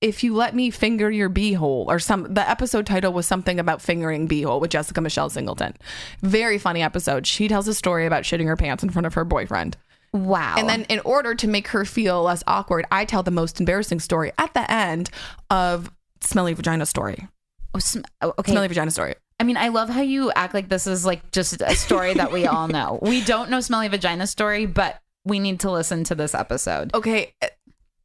if 0.00 0.22
you 0.22 0.34
let 0.34 0.54
me 0.54 0.70
finger 0.70 1.10
your 1.10 1.30
beehole, 1.30 1.86
or 1.86 1.98
some 1.98 2.34
the 2.34 2.48
episode 2.48 2.86
title 2.86 3.12
was 3.12 3.26
something 3.26 3.58
about 3.58 3.80
fingering 3.80 4.28
beehole 4.28 4.60
with 4.60 4.70
Jessica 4.70 5.00
Michelle 5.00 5.30
Singleton. 5.30 5.74
Very 6.20 6.58
funny 6.58 6.82
episode. 6.82 7.26
She 7.26 7.48
tells 7.48 7.66
a 7.68 7.74
story 7.74 8.04
about 8.04 8.24
shitting 8.24 8.46
her 8.46 8.56
pants 8.56 8.82
in 8.82 8.90
front 8.90 9.06
of 9.06 9.14
her 9.14 9.24
boyfriend. 9.24 9.78
Wow. 10.12 10.56
And 10.58 10.68
then, 10.68 10.82
in 10.84 11.00
order 11.00 11.34
to 11.34 11.48
make 11.48 11.68
her 11.68 11.84
feel 11.84 12.22
less 12.22 12.44
awkward, 12.46 12.84
I 12.92 13.04
tell 13.04 13.22
the 13.22 13.30
most 13.30 13.58
embarrassing 13.58 14.00
story 14.00 14.30
at 14.38 14.52
the 14.54 14.70
end 14.70 15.10
of 15.50 15.90
Smelly 16.20 16.52
Vagina 16.52 16.86
Story. 16.86 17.26
Oh, 17.74 17.78
sm- 17.78 18.02
oh, 18.20 18.34
okay. 18.38 18.52
Smelly 18.52 18.68
Vagina 18.68 18.90
Story. 18.90 19.14
I 19.40 19.44
mean, 19.44 19.56
I 19.56 19.68
love 19.68 19.88
how 19.88 20.02
you 20.02 20.30
act 20.36 20.54
like 20.54 20.68
this 20.68 20.86
is 20.86 21.04
like 21.04 21.32
just 21.32 21.60
a 21.60 21.74
story 21.74 22.14
that 22.14 22.30
we 22.30 22.46
all 22.46 22.68
know. 22.68 22.98
We 23.02 23.24
don't 23.24 23.50
know 23.50 23.60
Smelly 23.60 23.88
Vagina 23.88 24.26
story, 24.26 24.66
but 24.66 25.00
we 25.24 25.38
need 25.38 25.60
to 25.60 25.70
listen 25.70 26.04
to 26.04 26.14
this 26.14 26.34
episode. 26.34 26.94
okay 26.94 27.34
uh, 27.42 27.48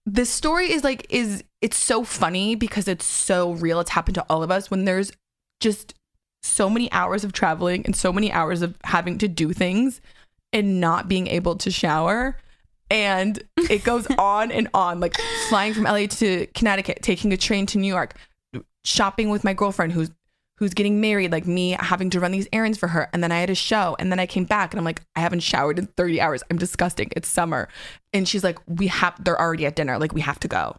this 0.05 0.29
story 0.29 0.71
is 0.71 0.83
like 0.83 1.05
is 1.09 1.43
it's 1.61 1.77
so 1.77 2.03
funny 2.03 2.55
because 2.55 2.87
it's 2.87 3.05
so 3.05 3.53
real 3.53 3.79
it's 3.79 3.91
happened 3.91 4.15
to 4.15 4.25
all 4.29 4.41
of 4.41 4.49
us 4.49 4.71
when 4.71 4.85
there's 4.85 5.11
just 5.59 5.93
so 6.41 6.69
many 6.69 6.91
hours 6.91 7.23
of 7.23 7.33
traveling 7.33 7.85
and 7.85 7.95
so 7.95 8.11
many 8.13 8.31
hours 8.31 8.61
of 8.61 8.75
having 8.85 9.17
to 9.17 9.27
do 9.27 9.53
things 9.53 10.01
and 10.53 10.79
not 10.79 11.07
being 11.07 11.27
able 11.27 11.55
to 11.55 11.69
shower 11.69 12.37
and 12.89 13.43
it 13.69 13.83
goes 13.83 14.07
on 14.17 14.51
and 14.51 14.67
on 14.73 14.99
like 14.99 15.15
flying 15.49 15.73
from 15.73 15.83
LA 15.83 16.07
to 16.07 16.47
Connecticut 16.55 16.99
taking 17.01 17.31
a 17.33 17.37
train 17.37 17.65
to 17.67 17.77
New 17.77 17.93
York 17.93 18.15
shopping 18.83 19.29
with 19.29 19.43
my 19.43 19.53
girlfriend 19.53 19.91
who's 19.91 20.09
who's 20.59 20.73
getting 20.73 20.99
married 20.99 21.31
like 21.31 21.47
me 21.47 21.71
having 21.79 22.09
to 22.09 22.19
run 22.19 22.31
these 22.31 22.47
errands 22.51 22.77
for 22.77 22.89
her. 22.89 23.09
And 23.13 23.23
then 23.23 23.31
I 23.31 23.39
had 23.39 23.49
a 23.49 23.55
show 23.55 23.95
and 23.97 24.11
then 24.11 24.19
I 24.19 24.25
came 24.25 24.43
back 24.43 24.73
and 24.73 24.79
I'm 24.79 24.83
like 24.83 25.01
I 25.15 25.21
haven't 25.21 25.39
showered 25.39 25.79
in 25.79 25.87
30 25.87 26.19
hours. 26.19 26.43
I'm 26.51 26.57
disgusting. 26.57 27.09
It's 27.15 27.29
summer. 27.29 27.69
And 28.11 28.27
she's 28.27 28.43
like 28.43 28.59
we 28.67 28.87
have 28.87 29.23
they're 29.23 29.39
already 29.39 29.65
at 29.65 29.77
dinner. 29.77 29.97
Like 29.97 30.13
we 30.13 30.19
have 30.21 30.39
to 30.41 30.49
go. 30.49 30.75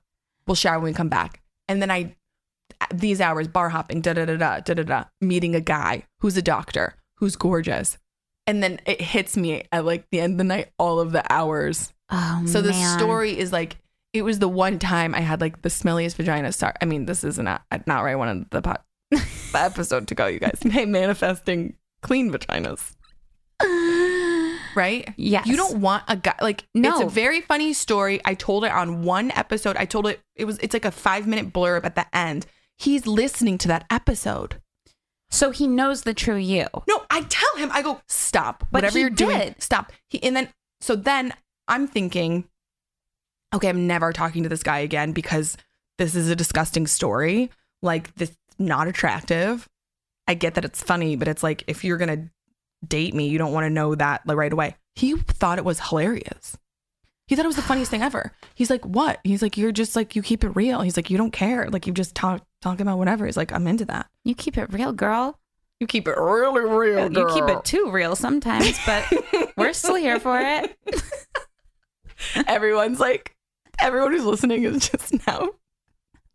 We'll 0.46 0.54
shower 0.54 0.78
when 0.78 0.84
we 0.84 0.92
come 0.92 1.08
back. 1.08 1.40
And 1.66 1.80
then 1.80 1.90
I 1.90 2.14
these 2.92 3.22
hours 3.22 3.48
bar 3.48 3.70
hopping 3.70 4.02
da 4.02 4.12
da 4.12 4.26
da 4.26 4.36
da 4.36 4.60
da 4.60 4.74
da 4.74 4.82
da 4.82 5.04
meeting 5.22 5.54
a 5.54 5.60
guy 5.60 6.04
who's 6.20 6.36
a 6.36 6.42
doctor 6.42 6.94
who's 7.16 7.36
gorgeous. 7.36 7.96
And 8.46 8.62
then 8.62 8.80
it 8.84 9.00
hits 9.00 9.34
me 9.34 9.64
at 9.72 9.86
like 9.86 10.04
the 10.10 10.20
end 10.20 10.34
of 10.34 10.38
the 10.38 10.44
night 10.44 10.72
all 10.78 11.00
of 11.00 11.12
the 11.12 11.24
hours. 11.32 11.94
Oh, 12.10 12.42
so 12.46 12.60
the 12.60 12.70
man. 12.70 12.98
story 12.98 13.38
is 13.38 13.50
like 13.50 13.78
it 14.12 14.22
was 14.22 14.40
the 14.40 14.48
one 14.48 14.78
time 14.78 15.14
I 15.14 15.20
had 15.20 15.40
like 15.40 15.62
the 15.62 15.70
smelliest 15.70 16.16
vagina. 16.16 16.52
Sorry, 16.52 16.74
I 16.82 16.84
mean 16.84 17.06
this 17.06 17.24
is 17.24 17.38
not 17.38 17.62
not 17.86 18.02
where 18.02 18.08
I 18.10 18.16
wanted 18.16 18.50
the 18.50 18.60
pot 18.60 18.84
the 18.84 18.89
episode 19.54 20.08
to 20.08 20.14
go. 20.14 20.26
You 20.26 20.38
guys, 20.38 20.58
hey, 20.62 20.86
manifesting 20.86 21.76
clean 22.02 22.30
vaginas, 22.32 22.94
right? 24.76 25.12
Yes. 25.16 25.46
You 25.46 25.56
don't 25.56 25.80
want 25.80 26.04
a 26.08 26.16
guy 26.16 26.36
like 26.40 26.64
No. 26.74 26.90
It's 26.90 27.00
a 27.00 27.08
very 27.08 27.40
funny 27.40 27.72
story. 27.72 28.20
I 28.24 28.34
told 28.34 28.64
it 28.64 28.72
on 28.72 29.02
one 29.02 29.30
episode. 29.32 29.76
I 29.76 29.84
told 29.84 30.06
it 30.06 30.20
it 30.36 30.44
was 30.44 30.58
it's 30.58 30.74
like 30.74 30.84
a 30.84 30.90
five 30.90 31.26
minute 31.26 31.52
blurb 31.52 31.84
at 31.84 31.94
the 31.94 32.06
end. 32.16 32.46
He's 32.78 33.06
listening 33.06 33.58
to 33.58 33.68
that 33.68 33.84
episode. 33.90 34.60
So 35.30 35.50
he 35.50 35.66
knows 35.66 36.02
the 36.02 36.14
true 36.14 36.36
you. 36.36 36.66
No, 36.88 37.04
I 37.10 37.22
tell 37.22 37.56
him, 37.56 37.70
I 37.72 37.82
go, 37.82 38.00
stop. 38.08 38.60
But 38.72 38.78
Whatever 38.78 38.98
he 38.98 39.00
you're 39.02 39.10
doing, 39.10 39.38
did. 39.38 39.62
stop. 39.62 39.92
He, 40.08 40.20
and 40.24 40.34
then, 40.34 40.48
so 40.80 40.96
then 40.96 41.32
I'm 41.68 41.86
thinking, 41.86 42.48
okay, 43.54 43.68
I'm 43.68 43.86
never 43.86 44.12
talking 44.12 44.42
to 44.42 44.48
this 44.48 44.64
guy 44.64 44.80
again 44.80 45.12
because 45.12 45.56
this 45.98 46.16
is 46.16 46.30
a 46.30 46.34
disgusting 46.34 46.88
story. 46.88 47.50
Like, 47.80 48.12
this 48.16 48.36
not 48.60 48.88
attractive. 48.88 49.68
I 50.28 50.34
get 50.34 50.54
that 50.54 50.64
it's 50.64 50.82
funny, 50.82 51.16
but 51.16 51.28
it's 51.28 51.42
like, 51.42 51.64
if 51.66 51.82
you're 51.84 51.96
going 51.96 52.16
to 52.16 52.30
date 52.86 53.14
me, 53.14 53.28
you 53.28 53.38
don't 53.38 53.52
want 53.52 53.64
to 53.64 53.70
know 53.70 53.94
that 53.94 54.26
like 54.26 54.36
right 54.36 54.52
away. 54.52 54.76
He 54.94 55.16
thought 55.16 55.58
it 55.58 55.64
was 55.64 55.80
hilarious. 55.80 56.56
He 57.26 57.36
thought 57.36 57.44
it 57.44 57.48
was 57.48 57.56
the 57.56 57.62
funniest 57.62 57.90
thing 57.90 58.02
ever. 58.02 58.32
He's 58.54 58.70
like, 58.70 58.84
what? 58.84 59.20
He's 59.22 59.40
like, 59.42 59.56
you're 59.56 59.72
just 59.72 59.94
like, 59.94 60.16
you 60.16 60.22
keep 60.22 60.42
it 60.42 60.50
real. 60.50 60.80
He's 60.80 60.96
like, 60.96 61.10
you 61.10 61.16
don't 61.16 61.32
care. 61.32 61.68
Like, 61.70 61.86
you 61.86 61.92
just 61.92 62.14
talk, 62.14 62.44
talk 62.60 62.80
about 62.80 62.98
whatever. 62.98 63.24
He's 63.24 63.36
like, 63.36 63.52
I'm 63.52 63.66
into 63.68 63.84
that. 63.86 64.08
You 64.24 64.34
keep 64.34 64.58
it 64.58 64.72
real, 64.72 64.92
girl. 64.92 65.38
You 65.78 65.86
keep 65.86 66.08
it 66.08 66.16
really 66.16 66.62
real. 66.62 67.08
Girl. 67.08 67.28
You 67.28 67.34
keep 67.34 67.48
it 67.48 67.64
too 67.64 67.90
real 67.90 68.16
sometimes, 68.16 68.78
but 68.84 69.04
we're 69.56 69.72
still 69.72 69.94
here 69.94 70.18
for 70.18 70.38
it. 70.40 70.76
everyone's 72.46 73.00
like 73.00 73.34
everyone 73.80 74.12
who's 74.12 74.24
listening 74.24 74.64
is 74.64 74.90
just 74.90 75.26
now 75.26 75.48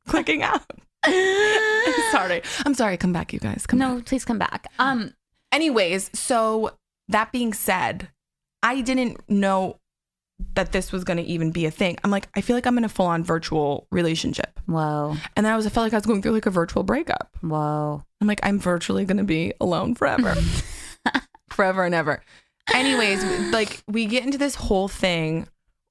clicking 0.07 0.41
out 0.43 0.65
sorry. 2.11 2.41
I'm 2.65 2.73
sorry. 2.73 2.97
Come 2.97 3.13
back 3.13 3.33
you 3.33 3.39
guys. 3.39 3.65
Come 3.67 3.79
No, 3.79 3.95
back. 3.97 4.05
please 4.05 4.25
come 4.25 4.39
back. 4.39 4.67
Um, 4.79 5.13
anyways 5.51 6.09
so 6.17 6.71
that 7.07 7.31
being 7.31 7.53
said 7.53 8.09
i 8.63 8.81
didn't 8.81 9.17
know 9.29 9.79
that 10.55 10.73
this 10.73 10.91
was 10.91 11.05
going 11.05 11.15
to 11.17 11.23
even 11.23 11.51
be 11.51 11.65
a 11.65 11.71
thing. 11.71 11.95
I'm 12.03 12.11
like 12.11 12.27
i 12.35 12.41
feel 12.41 12.57
like 12.57 12.65
i'm 12.65 12.77
in 12.77 12.83
a 12.83 12.89
full-on 12.89 13.23
virtual 13.23 13.87
relationship. 13.91 14.59
Whoa, 14.65 15.15
and 15.37 15.45
then 15.45 15.53
i 15.53 15.55
was 15.55 15.65
i 15.65 15.69
felt 15.69 15.85
like 15.85 15.93
i 15.93 15.97
was 15.97 16.05
going 16.05 16.21
through 16.21 16.33
like 16.33 16.45
a 16.47 16.49
virtual 16.51 16.83
breakup. 16.83 17.29
Whoa. 17.41 18.03
i'm 18.19 18.27
like 18.27 18.39
i'm 18.43 18.59
virtually 18.59 19.05
going 19.05 19.17
to 19.17 19.23
be 19.23 19.53
alone 19.61 19.95
forever. 19.95 20.35
Forever 21.51 21.85
and 21.85 21.95
ever. 21.95 22.21
Anyways 22.73 23.23
like 23.53 23.81
we 23.87 24.07
get 24.07 24.25
into 24.25 24.37
this 24.37 24.55
whole 24.55 24.87
thing. 24.89 25.47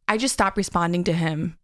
I 0.09 0.19
just 0.19 0.35
stopped 0.35 0.59
responding 0.59 1.05
to 1.05 1.12
him 1.15 1.57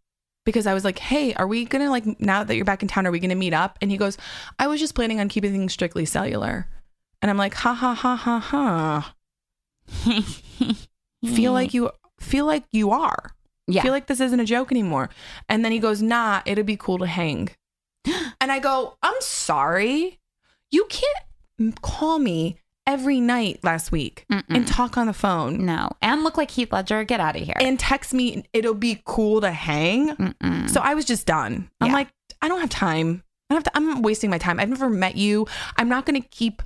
because 0.45 0.67
i 0.67 0.73
was 0.73 0.83
like 0.83 0.99
hey 0.99 1.33
are 1.35 1.47
we 1.47 1.65
gonna 1.65 1.89
like 1.89 2.19
now 2.19 2.43
that 2.43 2.55
you're 2.55 2.65
back 2.65 2.81
in 2.81 2.87
town 2.87 3.05
are 3.07 3.11
we 3.11 3.19
gonna 3.19 3.35
meet 3.35 3.53
up? 3.53 3.77
And 3.81 3.91
he 3.91 3.97
goes 3.97 4.17
i 4.59 4.67
was 4.67 4.79
just 4.79 4.95
planning 4.95 5.19
on 5.19 5.29
keeping 5.29 5.51
things 5.51 5.73
strictly 5.73 6.05
cellular. 6.05 6.67
And 7.21 7.29
i'm 7.29 7.37
like 7.37 7.53
ha 7.53 7.73
ha 7.73 7.93
ha 7.93 8.15
ha 8.15 8.39
ha. 8.39 9.15
Feel 11.35 11.53
like 11.53 11.73
you 11.73 11.91
feel 12.19 12.45
like 12.45 12.63
you 12.71 12.91
are. 12.91 13.35
Yeah. 13.67 13.83
feel 13.83 13.91
like 13.91 14.07
this 14.07 14.19
isn't 14.19 14.39
a 14.39 14.45
joke 14.45 14.71
anymore. 14.71 15.09
And 15.47 15.63
then 15.63 15.71
he 15.71 15.79
goes 15.79 16.01
nah 16.01 16.41
it'd 16.45 16.65
be 16.65 16.77
cool 16.77 16.97
to 16.99 17.05
hang. 17.07 17.49
And 18.41 18.51
i 18.51 18.59
go 18.59 18.97
i'm 19.03 19.19
sorry. 19.19 20.19
You 20.71 20.87
can't 20.89 21.81
call 21.81 22.17
me 22.17 22.57
every 22.87 23.19
night 23.19 23.59
last 23.63 23.91
week 23.91 24.25
Mm-mm. 24.31 24.43
and 24.49 24.67
talk 24.67 24.97
on 24.97 25.07
the 25.07 25.13
phone 25.13 25.65
no, 25.65 25.89
and 26.01 26.23
look 26.23 26.35
like 26.37 26.51
Heath 26.51 26.71
Ledger. 26.73 27.03
Get 27.03 27.19
out 27.19 27.35
of 27.35 27.43
here. 27.43 27.53
and 27.59 27.79
text 27.79 28.13
me 28.13 28.43
it'll 28.53 28.73
be 28.73 29.01
cool 29.05 29.39
to 29.41 29.51
hang 29.51 30.15
Mm-mm. 30.15 30.69
so 30.69 30.81
i 30.81 30.93
was 30.95 31.05
just 31.05 31.25
done 31.27 31.69
i'm 31.79 31.87
Yeah. 31.87 31.93
like 31.93 32.07
i 32.41 32.47
don't 32.47 32.59
have 32.59 32.69
time 32.71 33.23
i 33.49 33.53
don't 33.53 33.63
have 33.65 33.71
to 33.73 33.77
i'm 33.77 34.01
wasting 34.01 34.29
my 34.31 34.39
time 34.39 34.59
i've 34.59 34.69
never 34.69 34.89
met 34.89 35.15
you 35.15 35.45
i'm 35.77 35.89
not 35.89 36.05
going 36.05 36.19
to 36.21 36.27
keep 36.27 36.61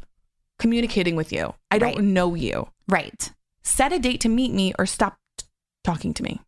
communicating 0.57 1.15
with 1.17 1.33
you 1.33 1.53
i 1.69 1.77
don't 1.77 1.95
Right. 1.95 2.03
know 2.03 2.33
you 2.33 2.69
right. 2.87 3.31
set 3.61 3.91
a 3.91 3.99
date 3.99 4.21
to 4.21 4.29
meet 4.29 4.53
me 4.53 4.73
or 4.79 4.85
stop 4.85 5.17
t- 5.37 5.45
talking 5.83 6.13
to 6.13 6.23
me 6.23 6.39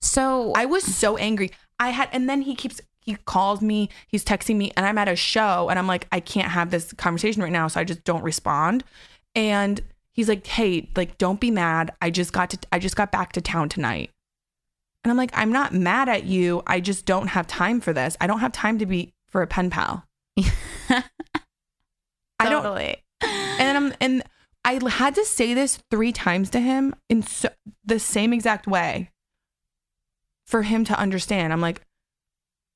So 0.00 0.52
I 0.54 0.66
was 0.66 0.84
so 0.84 1.16
angry. 1.16 1.50
I 1.80 1.88
had, 1.90 2.08
and 2.12 2.28
then 2.28 2.42
he 2.42 2.54
keeps, 2.54 2.80
he 3.04 3.16
calls 3.26 3.60
me, 3.60 3.90
he's 4.08 4.24
texting 4.24 4.56
me, 4.56 4.72
and 4.76 4.86
I'm 4.86 4.96
at 4.96 5.08
a 5.08 5.16
show, 5.16 5.68
and 5.68 5.78
I'm 5.78 5.86
like, 5.86 6.08
I 6.10 6.20
can't 6.20 6.50
have 6.50 6.70
this 6.70 6.92
conversation 6.94 7.42
right 7.42 7.52
now, 7.52 7.68
so 7.68 7.78
I 7.78 7.84
just 7.84 8.02
don't 8.02 8.22
respond. 8.24 8.82
And 9.34 9.80
he's 10.12 10.28
like, 10.28 10.46
Hey, 10.46 10.88
like, 10.96 11.18
don't 11.18 11.38
be 11.38 11.50
mad. 11.50 11.92
I 12.00 12.10
just 12.10 12.32
got 12.32 12.50
to, 12.50 12.58
I 12.72 12.78
just 12.78 12.96
got 12.96 13.12
back 13.12 13.32
to 13.32 13.42
town 13.42 13.68
tonight. 13.68 14.10
And 15.04 15.10
I'm 15.10 15.18
like, 15.18 15.32
I'm 15.34 15.52
not 15.52 15.74
mad 15.74 16.08
at 16.08 16.24
you. 16.24 16.62
I 16.66 16.80
just 16.80 17.04
don't 17.04 17.26
have 17.28 17.46
time 17.46 17.78
for 17.82 17.92
this. 17.92 18.16
I 18.22 18.26
don't 18.26 18.38
have 18.38 18.52
time 18.52 18.78
to 18.78 18.86
be 18.86 19.12
for 19.28 19.42
a 19.42 19.46
pen 19.46 19.68
pal. 19.68 20.06
I 20.88 22.48
don't, 22.48 22.62
totally. 22.62 22.96
and 23.20 23.76
I'm 23.76 23.94
and 24.00 24.22
I 24.64 24.80
had 24.88 25.14
to 25.16 25.26
say 25.26 25.52
this 25.52 25.78
three 25.90 26.10
times 26.10 26.48
to 26.50 26.60
him 26.60 26.94
in 27.10 27.22
so, 27.22 27.50
the 27.84 27.98
same 27.98 28.32
exact 28.32 28.66
way 28.66 29.10
for 30.46 30.62
him 30.62 30.84
to 30.86 30.98
understand. 30.98 31.52
I'm 31.52 31.60
like, 31.60 31.82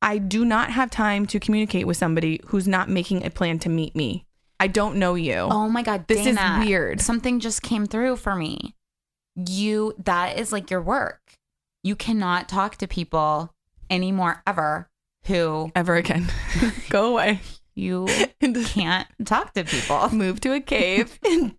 I 0.01 0.19
do 0.19 0.45
not 0.45 0.71
have 0.71 0.91
time 0.91 1.27
to 1.27 1.41
communicate 1.41 1.87
with 1.87 1.97
somebody 1.97 2.41
who's 2.47 2.69
not 2.69 2.89
making 2.89 3.25
a 3.25 3.31
plan 3.31 3.59
to 3.61 3.69
meet 3.69 3.97
me. 3.97 4.25
I 4.61 4.67
don't 4.67 4.97
know 4.97 5.15
you. 5.15 5.35
Oh 5.35 5.69
my 5.69 5.83
god, 5.83 6.07
This 6.09 6.27
is 6.27 6.39
weird. 6.65 7.01
Something 7.01 7.41
just 7.41 7.63
came 7.63 7.87
through 7.87 8.17
for 8.17 8.35
me. 8.35 8.75
You 9.37 9.95
that 10.05 10.39
is 10.39 10.53
like 10.53 10.71
your 10.71 10.83
work. 10.83 11.21
You 11.85 11.95
cannot 11.95 12.49
talk 12.49 12.77
to 12.79 12.89
people 12.89 13.55
anymore 13.89 14.43
ever 14.47 14.89
who 15.27 15.71
Ever 15.75 15.95
again. 15.97 16.27
Go 16.91 17.13
away. 17.13 17.41
you 17.75 18.07
can't 18.65 19.07
talk 19.25 19.53
to 19.55 19.65
people. 19.65 20.09
move 20.11 20.41
to 20.41 20.55
a 20.55 20.61
cave 20.61 21.19
and 21.25 21.55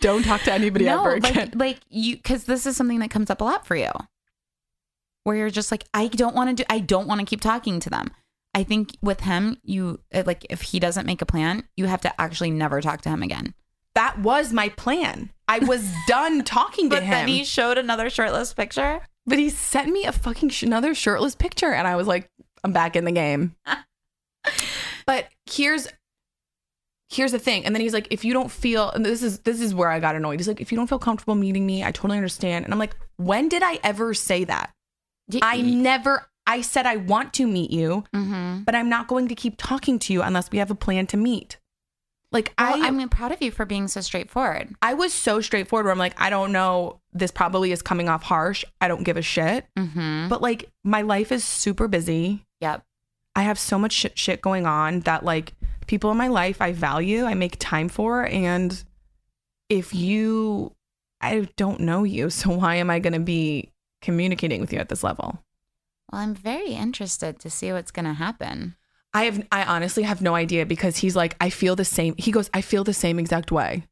don't 0.00 0.24
talk 0.24 0.42
to 0.42 0.52
anybody 0.52 0.84
no, 0.84 1.00
ever 1.00 1.14
again. 1.14 1.34
like 1.34 1.54
like 1.56 1.78
you 1.88 2.16
because 2.16 2.44
this 2.44 2.66
is 2.66 2.76
something 2.76 2.98
that 3.00 3.10
comes 3.10 3.30
up 3.30 3.40
a 3.40 3.44
lot 3.44 3.66
for 3.66 3.74
you. 3.74 3.90
Where 5.26 5.34
you're 5.36 5.50
just 5.50 5.72
like, 5.72 5.82
I 5.92 6.06
don't 6.06 6.36
want 6.36 6.56
to 6.56 6.62
do 6.62 6.66
I 6.70 6.78
don't 6.78 7.08
want 7.08 7.18
to 7.20 7.26
keep 7.26 7.40
talking 7.40 7.80
to 7.80 7.90
them. 7.90 8.12
I 8.54 8.62
think 8.62 8.96
with 9.02 9.20
him, 9.22 9.58
you 9.64 9.98
uh, 10.14 10.22
like 10.24 10.46
if 10.48 10.62
he 10.62 10.78
doesn't 10.78 11.04
make 11.04 11.20
a 11.20 11.26
plan, 11.26 11.64
you 11.76 11.86
have 11.86 12.00
to 12.02 12.20
actually 12.20 12.50
never 12.52 12.80
talk 12.80 13.00
to 13.02 13.08
him 13.08 13.22
again. 13.22 13.52
that 13.94 14.18
was 14.20 14.52
my 14.52 14.68
plan. 14.70 15.30
I 15.48 15.58
was 15.58 15.84
done 16.06 16.44
talking 16.44 16.88
to 16.90 16.96
But 16.96 17.02
him. 17.02 17.10
then 17.10 17.28
he 17.28 17.44
showed 17.44 17.76
another 17.76 18.08
shirtless 18.08 18.52
picture. 18.54 19.00
But 19.26 19.38
he 19.40 19.50
sent 19.50 19.90
me 19.92 20.04
a 20.04 20.12
fucking 20.12 20.50
sh- 20.50 20.62
another 20.62 20.94
shirtless 20.94 21.34
picture, 21.34 21.72
and 21.72 21.88
I 21.88 21.96
was 21.96 22.06
like, 22.06 22.30
I'm 22.62 22.72
back 22.72 22.94
in 22.94 23.04
the 23.04 23.12
game. 23.12 23.56
but 25.06 25.26
here's 25.50 25.88
here's 27.08 27.32
the 27.32 27.38
thing, 27.38 27.64
and 27.64 27.74
then 27.74 27.80
he's 27.82 27.92
like, 27.94 28.08
if 28.10 28.24
you 28.24 28.32
don't 28.32 28.50
feel, 28.50 28.90
and 28.90 29.04
this 29.04 29.22
is 29.22 29.40
this 29.40 29.60
is 29.60 29.74
where 29.74 29.90
I 29.90 30.00
got 30.00 30.14
annoyed. 30.16 30.38
He's 30.40 30.48
like, 30.48 30.60
if 30.60 30.70
you 30.72 30.76
don't 30.76 30.86
feel 30.88 30.98
comfortable 30.98 31.34
meeting 31.34 31.66
me, 31.66 31.84
I 31.84 31.90
totally 31.92 32.16
understand. 32.18 32.64
And 32.64 32.72
I'm 32.72 32.78
like, 32.80 32.96
when 33.16 33.48
did 33.48 33.62
I 33.62 33.78
ever 33.82 34.14
say 34.14 34.44
that? 34.44 34.72
I 35.42 35.60
never. 35.60 36.26
I 36.46 36.60
said 36.60 36.86
I 36.86 36.96
want 36.96 37.32
to 37.34 37.46
meet 37.46 37.70
you, 37.72 38.04
Mm-hmm. 38.14 38.62
but 38.62 38.74
I'm 38.76 38.88
not 38.88 39.08
going 39.08 39.26
to 39.28 39.34
keep 39.34 39.54
talking 39.58 39.98
to 40.00 40.12
you 40.12 40.22
unless 40.22 40.50
we 40.52 40.58
have 40.58 40.70
a 40.70 40.76
plan 40.76 41.06
to 41.08 41.16
meet. 41.16 41.58
Like 42.32 42.52
Well, 42.58 42.82
I, 42.82 42.86
I'm 42.86 43.08
proud 43.08 43.32
of 43.32 43.40
you 43.42 43.50
for 43.50 43.64
being 43.64 43.88
so 43.88 44.00
straightforward. 44.00 44.74
I 44.82 44.94
was 44.94 45.12
so 45.12 45.40
straightforward. 45.40 45.86
Where 45.86 45.92
I'm 45.92 45.98
like, 45.98 46.20
I 46.20 46.30
don't 46.30 46.52
know. 46.52 47.00
This 47.12 47.30
probably 47.30 47.72
is 47.72 47.82
coming 47.82 48.08
off 48.08 48.22
harsh. 48.22 48.64
I 48.80 48.88
don't 48.88 49.02
give 49.04 49.16
a 49.16 49.22
shit. 49.22 49.64
Mm-hmm. 49.76 50.28
But 50.28 50.42
like, 50.42 50.70
my 50.84 51.02
life 51.02 51.32
is 51.32 51.44
super 51.44 51.88
busy. 51.88 52.44
Yep. 52.60 52.84
I 53.34 53.42
have 53.42 53.58
so 53.58 53.78
much 53.78 53.92
shit, 53.92 54.18
shit 54.18 54.40
going 54.42 54.66
on 54.66 55.00
that 55.00 55.24
like 55.24 55.54
people 55.86 56.10
in 56.10 56.16
my 56.16 56.28
life 56.28 56.60
I 56.62 56.72
value, 56.72 57.24
I 57.24 57.34
make 57.34 57.56
time 57.58 57.88
for, 57.88 58.24
and 58.26 58.82
if 59.68 59.94
you 59.94 60.72
I 61.20 61.48
don't 61.56 61.80
know 61.80 62.04
you, 62.04 62.30
so 62.38 62.50
why 62.50 62.76
am 62.76 62.90
I 62.90 62.98
going 62.98 63.12
to 63.14 63.18
be 63.20 63.70
communicating 64.06 64.60
with 64.60 64.72
you 64.72 64.78
at 64.78 64.88
this 64.88 65.02
level? 65.02 65.42
Well, 66.10 66.22
I'm 66.22 66.34
very 66.34 66.70
interested 66.70 67.38
to 67.40 67.50
see 67.50 67.72
what's 67.72 67.90
going 67.90 68.06
to 68.06 68.14
happen. 68.14 68.76
I 69.12 69.24
have 69.24 69.46
I 69.50 69.64
honestly 69.64 70.04
have 70.04 70.22
no 70.22 70.34
idea 70.34 70.64
because 70.66 70.98
he's 70.98 71.16
like 71.16 71.36
I 71.40 71.50
feel 71.50 71.74
the 71.74 71.84
same. 71.84 72.14
He 72.18 72.30
goes, 72.30 72.50
"I 72.52 72.60
feel 72.60 72.84
the 72.84 72.92
same 72.92 73.18
exact 73.18 73.50
way." 73.50 73.84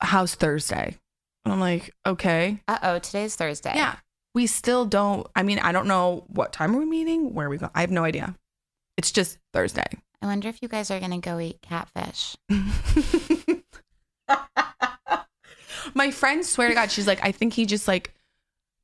How's 0.00 0.34
Thursday? 0.34 0.96
And 1.44 1.52
I'm 1.54 1.60
like, 1.60 1.94
"Okay." 2.04 2.60
Uh 2.66 2.78
oh, 2.82 2.98
today's 2.98 3.36
Thursday. 3.36 3.72
Yeah. 3.74 3.96
We 4.34 4.46
still 4.48 4.84
don't 4.84 5.26
I 5.36 5.44
mean, 5.44 5.60
I 5.60 5.70
don't 5.72 5.86
know 5.86 6.24
what 6.26 6.52
time 6.52 6.74
are 6.74 6.78
we 6.78 6.86
meeting? 6.86 7.34
Where 7.34 7.46
are 7.46 7.50
we 7.50 7.56
going? 7.56 7.70
I 7.74 7.82
have 7.82 7.92
no 7.92 8.04
idea. 8.04 8.34
It's 8.96 9.12
just 9.12 9.38
Thursday. 9.52 9.88
I 10.20 10.26
wonder 10.26 10.48
if 10.48 10.60
you 10.60 10.68
guys 10.68 10.90
are 10.90 10.98
going 10.98 11.12
to 11.12 11.18
go 11.18 11.38
eat 11.38 11.62
catfish. 11.62 12.36
My 15.94 16.10
friend 16.10 16.44
swear 16.44 16.68
to 16.68 16.74
God, 16.74 16.90
she's 16.90 17.06
like, 17.06 17.24
I 17.24 17.30
think 17.30 17.54
he 17.54 17.64
just 17.64 17.86
like 17.86 18.12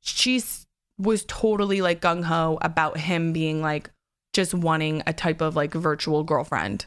she's 0.05 0.65
was 0.97 1.25
totally 1.27 1.81
like 1.81 1.99
gung 2.01 2.23
ho 2.23 2.57
about 2.61 2.97
him 2.97 3.33
being 3.33 3.61
like 3.61 3.89
just 4.33 4.53
wanting 4.53 5.01
a 5.07 5.13
type 5.13 5.41
of 5.41 5.55
like 5.55 5.73
virtual 5.73 6.23
girlfriend 6.23 6.85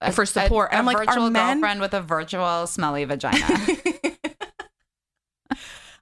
A- 0.00 0.10
for 0.12 0.26
support. 0.26 0.70
A, 0.72 0.76
I'm 0.76 0.86
like, 0.86 0.96
virtual 0.96 1.26
are 1.26 1.30
men- 1.30 1.60
girlfriend 1.60 1.80
with 1.80 1.94
a 1.94 2.00
virtual 2.00 2.66
smelly 2.66 3.04
vagina. 3.04 3.46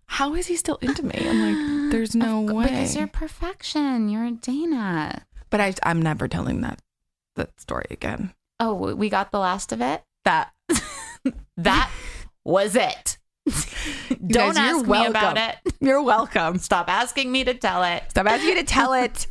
How 0.07 0.35
is 0.35 0.47
he 0.47 0.57
still 0.57 0.77
into 0.77 1.05
me? 1.05 1.15
I'm 1.17 1.41
like, 1.41 1.91
there's 1.93 2.15
no 2.15 2.41
way. 2.41 2.65
Because 2.65 2.97
you're 2.97 3.07
perfection. 3.07 4.09
You're 4.09 4.31
Dana. 4.33 5.27
but 5.51 5.61
I, 5.61 5.75
I'm 5.83 6.01
never 6.03 6.29
telling 6.29 6.61
that 6.63 6.81
that 7.37 7.61
story 7.61 7.87
again. 7.91 8.33
Oh, 8.59 8.95
we 8.95 9.09
got 9.09 9.31
the 9.31 9.39
last 9.39 9.71
of 9.73 9.81
it. 9.81 10.03
That 10.25 10.53
That 11.57 11.91
was 12.45 12.75
it. 12.75 13.19
Don't 14.27 14.55
guys, 14.55 14.57
ask 14.57 14.87
me 14.87 15.07
about 15.07 15.39
it. 15.39 15.57
you're 15.81 16.03
welcome. 16.03 16.59
Stop 16.59 16.89
asking 16.89 17.31
me 17.31 17.45
to 17.45 17.55
tell 17.55 17.85
it. 17.85 18.05
Stop 18.09 18.27
asking 18.27 18.51
me 18.51 18.55
to 18.57 18.65
tell 18.65 18.93
it. 18.93 19.27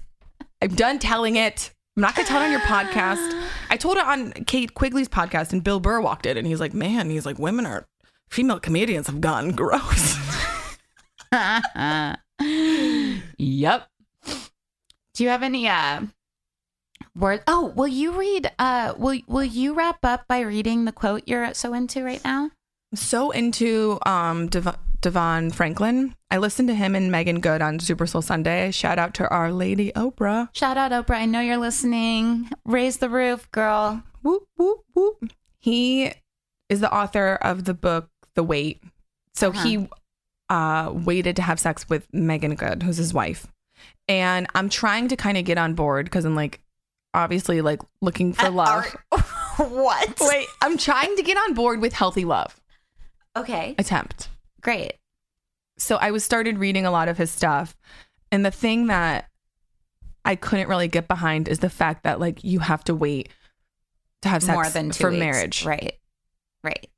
I'm 0.61 0.75
done 0.75 0.99
telling 0.99 1.35
it. 1.35 1.71
I'm 1.95 2.01
not 2.01 2.15
gonna 2.15 2.27
tell 2.27 2.41
it 2.41 2.45
on 2.45 2.51
your 2.51 2.61
podcast. 2.61 3.47
I 3.69 3.77
told 3.77 3.97
it 3.97 4.05
on 4.05 4.31
Kate 4.45 4.73
Quigley's 4.73 5.09
podcast, 5.09 5.51
and 5.51 5.63
Bill 5.63 5.79
Burr 5.79 5.99
walked 5.99 6.25
in, 6.25 6.37
and 6.37 6.45
he's 6.45 6.59
like, 6.59 6.73
"Man, 6.73 7.09
he's 7.09 7.25
like, 7.25 7.39
women 7.39 7.65
are 7.65 7.87
female 8.29 8.59
comedians 8.59 9.07
have 9.07 9.19
gone 9.19 9.51
gross." 9.51 10.15
yep. 13.37 13.89
Do 15.13 15.23
you 15.23 15.29
have 15.29 15.43
any 15.43 15.67
uh 15.67 16.01
words? 17.15 17.43
Oh, 17.47 17.73
will 17.75 17.87
you 17.87 18.11
read? 18.11 18.51
Uh, 18.59 18.93
will 18.97 19.19
will 19.27 19.43
you 19.43 19.73
wrap 19.73 19.99
up 20.03 20.27
by 20.27 20.41
reading 20.41 20.85
the 20.85 20.91
quote 20.91 21.23
you're 21.25 21.53
so 21.53 21.73
into 21.73 22.03
right 22.03 22.23
now? 22.23 22.51
So 22.95 23.31
into 23.31 23.99
um 24.05 24.47
Dev- 24.47 24.77
DeVon 25.01 25.53
Franklin. 25.53 26.15
I 26.31 26.37
listened 26.37 26.67
to 26.69 26.75
him 26.75 26.95
and 26.95 27.11
Meagan 27.11 27.39
Good 27.39 27.61
on 27.61 27.79
Super 27.79 28.07
Soul 28.07 28.21
Sunday. 28.21 28.71
Shout 28.71 28.97
out 28.97 29.13
to 29.15 29.29
our 29.29 29.51
lady 29.51 29.91
Oprah. 29.93 30.49
Shout 30.55 30.77
out 30.77 30.91
Oprah. 30.91 31.15
I 31.17 31.25
know 31.25 31.39
you're 31.39 31.57
listening. 31.57 32.49
Raise 32.65 32.97
the 32.97 33.09
roof, 33.09 33.49
girl. 33.51 34.03
Whoop 34.23 34.43
whoop 34.55 34.79
whoop. 34.93 35.31
He 35.59 36.11
is 36.69 36.79
the 36.79 36.93
author 36.93 37.35
of 37.41 37.65
the 37.65 37.73
book 37.73 38.09
The 38.35 38.43
Wait. 38.43 38.81
So 39.33 39.51
he 39.51 39.87
uh 40.49 40.91
waited 40.93 41.35
to 41.35 41.41
have 41.41 41.59
sex 41.59 41.87
with 41.89 42.11
Meagan 42.13 42.55
Good, 42.55 42.83
who's 42.83 42.97
his 42.97 43.13
wife. 43.13 43.47
And 44.07 44.47
I'm 44.55 44.69
trying 44.69 45.09
to 45.09 45.15
kind 45.15 45.37
of 45.37 45.45
get 45.45 45.57
on 45.57 45.73
board 45.75 46.05
because 46.05 46.25
I'm 46.25 46.35
like 46.35 46.61
obviously 47.13 47.61
like 47.61 47.81
looking 48.01 48.33
for 48.33 48.49
love. 48.49 48.85
what? 49.57 50.17
Wait, 50.21 50.47
I'm 50.61 50.77
trying 50.77 51.15
to 51.17 51.23
get 51.23 51.37
on 51.37 51.53
board 51.53 51.81
with 51.81 51.93
healthy 51.93 52.25
love. 52.25 52.59
Okay. 53.37 53.75
Attempt. 53.77 54.29
Great. 54.61 54.93
so 55.77 55.95
I 55.97 56.11
was 56.11 56.23
started 56.23 56.57
reading 56.57 56.85
a 56.85 56.91
lot 56.91 57.07
of 57.07 57.17
his 57.17 57.31
stuff, 57.31 57.75
and 58.31 58.45
the 58.45 58.51
thing 58.51 58.87
that 58.87 59.29
I 60.25 60.35
couldn't 60.35 60.67
really 60.67 60.87
get 60.87 61.07
behind 61.07 61.47
is 61.47 61.59
the 61.59 61.69
fact 61.69 62.03
that 62.03 62.19
like 62.19 62.43
you 62.43 62.59
have 62.59 62.83
to 62.85 62.95
wait 62.95 63.29
to 64.23 64.29
have 64.29 64.41
sex 64.43 64.53
More 64.55 64.69
than 64.69 64.91
for 64.91 65.09
weeks. 65.11 65.19
marriage. 65.19 65.65
Right. 65.65 65.93
Right. 66.63 66.89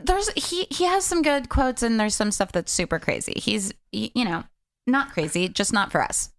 There's 0.00 0.28
he 0.30 0.66
he 0.70 0.84
has 0.84 1.04
some 1.04 1.22
good 1.22 1.48
quotes 1.48 1.82
and 1.82 1.98
there's 2.00 2.14
some 2.14 2.30
stuff 2.32 2.52
that's 2.52 2.72
super 2.72 2.98
crazy. 2.98 3.34
He's 3.36 3.72
you 3.92 4.24
know 4.24 4.44
not 4.86 5.12
crazy, 5.12 5.48
just 5.48 5.72
not 5.72 5.92
for 5.92 6.02
us. 6.02 6.30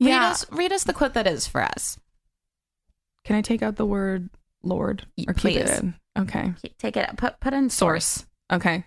Read 0.00 0.08
Yeah. 0.10 0.28
us 0.30 0.50
read 0.50 0.72
us 0.72 0.84
the 0.84 0.92
quote 0.94 1.14
that 1.14 1.26
is 1.26 1.46
for 1.46 1.62
us. 1.62 1.98
Can 3.24 3.36
I 3.36 3.42
take 3.42 3.62
out 3.62 3.76
the 3.76 3.86
word 3.86 4.30
Lord 4.62 5.06
or 5.26 5.32
it 5.32 5.36
please. 5.36 5.70
in? 5.70 5.94
Okay. 6.18 6.52
Take 6.78 6.96
it 6.96 7.16
put 7.16 7.40
put 7.40 7.52
in 7.54 7.70
source. 7.70 8.26
Okay. 8.52 8.84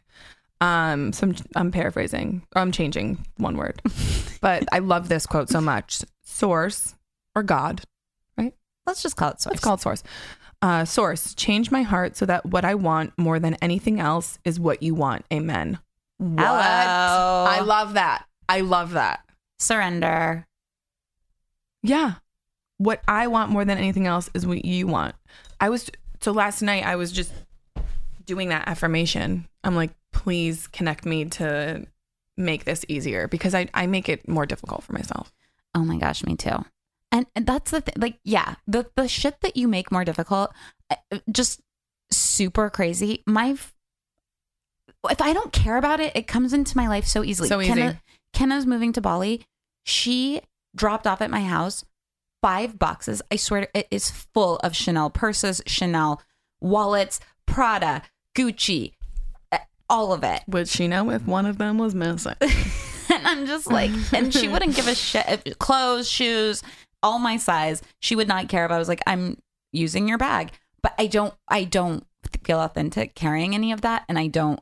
Um, 0.61 1.11
so 1.11 1.28
I'm, 1.28 1.36
I'm 1.55 1.71
paraphrasing. 1.71 2.43
I'm 2.55 2.71
changing 2.71 3.26
one 3.38 3.57
word, 3.57 3.82
but 4.41 4.63
I 4.71 4.80
love 4.80 5.09
this 5.09 5.26
quote 5.26 5.49
so 5.49 5.59
much. 5.59 6.01
Source 6.24 6.95
or 7.36 7.43
God, 7.43 7.82
right? 8.38 8.53
Let's 8.86 9.03
just 9.03 9.17
call 9.17 9.32
it 9.32 9.41
source. 9.41 9.55
It's 9.55 9.63
called 9.63 9.82
source. 9.82 10.03
Uh, 10.61 10.86
source, 10.86 11.34
change 11.34 11.71
my 11.71 11.82
heart 11.82 12.15
so 12.15 12.26
that 12.26 12.45
what 12.45 12.63
I 12.63 12.76
want 12.76 13.11
more 13.17 13.38
than 13.39 13.55
anything 13.55 13.99
else 13.99 14.39
is 14.45 14.57
what 14.59 14.82
you 14.82 14.95
want. 14.95 15.26
Amen. 15.34 15.80
What? 16.19 16.39
Hello. 16.39 17.45
I 17.49 17.59
love 17.59 17.95
that. 17.95 18.26
I 18.47 18.61
love 18.61 18.91
that. 18.91 19.26
surrender. 19.59 20.47
Yeah. 21.82 22.13
What 22.78 23.01
I 23.07 23.28
want 23.28 23.51
more 23.51 23.65
than 23.65 23.78
anything 23.78 24.07
else 24.07 24.30
is 24.34 24.47
what 24.47 24.63
you 24.63 24.88
want. 24.88 25.15
I 25.64 25.70
was, 25.70 25.89
so 26.20 26.34
last 26.34 26.61
night 26.61 26.86
I 26.86 26.97
was 26.97 27.14
just 27.14 27.32
doing 28.26 28.49
that 28.49 28.68
affirmation. 28.68 29.47
I'm 29.64 29.78
like, 29.78 29.91
please 30.11 30.68
connect 30.68 31.05
me 31.05 31.24
to 31.26 31.88
make 32.36 32.66
this 32.66 32.84
easier 32.89 33.30
because 33.30 33.55
I, 33.55 33.70
I 33.74 33.88
make 33.88 34.09
it 34.09 34.28
more 34.28 34.45
difficult 34.45 34.84
for 34.84 34.91
myself. 34.91 35.32
Oh 35.74 35.86
my 35.86 35.95
gosh, 35.95 36.26
me 36.26 36.36
too. 36.36 36.66
And, 37.14 37.28
and 37.34 37.45
that's 37.45 37.72
the 37.72 37.80
thing. 37.80 37.93
Like, 37.97 38.20
yeah, 38.26 38.55
the 38.68 38.88
the 38.97 39.07
shit 39.07 39.39
that 39.39 39.55
you 39.55 39.70
make 39.70 39.89
more 39.89 40.03
difficult, 40.03 40.51
uh, 40.89 41.20
just 41.32 41.61
super 42.11 42.70
crazy. 42.70 43.24
My, 43.26 43.55
if 45.09 45.22
I 45.22 45.32
don't 45.32 45.53
care 45.53 45.78
about 45.78 46.01
it, 46.01 46.11
it 46.14 46.28
comes 46.28 46.51
into 46.51 46.76
my 46.76 46.89
life 46.89 47.05
so 47.05 47.24
easily. 47.24 47.47
So 47.47 47.61
easy. 47.61 47.74
Kenna, 47.74 48.01
Kenna's 48.34 48.66
moving 48.66 48.91
to 48.93 49.01
Bali. 49.01 49.45
She 49.86 50.41
dropped 50.76 51.07
off 51.07 51.22
at 51.22 51.32
my 51.32 51.45
house 51.45 51.86
five 52.44 52.78
boxes. 52.78 53.22
I 53.32 53.38
swear 53.38 53.68
it 53.74 53.88
is 53.89 54.12
full 54.12 54.58
of 54.58 54.76
Chanel 54.76 55.10
purses, 55.10 55.62
Chanel 55.66 56.22
wallets, 56.62 57.20
Prada, 57.48 58.04
Gucci, 58.36 58.91
uh, 59.52 59.58
all 59.89 60.14
of 60.14 60.24
it. 60.24 60.41
Would 60.48 60.68
she 60.68 60.88
know 60.88 61.10
if 61.10 61.26
one 61.26 61.46
of 61.48 61.58
them 61.58 61.80
was 61.80 61.96
missing? 61.96 62.36
And 63.10 63.28
I'm 63.28 63.46
just 63.46 63.68
like, 63.68 63.91
and 64.14 64.34
she 64.34 64.48
wouldn't 64.48 64.76
give 64.76 64.88
a 64.88 64.96
shit. 64.96 65.26
If- 65.46 65.60
Clothes, 65.60 66.10
shoes, 66.10 66.64
all 67.04 67.20
my 67.20 67.38
size. 67.38 67.82
She 68.00 68.16
would 68.16 68.28
not 68.30 68.48
care 68.50 68.66
if 68.66 68.72
I 68.72 68.80
was 68.80 68.88
like, 68.88 69.02
I'm 69.06 69.38
using 69.72 70.08
your 70.08 70.18
bag. 70.18 70.52
But 70.82 70.94
I 70.98 71.08
don't, 71.08 71.34
I 71.48 71.66
don't 71.66 72.06
feel 72.44 72.60
authentic 72.60 73.14
carrying 73.14 73.54
any 73.54 73.72
of 73.72 73.82
that, 73.82 74.04
and 74.10 74.18
I 74.18 74.28
don't, 74.28 74.60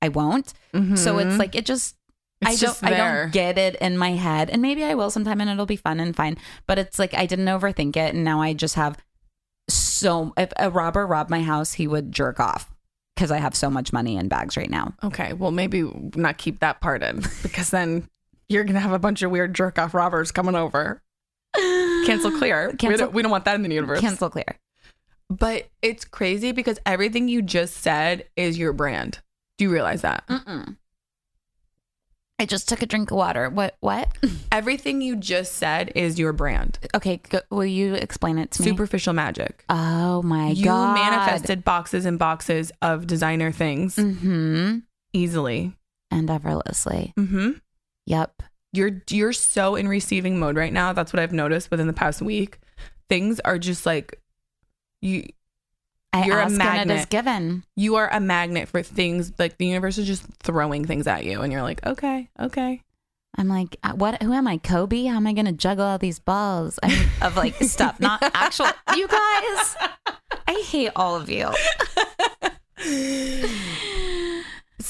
I 0.00 0.08
won't. 0.08 0.52
So 0.96 1.18
it's 1.18 1.36
like 1.38 1.54
it 1.56 1.66
just. 1.66 1.96
I 2.44 2.52
It's 2.52 2.60
don't. 2.60 2.68
just 2.70 2.84
I 2.84 2.90
don't 2.96 3.32
get 3.32 3.58
it 3.58 3.76
in 3.76 3.98
my 3.98 4.12
head, 4.12 4.48
and 4.50 4.62
maybe 4.62 4.82
I 4.84 4.94
will 4.94 5.10
sometime, 5.10 5.40
and 5.40 5.50
it'll 5.50 5.66
be 5.66 5.76
fun 5.76 6.00
and 6.00 6.16
fine. 6.16 6.36
But 6.66 6.78
it's 6.78 6.98
like 6.98 7.12
I 7.14 7.26
didn't 7.26 7.46
overthink 7.46 7.96
it, 7.96 8.14
and 8.14 8.24
now 8.24 8.40
I 8.40 8.54
just 8.54 8.74
have 8.76 8.96
so. 9.68 10.32
If 10.36 10.52
a 10.58 10.70
robber 10.70 11.06
robbed 11.06 11.30
my 11.30 11.42
house, 11.42 11.74
he 11.74 11.86
would 11.86 12.12
jerk 12.12 12.40
off 12.40 12.70
because 13.14 13.30
I 13.30 13.38
have 13.38 13.54
so 13.54 13.68
much 13.70 13.92
money 13.92 14.16
in 14.16 14.28
bags 14.28 14.56
right 14.56 14.70
now. 14.70 14.94
Okay, 15.04 15.32
well, 15.34 15.50
maybe 15.50 15.82
not 16.16 16.38
keep 16.38 16.60
that 16.60 16.80
part 16.80 17.02
in 17.02 17.22
because 17.42 17.70
then 17.70 18.08
you're 18.48 18.64
gonna 18.64 18.80
have 18.80 18.92
a 18.92 18.98
bunch 18.98 19.22
of 19.22 19.30
weird 19.30 19.54
jerk 19.54 19.78
off 19.78 19.92
robbers 19.94 20.32
coming 20.32 20.54
over. 20.54 21.02
Cancel 22.06 22.30
clear. 22.38 22.70
we, 22.70 22.76
Cancel- 22.76 23.06
don't, 23.06 23.14
we 23.14 23.22
don't 23.22 23.30
want 23.30 23.44
that 23.44 23.56
in 23.56 23.62
the 23.62 23.74
universe. 23.74 24.00
Cancel 24.00 24.30
clear. 24.30 24.56
But 25.28 25.68
it's 25.82 26.04
crazy 26.04 26.52
because 26.52 26.78
everything 26.86 27.28
you 27.28 27.42
just 27.42 27.74
said 27.76 28.26
is 28.36 28.56
your 28.58 28.72
brand. 28.72 29.18
Do 29.58 29.64
you 29.64 29.70
realize 29.72 30.02
that? 30.02 30.26
Mm-mm. 30.28 30.76
I 32.40 32.46
just 32.46 32.68
took 32.68 32.80
a 32.82 32.86
drink 32.86 33.10
of 33.10 33.16
water. 33.18 33.50
What? 33.50 33.76
What? 33.80 34.08
Everything 34.52 35.00
you 35.02 35.14
just 35.14 35.52
said 35.56 35.92
is 35.94 36.18
your 36.18 36.32
brand. 36.32 36.78
Okay, 36.94 37.20
go, 37.28 37.40
will 37.50 37.66
you 37.66 37.94
explain 37.94 38.38
it 38.38 38.50
to 38.52 38.62
me? 38.62 38.68
Superficial 38.68 39.12
magic. 39.12 39.64
Oh 39.68 40.22
my 40.22 40.48
you 40.48 40.64
god! 40.64 40.96
You 40.96 41.04
manifested 41.10 41.62
boxes 41.64 42.06
and 42.06 42.18
boxes 42.18 42.72
of 42.80 43.06
designer 43.06 43.52
things 43.52 43.96
Mm-hmm. 43.96 44.78
easily. 45.12 45.76
And 46.10 46.28
effortlessly. 46.30 47.12
Mm-hmm. 47.18 47.50
Yep. 48.06 48.42
You're 48.72 49.02
you're 49.10 49.32
so 49.34 49.76
in 49.76 49.86
receiving 49.86 50.38
mode 50.38 50.56
right 50.56 50.72
now. 50.72 50.92
That's 50.92 51.12
what 51.12 51.20
I've 51.20 51.32
noticed 51.32 51.70
within 51.70 51.86
the 51.88 51.92
past 51.92 52.22
week. 52.22 52.58
Things 53.08 53.38
are 53.40 53.58
just 53.58 53.84
like 53.84 54.18
you 55.02 55.26
I 56.12 56.24
You're 56.24 56.38
a 56.38 56.44
ask 56.44 56.60
and 56.60 56.90
it 56.90 56.94
is 56.94 57.06
magnet. 57.06 57.10
given. 57.10 57.64
you 57.76 57.94
are 57.96 58.08
a 58.12 58.18
magnet 58.20 58.68
for 58.68 58.82
things 58.82 59.32
like 59.38 59.58
the 59.58 59.66
universe 59.66 59.96
is 59.98 60.06
just 60.06 60.24
throwing 60.42 60.84
things 60.84 61.06
at 61.06 61.24
you 61.24 61.40
and 61.42 61.52
you're 61.52 61.62
like 61.62 61.84
okay 61.86 62.28
okay 62.38 62.82
I'm 63.38 63.46
like, 63.48 63.76
uh, 63.84 63.92
what? 63.92 64.20
Who 64.24 64.32
am 64.32 64.48
I, 64.48 64.58
Kobe? 64.58 65.04
How 65.04 65.14
am 65.16 65.24
I 65.24 65.32
going 65.32 65.46
to 65.46 65.52
juggle 65.52 65.84
all 65.86 65.98
these 65.98 66.18
balls 66.18 66.80
I 66.82 66.88
mean, 66.88 67.08
of 67.22 67.36
like 67.36 67.54
stuff? 67.62 68.00
Not 68.00 68.20
actual. 68.34 68.66
You 68.96 69.06
guys, 69.06 69.76
I 70.48 70.64
hate 70.66 70.90
all 70.96 71.14
of 71.14 71.30
you. 71.30 71.48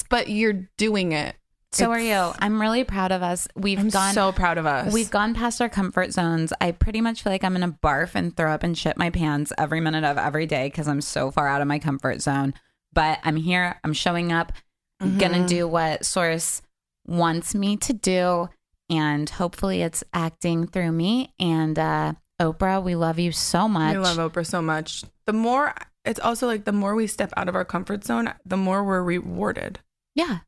but 0.09 0.29
you're 0.31 0.69
doing 0.79 1.13
it. 1.13 1.37
So 1.73 1.91
are 1.93 2.01
you. 2.01 2.33
I'm 2.39 2.61
really 2.61 2.83
proud 2.85 3.13
of 3.13 3.23
us. 3.23 3.47
We've 3.55 3.79
I'm 3.79 3.91
gone 3.91 4.13
so 4.13 4.33
proud 4.33 4.59
of 4.59 4.67
us. 4.67 4.93
We've 4.93 5.11
gone 5.11 5.35
past 5.35 5.61
our 5.61 5.69
comfort 5.69 6.13
zones. 6.13 6.53
I 6.61 6.73
pretty 6.73 7.01
much 7.01 7.23
feel 7.23 7.33
like 7.33 7.45
I'm 7.45 7.55
to 7.55 7.69
barf 7.69 8.15
and 8.15 8.37
throw 8.37 8.53
up 8.53 8.63
and 8.65 8.77
shit 8.77 8.97
my 8.97 9.11
pants 9.11 9.53
every 9.57 9.81
minute 9.81 10.05
of 10.05 10.19
every 10.19 10.47
day 10.47 10.67
because 10.67 10.89
I'm 10.89 11.01
so 11.01 11.31
far 11.31 11.47
out 11.47 11.61
of 11.61 11.69
my 11.69 11.79
comfort 11.79 12.23
zone. 12.23 12.55
But 12.93 13.21
I'm 13.23 13.37
here. 13.37 13.79
I'm 13.85 13.93
showing 13.93 14.33
up. 14.33 14.53
Mm-hmm. 15.01 15.33
to 15.33 15.47
do 15.47 15.67
what 15.67 16.05
Source 16.05 16.61
wants 17.07 17.55
me 17.55 17.79
to 17.79 17.95
do. 17.95 18.51
And 18.91 19.31
hopefully 19.31 19.81
it's 19.81 20.05
acting 20.13 20.67
through 20.67 20.93
me. 20.93 21.33
And 21.39 21.79
uh, 21.79 22.15
Oprah, 22.39 22.83
we 22.83 22.97
love 22.97 23.19
you 23.19 23.33
so 23.33 23.67
much. 23.67 23.97
I 23.97 23.99
love 23.99 24.19
Oprah 24.19 24.45
so 24.45 24.61
much. 24.61 25.05
The 25.25 25.33
more 25.33 25.75
it's 26.05 26.21
also 26.21 26.47
like 26.47 26.65
the 26.65 26.73
more 26.73 26.95
we 26.95 27.07
step 27.07 27.33
out 27.37 27.49
of 27.49 27.55
our 27.55 27.65
comfort 27.65 28.05
zone, 28.05 28.33
the 28.45 28.57
more 28.57 28.83
we're 28.85 29.03
rewarded. 29.03 29.81
yeah, 30.15 30.39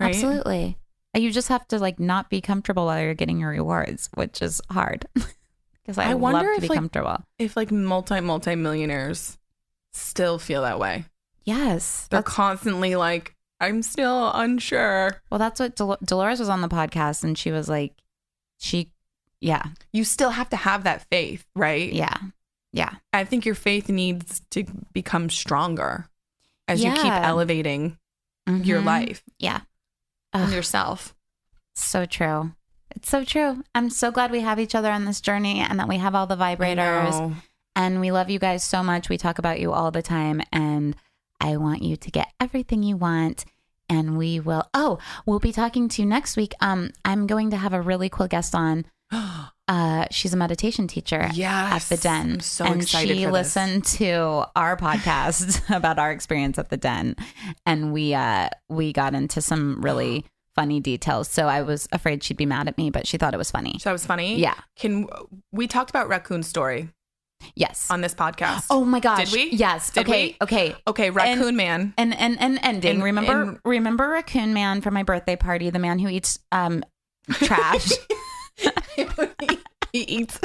Right? 0.00 0.14
absolutely. 0.14 0.78
You 1.14 1.30
just 1.30 1.48
have 1.48 1.66
to 1.68 1.78
like 1.78 2.00
not 2.00 2.30
be 2.30 2.40
comfortable 2.40 2.86
while 2.86 3.02
you're 3.02 3.14
getting 3.14 3.38
your 3.38 3.50
rewards, 3.50 4.08
which 4.14 4.40
is 4.42 4.60
hard. 4.70 5.06
Because 5.84 5.98
I, 5.98 6.10
I 6.10 6.12
love 6.12 6.20
wonder 6.20 6.48
to 6.50 6.54
if, 6.54 6.60
be 6.60 6.68
like, 6.68 6.76
comfortable. 6.76 7.24
If 7.40 7.56
like 7.56 7.72
multi 7.72 8.20
multi 8.20 8.54
millionaires 8.54 9.36
still 9.92 10.38
feel 10.38 10.62
that 10.62 10.78
way, 10.78 11.06
Yes, 11.44 12.06
they're 12.08 12.22
constantly 12.22 12.94
like, 12.94 13.34
I'm 13.58 13.82
still 13.82 14.30
unsure. 14.32 15.20
Well, 15.28 15.38
that's 15.40 15.58
what 15.58 15.74
Dol- 15.74 15.98
Dolores 16.04 16.38
was 16.38 16.48
on 16.48 16.60
the 16.60 16.68
podcast, 16.68 17.24
and 17.24 17.36
she 17.36 17.50
was 17.50 17.68
like, 17.68 17.94
she, 18.60 18.92
yeah, 19.40 19.64
You 19.92 20.04
still 20.04 20.30
have 20.30 20.48
to 20.50 20.56
have 20.56 20.84
that 20.84 21.02
faith, 21.10 21.44
right? 21.56 21.92
yeah, 21.92 22.16
yeah, 22.72 22.90
I 23.12 23.24
think 23.24 23.44
your 23.44 23.56
faith 23.56 23.88
needs 23.88 24.40
to 24.52 24.62
become 24.92 25.30
stronger 25.30 26.06
as 26.68 26.84
you 26.84 26.92
keep 26.92 27.12
elevating 27.12 27.98
your 28.46 28.80
Mhm. 28.80 28.84
life 28.84 29.24
yeah. 29.40 29.62
Ugh, 30.32 30.52
yourself. 30.52 31.14
so 31.74 32.04
true. 32.04 32.52
It's 32.94 33.08
so 33.08 33.24
true. 33.24 33.64
I'm 33.74 33.88
so 33.90 34.10
glad 34.10 34.30
we 34.30 34.40
have 34.40 34.60
each 34.60 34.74
other 34.74 34.90
on 34.90 35.04
this 35.04 35.20
journey, 35.20 35.60
and 35.60 35.78
that 35.78 35.88
we 35.88 35.96
have 35.98 36.14
all 36.14 36.26
the 36.26 36.36
vibrators, 36.36 37.34
and 37.74 38.00
we 38.00 38.12
love 38.12 38.28
you 38.28 38.38
guys 38.38 38.62
so 38.62 38.82
much. 38.82 39.08
We 39.08 39.16
talk 39.16 39.38
about 39.38 39.60
you 39.60 39.72
all 39.72 39.90
the 39.90 40.02
time, 40.02 40.42
and 40.52 40.94
I 41.40 41.56
want 41.56 41.82
you 41.82 41.96
to 41.96 42.10
get 42.10 42.32
everything 42.40 42.82
you 42.82 42.96
want. 42.96 43.44
And 43.88 44.16
we 44.16 44.40
will. 44.40 44.64
Oh, 44.72 44.98
we'll 45.26 45.38
be 45.38 45.52
talking 45.52 45.88
to 45.88 46.02
you 46.02 46.08
next 46.08 46.36
week. 46.36 46.54
Um, 46.60 46.92
I'm 47.04 47.26
going 47.26 47.50
to 47.50 47.58
have 47.58 47.74
a 47.74 47.80
really 47.82 48.08
cool 48.08 48.28
guest 48.28 48.54
on. 48.54 48.86
Uh, 49.68 50.06
she's 50.10 50.34
a 50.34 50.36
meditation 50.36 50.88
teacher 50.88 51.20
at 51.20 51.82
the 51.82 51.96
den. 51.96 52.32
I'm 52.32 52.40
so 52.40 52.64
and 52.64 52.82
excited 52.82 53.16
she 53.16 53.24
for 53.24 53.30
this. 53.30 53.56
listened 53.56 53.84
to 53.86 54.44
our 54.56 54.76
podcast 54.76 55.62
about 55.76 55.98
our 55.98 56.10
experience 56.10 56.58
at 56.58 56.68
the 56.68 56.76
den, 56.76 57.14
and 57.64 57.92
we 57.92 58.12
uh 58.12 58.48
we 58.68 58.92
got 58.92 59.14
into 59.14 59.40
some 59.40 59.80
really 59.80 60.24
funny 60.56 60.80
details. 60.80 61.28
So 61.28 61.46
I 61.46 61.62
was 61.62 61.88
afraid 61.92 62.22
she'd 62.24 62.36
be 62.36 62.44
mad 62.44 62.66
at 62.68 62.76
me, 62.76 62.90
but 62.90 63.06
she 63.06 63.16
thought 63.18 63.34
it 63.34 63.38
was 63.38 63.50
funny. 63.50 63.76
So 63.78 63.88
that 63.88 63.92
was 63.94 64.04
funny. 64.04 64.38
Yeah. 64.38 64.54
Can 64.76 65.06
we 65.52 65.66
talked 65.68 65.90
about 65.90 66.08
raccoon 66.08 66.42
story 66.42 66.88
Yes. 67.54 67.88
on 67.90 68.00
this 68.02 68.14
podcast? 68.14 68.66
oh 68.68 68.84
my 68.84 69.00
gosh. 69.00 69.30
Did 69.30 69.32
we? 69.32 69.56
Yes. 69.56 69.90
Did 69.90 70.08
okay. 70.08 70.26
we? 70.28 70.36
Okay. 70.42 70.74
okay, 70.88 71.10
raccoon 71.10 71.56
man. 71.56 71.94
And 71.96 72.14
and 72.18 72.38
and 72.40 72.58
ending. 72.62 72.96
And- 72.96 73.02
remember 73.04 73.42
and- 73.42 73.58
remember 73.64 74.08
Raccoon 74.08 74.52
Man 74.54 74.80
from 74.80 74.92
my 74.94 75.04
birthday 75.04 75.36
party, 75.36 75.70
the 75.70 75.78
man 75.78 76.00
who 76.00 76.08
eats 76.08 76.38
um 76.50 76.82
trash. 77.30 77.92
he 79.92 80.00
eats. 80.00 80.38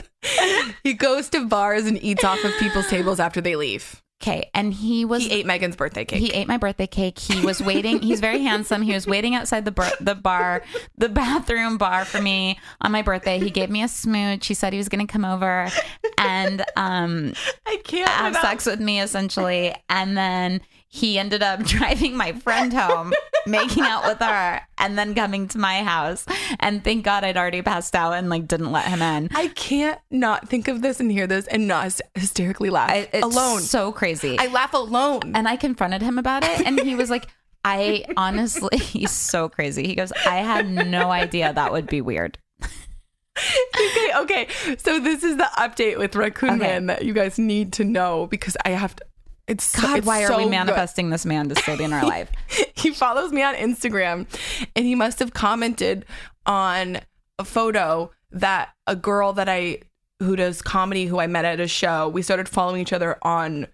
He 0.84 0.94
goes 0.94 1.30
to 1.30 1.46
bars 1.46 1.86
and 1.86 2.02
eats 2.04 2.24
off 2.24 2.44
of 2.44 2.52
people's 2.60 2.88
tables 2.88 3.20
after 3.20 3.42
they 3.42 3.56
leave. 3.56 4.02
okay, 4.22 4.50
and 4.54 4.74
he 4.74 5.06
was 5.06 5.24
he 5.24 5.32
ate 5.32 5.46
Megan's 5.46 5.76
birthday 5.76 6.04
cake. 6.06 6.20
He 6.20 6.32
ate 6.32 6.48
my 6.48 6.58
birthday 6.58 6.88
cake. 6.88 7.20
He 7.20 7.46
was 7.46 7.62
waiting. 7.62 8.02
He's 8.02 8.20
very 8.20 8.42
handsome. 8.42 8.82
He 8.82 8.94
was 8.94 9.08
waiting 9.08 9.36
outside 9.36 9.64
the 9.66 9.72
bar, 9.72 9.92
the 10.02 10.16
bar, 10.16 10.64
the 10.98 11.10
bathroom 11.10 11.78
bar 11.78 12.04
for 12.04 12.22
me 12.22 12.60
on 12.82 12.92
my 12.92 13.02
birthday. 13.02 13.40
He 13.40 13.50
gave 13.50 13.70
me 13.70 13.84
a 13.84 13.88
smooch. 13.88 14.48
He 14.48 14.54
said 14.54 14.74
he 14.74 14.78
was 14.78 14.90
going 14.90 15.06
to 15.06 15.12
come 15.12 15.24
over 15.26 15.70
and 16.18 16.62
um, 16.76 17.34
I 17.66 17.80
can't 17.84 18.10
have 18.10 18.36
sex 18.38 18.66
with 18.66 18.80
me, 18.80 19.00
essentially. 19.02 19.76
And 19.90 20.18
then 20.18 20.62
he 20.88 21.20
ended 21.20 21.44
up 21.44 21.60
driving 21.64 22.18
my 22.18 22.34
friend 22.34 22.74
home, 22.74 23.14
making 23.48 23.84
out 23.84 24.06
with 24.06 24.20
her, 24.20 24.62
and 24.78 24.98
then 24.98 25.16
coming 25.16 25.48
to 25.50 25.58
my 25.58 25.84
house. 25.84 26.26
And 26.60 26.84
thank 26.84 27.04
God 27.06 27.24
I'd 27.24 27.38
already 27.38 27.62
passed 27.62 27.96
out 27.96 28.14
and 28.14 28.30
like 28.30 28.48
didn't 28.48 28.72
let 28.72 28.86
him 28.86 29.02
in. 29.02 29.30
I 29.34 29.48
can't 29.50 30.00
not 30.12 30.48
think 30.50 30.68
of 30.68 30.82
this 30.82 31.00
and 31.00 31.12
hear 31.12 31.28
this 31.28 31.48
and 31.48 31.68
not 31.68 31.86
hys- 31.86 32.02
hysterically 32.16 32.70
laugh 32.70 32.90
I, 32.92 33.10
it's 33.14 33.24
alone. 33.24 33.62
so 33.62 33.92
crazy. 33.92 34.38
I 34.40 34.48
laugh 34.48 34.74
alone. 34.74 35.36
and 35.36 35.48
I 35.48 35.56
confronted 35.56 36.02
him 36.02 36.18
about 36.20 36.44
it, 36.44 36.66
and 36.66 36.80
he 36.80 36.96
was 36.96 37.10
like, 37.10 37.28
"I 37.64 38.06
honestly, 38.18 38.78
he's 38.80 39.12
so 39.12 39.50
crazy." 39.50 39.88
He 39.88 39.96
goes, 39.96 40.12
"I 40.26 40.38
had 40.38 40.70
no 40.70 41.12
idea 41.12 41.54
that 41.54 41.72
would 41.72 41.88
be 41.88 42.02
weird." 42.02 42.38
okay, 43.80 44.10
okay. 44.16 44.48
So 44.78 45.00
this 45.00 45.24
is 45.24 45.38
the 45.38 45.50
update 45.58 45.98
with 45.98 46.16
Raccoon 46.16 46.50
Okay. 46.52 46.60
Man 46.60 46.88
that 46.88 47.06
you 47.06 47.14
guys 47.14 47.38
need 47.38 47.74
to 47.74 47.84
know 47.84 48.28
because 48.28 48.58
I 48.66 48.70
have 48.72 48.96
to. 48.96 49.06
It's 49.48 49.64
so- 49.64 49.82
God, 49.82 49.98
it's 50.00 50.08
why 50.08 50.24
are 50.24 50.28
so 50.28 50.38
we 50.38 50.44
good. 50.44 50.52
manifesting 50.52 51.10
this 51.10 51.26
man 51.26 51.48
to 51.50 51.56
still 51.56 51.78
be 51.78 51.84
in 51.86 51.94
our 51.94 52.06
life? 52.08 52.30
he 52.76 52.92
follows 52.92 53.32
me 53.32 53.42
on 53.44 53.56
Instagram 53.56 54.28
and 54.76 54.86
he 54.86 54.94
must 54.96 55.20
have 55.20 55.34
commented 55.34 56.06
on 56.46 57.00
a 57.40 57.46
photo 57.46 58.12
that 58.32 58.70
a 58.88 58.96
girl 58.96 59.34
that 59.34 59.48
I 59.50 59.80
who 60.20 60.36
does 60.36 60.62
comedy 60.62 61.06
who 61.06 61.20
I 61.20 61.28
met 61.28 61.46
at 61.46 61.60
a 61.60 61.68
show, 61.68 62.10
we 62.10 62.22
started 62.24 62.50
following 62.50 62.82
each 62.82 62.92
other 62.94 63.18
on 63.22 63.68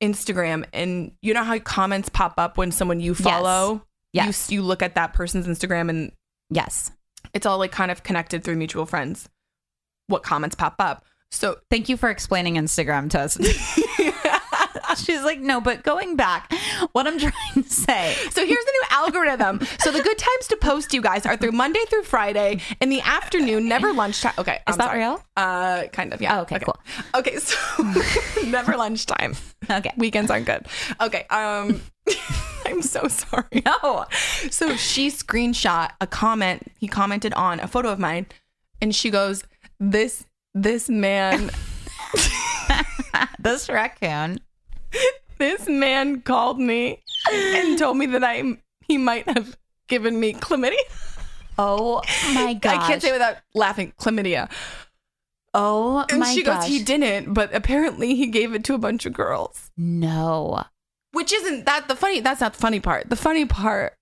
Instagram 0.00 0.64
and 0.72 1.12
you 1.20 1.34
know 1.34 1.42
how 1.44 1.58
comments 1.58 2.08
pop 2.08 2.34
up 2.38 2.56
when 2.56 2.72
someone 2.72 3.00
you 3.00 3.14
follow? 3.14 3.82
Yes. 4.12 4.50
You 4.50 4.60
you 4.60 4.62
look 4.62 4.82
at 4.82 4.94
that 4.94 5.12
person's 5.12 5.46
Instagram 5.46 5.90
and 5.90 6.12
Yes. 6.50 6.90
it's 7.34 7.44
all 7.46 7.58
like 7.58 7.72
kind 7.72 7.90
of 7.90 8.02
connected 8.04 8.44
through 8.44 8.56
mutual 8.56 8.86
friends. 8.86 9.28
What 10.06 10.22
comments 10.22 10.54
pop 10.54 10.76
up. 10.78 11.04
So 11.30 11.56
Thank 11.70 11.88
you 11.88 11.96
for 11.96 12.08
explaining 12.08 12.54
Instagram 12.54 13.10
to 13.10 13.20
us. 13.20 13.36
She's 15.04 15.22
like, 15.22 15.40
no, 15.40 15.60
but 15.60 15.82
going 15.82 16.16
back, 16.16 16.52
what 16.92 17.06
I'm 17.06 17.18
trying 17.18 17.32
to 17.62 17.62
say. 17.68 18.14
So 18.30 18.44
here's 18.46 18.64
the 18.64 18.72
new 18.72 18.82
algorithm. 18.90 19.60
So 19.80 19.90
the 19.90 20.02
good 20.02 20.18
times 20.18 20.46
to 20.48 20.56
post, 20.56 20.92
you 20.94 21.00
guys, 21.02 21.26
are 21.26 21.36
through 21.36 21.52
Monday 21.52 21.80
through 21.88 22.04
Friday 22.04 22.60
in 22.80 22.88
the 22.88 23.00
afternoon, 23.00 23.68
never 23.68 23.92
lunchtime. 23.92 24.32
Okay, 24.38 24.56
Is 24.56 24.60
I'm 24.74 24.78
that 24.78 24.84
sorry. 24.86 24.98
real? 25.00 25.22
Uh, 25.36 25.84
kind 25.92 26.12
of. 26.12 26.20
Yeah. 26.20 26.38
Oh, 26.38 26.42
okay, 26.42 26.58
cool. 26.60 26.76
Okay, 27.14 27.36
so 27.38 27.56
never 28.46 28.76
lunchtime. 28.76 29.34
Okay. 29.70 29.92
Weekends 29.96 30.30
aren't 30.30 30.46
good. 30.46 30.66
Okay. 31.00 31.24
Um, 31.30 31.80
I'm 32.66 32.82
so 32.82 33.08
sorry. 33.08 33.62
No. 33.64 34.04
So 34.50 34.76
she 34.76 35.08
screenshot 35.08 35.90
a 36.00 36.06
comment. 36.06 36.70
He 36.78 36.88
commented 36.88 37.32
on 37.34 37.60
a 37.60 37.66
photo 37.66 37.90
of 37.90 37.98
mine, 37.98 38.26
and 38.80 38.94
she 38.94 39.10
goes, 39.10 39.42
"This 39.80 40.24
this 40.54 40.88
man." 40.88 41.50
This 43.38 43.68
raccoon. 43.68 44.40
this 45.38 45.68
man 45.68 46.20
called 46.22 46.58
me 46.58 47.02
and 47.32 47.78
told 47.78 47.96
me 47.96 48.06
that 48.06 48.24
I 48.24 48.58
he 48.86 48.98
might 48.98 49.28
have 49.28 49.56
given 49.88 50.18
me 50.20 50.34
chlamydia. 50.34 50.76
Oh 51.58 52.02
my 52.34 52.54
god. 52.54 52.74
I 52.80 52.86
can't 52.86 53.02
say 53.02 53.12
without 53.12 53.36
laughing 53.54 53.92
chlamydia. 53.98 54.50
Oh 55.54 56.04
And 56.10 56.18
my 56.20 56.34
she 56.34 56.42
gosh. 56.42 56.62
goes, 56.64 56.68
he 56.68 56.82
didn't, 56.82 57.32
but 57.32 57.54
apparently 57.54 58.16
he 58.16 58.26
gave 58.26 58.54
it 58.54 58.64
to 58.64 58.74
a 58.74 58.78
bunch 58.78 59.06
of 59.06 59.12
girls. 59.12 59.70
No. 59.76 60.64
Which 61.12 61.32
isn't 61.32 61.64
that 61.66 61.86
the 61.86 61.94
funny? 61.94 62.20
That's 62.20 62.40
not 62.40 62.54
the 62.54 62.58
funny 62.60 62.80
part. 62.80 63.08
The 63.08 63.14
funny 63.16 63.44
part, 63.46 63.94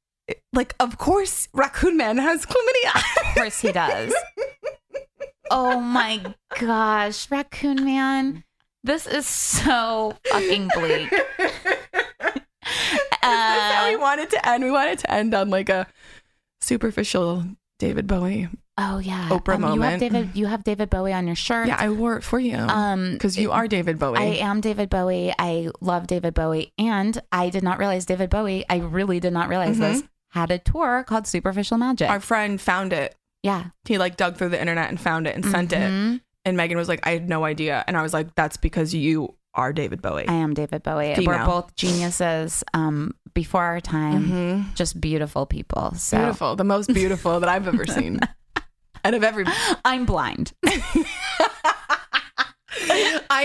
like, 0.54 0.74
of 0.80 0.96
course, 0.96 1.48
Raccoon 1.52 1.98
Man 1.98 2.16
has 2.16 2.46
chlamydia. 2.46 2.96
Of 3.28 3.34
course 3.34 3.60
he 3.60 3.70
does. 3.70 4.14
oh 5.50 5.78
my 5.78 6.34
gosh, 6.58 7.30
Raccoon 7.30 7.84
Man. 7.84 8.44
This 8.84 9.06
is 9.06 9.26
so 9.26 10.14
fucking 10.30 10.70
bleak. 10.74 11.10
That's 13.22 13.74
how 13.74 13.88
we 13.88 13.94
Uh, 13.94 13.98
wanted 14.00 14.30
to 14.30 14.48
end. 14.48 14.64
We 14.64 14.70
wanted 14.70 14.98
to 15.00 15.10
end 15.12 15.34
on 15.34 15.50
like 15.50 15.68
a 15.68 15.86
superficial 16.60 17.44
David 17.78 18.06
Bowie. 18.06 18.48
oh 18.78 18.98
yeah. 18.98 19.28
Oprah 19.30 19.54
Um, 19.54 19.62
You 19.62 19.68
have 19.68 19.78
moment. 19.78 20.00
David 20.00 20.30
you 20.34 20.46
have 20.46 20.64
David 20.64 20.90
Bowie 20.90 21.12
on 21.12 21.26
your 21.26 21.36
shirt. 21.36 21.68
Yeah, 21.68 21.76
I 21.78 21.88
wore 21.90 22.16
it 22.16 22.22
for 22.24 22.38
you. 22.38 22.56
Um 22.56 23.12
because 23.12 23.36
you 23.38 23.50
are 23.52 23.66
David 23.68 23.98
Bowie. 23.98 24.18
I 24.18 24.24
am 24.46 24.60
David 24.60 24.88
Bowie. 24.90 25.32
I 25.38 25.70
love 25.80 26.06
David 26.06 26.34
Bowie. 26.34 26.72
And 26.78 27.20
I 27.30 27.50
did 27.50 27.62
not 27.62 27.78
realize 27.78 28.06
David 28.06 28.30
Bowie, 28.30 28.64
I 28.68 28.76
really 28.78 29.20
did 29.20 29.32
not 29.32 29.48
realize 29.48 29.78
this, 29.78 30.02
had 30.30 30.50
a 30.50 30.58
tour 30.58 31.04
called 31.06 31.26
Superficial 31.26 31.78
Magic. 31.78 32.08
Our 32.08 32.20
friend 32.20 32.60
found 32.60 32.92
it. 32.92 33.14
yeah. 33.42 33.66
He 33.84 33.98
like 33.98 34.16
dug 34.16 34.36
through 34.36 34.50
the 34.50 34.60
internet 34.60 34.88
and 34.88 35.00
found 35.00 35.26
it 35.26 35.34
and 35.34 35.44
sent 35.44 35.72
it. 35.72 36.20
And 36.44 36.56
Megan 36.56 36.76
was 36.76 36.88
like, 36.88 37.06
I 37.06 37.10
had 37.10 37.28
no 37.28 37.44
idea. 37.44 37.84
And 37.86 37.96
I 37.96 38.02
was 38.02 38.12
like, 38.12 38.34
that's 38.34 38.56
because 38.56 38.92
you 38.94 39.34
are 39.54 39.72
David 39.72 40.02
Bowie. 40.02 40.26
I 40.26 40.32
am 40.34 40.54
David 40.54 40.82
Bowie. 40.82 41.14
Female. 41.14 41.38
We're 41.40 41.46
both 41.46 41.74
geniuses 41.76 42.64
um, 42.74 43.14
before 43.34 43.62
our 43.62 43.80
time, 43.80 44.28
Mhm. 44.28 44.74
just 44.74 45.00
beautiful 45.00 45.46
people. 45.46 45.94
So 45.94 46.16
Beautiful. 46.18 46.56
The 46.56 46.64
most 46.64 46.92
beautiful 46.92 47.38
that 47.40 47.48
I've 47.48 47.68
ever 47.68 47.86
seen. 47.86 48.20
And 49.04 49.16
of 49.16 49.24
every 49.24 49.44
I'm 49.84 50.06
blind. 50.06 50.52
I 50.64 51.04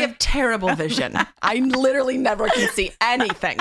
have 0.02 0.18
terrible 0.20 0.74
vision. 0.76 1.16
I 1.42 1.56
literally 1.56 2.16
never 2.18 2.48
can 2.48 2.70
see 2.70 2.92
anything. 3.02 3.58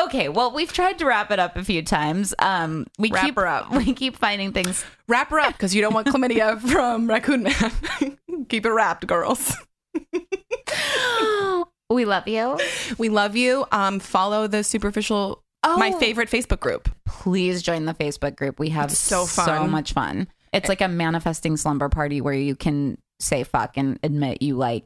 Okay. 0.00 0.28
Well, 0.28 0.52
we've 0.52 0.72
tried 0.72 0.98
to 0.98 1.06
wrap 1.06 1.30
it 1.30 1.38
up 1.38 1.56
a 1.56 1.64
few 1.64 1.82
times. 1.82 2.34
Um, 2.38 2.86
we 2.98 3.10
Wrap 3.10 3.24
keep 3.24 3.36
her 3.36 3.46
up. 3.46 3.70
we 3.76 3.92
keep 3.94 4.16
finding 4.16 4.52
things. 4.52 4.84
Wrap 5.08 5.30
her 5.30 5.38
up 5.40 5.52
because 5.52 5.74
you 5.74 5.80
don't 5.82 5.94
want 5.94 6.06
chlamydia 6.08 6.60
from 6.72 7.06
Raccoon 7.08 7.44
Man. 7.44 8.18
Keep 8.48 8.66
it 8.66 8.70
wrapped, 8.72 9.06
girls. 9.06 9.54
we 11.90 12.04
love 12.04 12.26
you. 12.26 12.58
We 12.98 13.08
love 13.08 13.36
you. 13.36 13.64
Um, 13.72 14.00
follow 14.00 14.46
the 14.46 14.64
superficial, 14.64 15.42
my 15.64 15.92
Oh. 15.94 15.98
favorite 16.00 16.30
Facebook 16.30 16.60
group. 16.60 16.88
Please 17.06 17.62
join 17.62 17.84
the 17.84 17.94
Facebook 17.94 18.34
group. 18.36 18.58
We 18.58 18.70
have 18.70 18.90
It's 18.90 18.98
so 18.98 19.24
so 19.26 19.66
much 19.66 19.92
fun. 19.92 20.28
It's 20.52 20.68
like 20.68 20.80
a 20.80 20.88
manifesting 20.88 21.56
slumber 21.56 21.88
party 21.88 22.20
where 22.20 22.34
you 22.34 22.56
can 22.56 22.98
say 23.20 23.44
fuck 23.44 23.76
and 23.76 23.98
admit 24.02 24.42
you 24.42 24.56
like, 24.56 24.84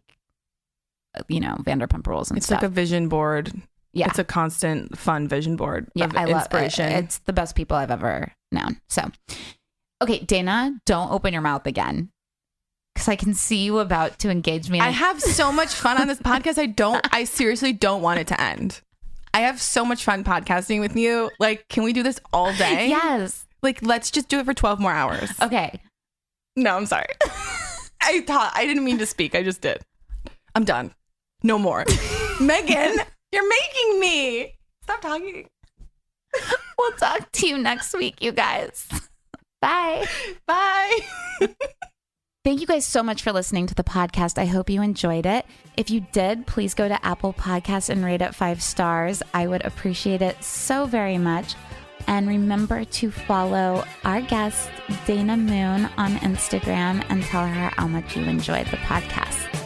you 1.29 1.41
know, 1.41 1.57
Vanderpump 1.61 2.07
Rules 2.07 2.31
and 2.31 2.37
It's 2.37 2.47
stuff. 2.47 2.63
like 2.63 2.71
a 2.71 2.73
vision 2.73 3.09
board. 3.09 3.53
Yeah, 3.97 4.09
It's 4.09 4.19
a 4.19 4.25
constant, 4.25 4.97
fun 4.99 5.27
vision 5.27 5.57
board 5.57 5.89
yeah, 5.95 6.05
of 6.05 6.17
I 6.17 6.25
love 6.25 6.43
inspiration. 6.43 6.87
it. 6.93 7.05
It's 7.05 7.19
the 7.19 7.33
best 7.33 7.57
people 7.57 7.77
I've 7.77 7.91
ever 7.91 8.31
known. 8.53 8.79
So, 8.91 9.11
okay, 10.03 10.19
Dana, 10.21 10.79
don't 10.85 11.11
open 11.11 11.33
your 11.33 11.43
mouth 11.43 11.67
again 11.67 12.11
because 12.95 13.09
I 13.09 13.17
can 13.17 13.33
see 13.33 13.65
you 13.65 13.79
about 13.79 14.19
to 14.21 14.31
engage 14.31 14.69
me. 14.69 14.81
I 14.81 14.91
have 14.91 15.21
so 15.23 15.51
much 15.61 15.75
fun 15.75 15.99
on 16.01 16.09
this 16.09 16.19
podcast. 16.19 16.59
I 16.59 16.67
don't, 16.67 17.07
I 17.13 17.25
seriously 17.25 17.73
don't 17.73 18.03
want 18.03 18.21
it 18.21 18.27
to 18.29 18.41
end. 18.41 18.83
I 19.33 19.41
have 19.41 19.61
so 19.61 19.85
much 19.85 20.05
fun 20.05 20.25
podcasting 20.25 20.81
with 20.81 20.95
you. 20.95 21.31
Like, 21.39 21.67
can 21.69 21.83
we 21.83 21.93
do 21.95 22.03
this 22.03 22.21
all 22.33 22.53
day? 22.57 22.89
yes. 22.89 23.47
Like, 23.63 23.81
let's 23.83 24.11
just 24.11 24.29
do 24.29 24.39
it 24.39 24.45
for 24.45 24.55
12 24.55 24.79
more 24.79 24.93
hours. 24.93 25.31
Okay. 25.41 25.81
No, 26.55 26.77
I'm 26.77 26.87
sorry. 26.87 27.07
I 28.03 28.21
thought, 28.21 28.53
I 28.55 28.67
didn't 28.67 28.85
mean 28.85 28.99
to 28.99 29.07
speak. 29.07 29.35
I 29.35 29.43
just 29.43 29.63
did. 29.63 29.81
I'm 30.55 30.65
done. 30.65 30.93
No 31.43 31.59
more. 31.59 31.85
Megan, 32.41 32.97
you're 33.37 33.49
making 33.49 34.01
me. 34.01 34.55
Stop 34.83 35.01
talking. 35.01 35.49
We'll 36.79 36.93
talk 36.93 37.33
to 37.33 37.47
you 37.47 37.57
next 37.57 37.95
week, 37.95 38.21
you 38.21 38.31
guys. 38.31 38.87
Bye. 39.63 40.05
Bye. 40.47 40.99
Thank 42.45 42.61
you 42.61 42.67
guys 42.67 42.85
so 42.85 43.03
much 43.03 43.23
for 43.23 43.33
listening 43.33 43.67
to 43.69 43.75
the 43.75 43.83
podcast. 43.83 44.37
I 44.37 44.45
hope 44.45 44.69
you 44.69 44.83
enjoyed 44.83 45.25
it. 45.25 45.47
If 45.79 45.89
you 45.91 46.07
did, 46.13 46.47
please 46.47 46.75
go 46.75 46.87
to 46.87 47.05
Apple 47.05 47.33
Podcasts 47.33 47.89
and 47.89 48.05
rate 48.05 48.21
it 48.21 48.35
five 48.35 48.63
stars. 48.63 49.23
I 49.33 49.47
would 49.47 49.65
appreciate 49.65 50.21
it 50.21 50.45
so 50.45 50.85
very 50.85 51.17
much. 51.17 51.55
And 52.07 52.29
remember 52.29 52.85
to 52.85 53.11
follow 53.11 53.83
our 54.05 54.21
guest, 54.21 54.69
Dana 55.07 55.39
Moon, 55.39 55.89
on 55.97 56.17
Instagram 56.17 57.03
and 57.09 57.23
tell 57.23 57.47
her 57.47 57.71
how 57.77 57.89
much 57.89 58.15
you 58.15 58.23
enjoyed 58.25 58.67
the 58.67 58.77
podcast. 58.77 59.66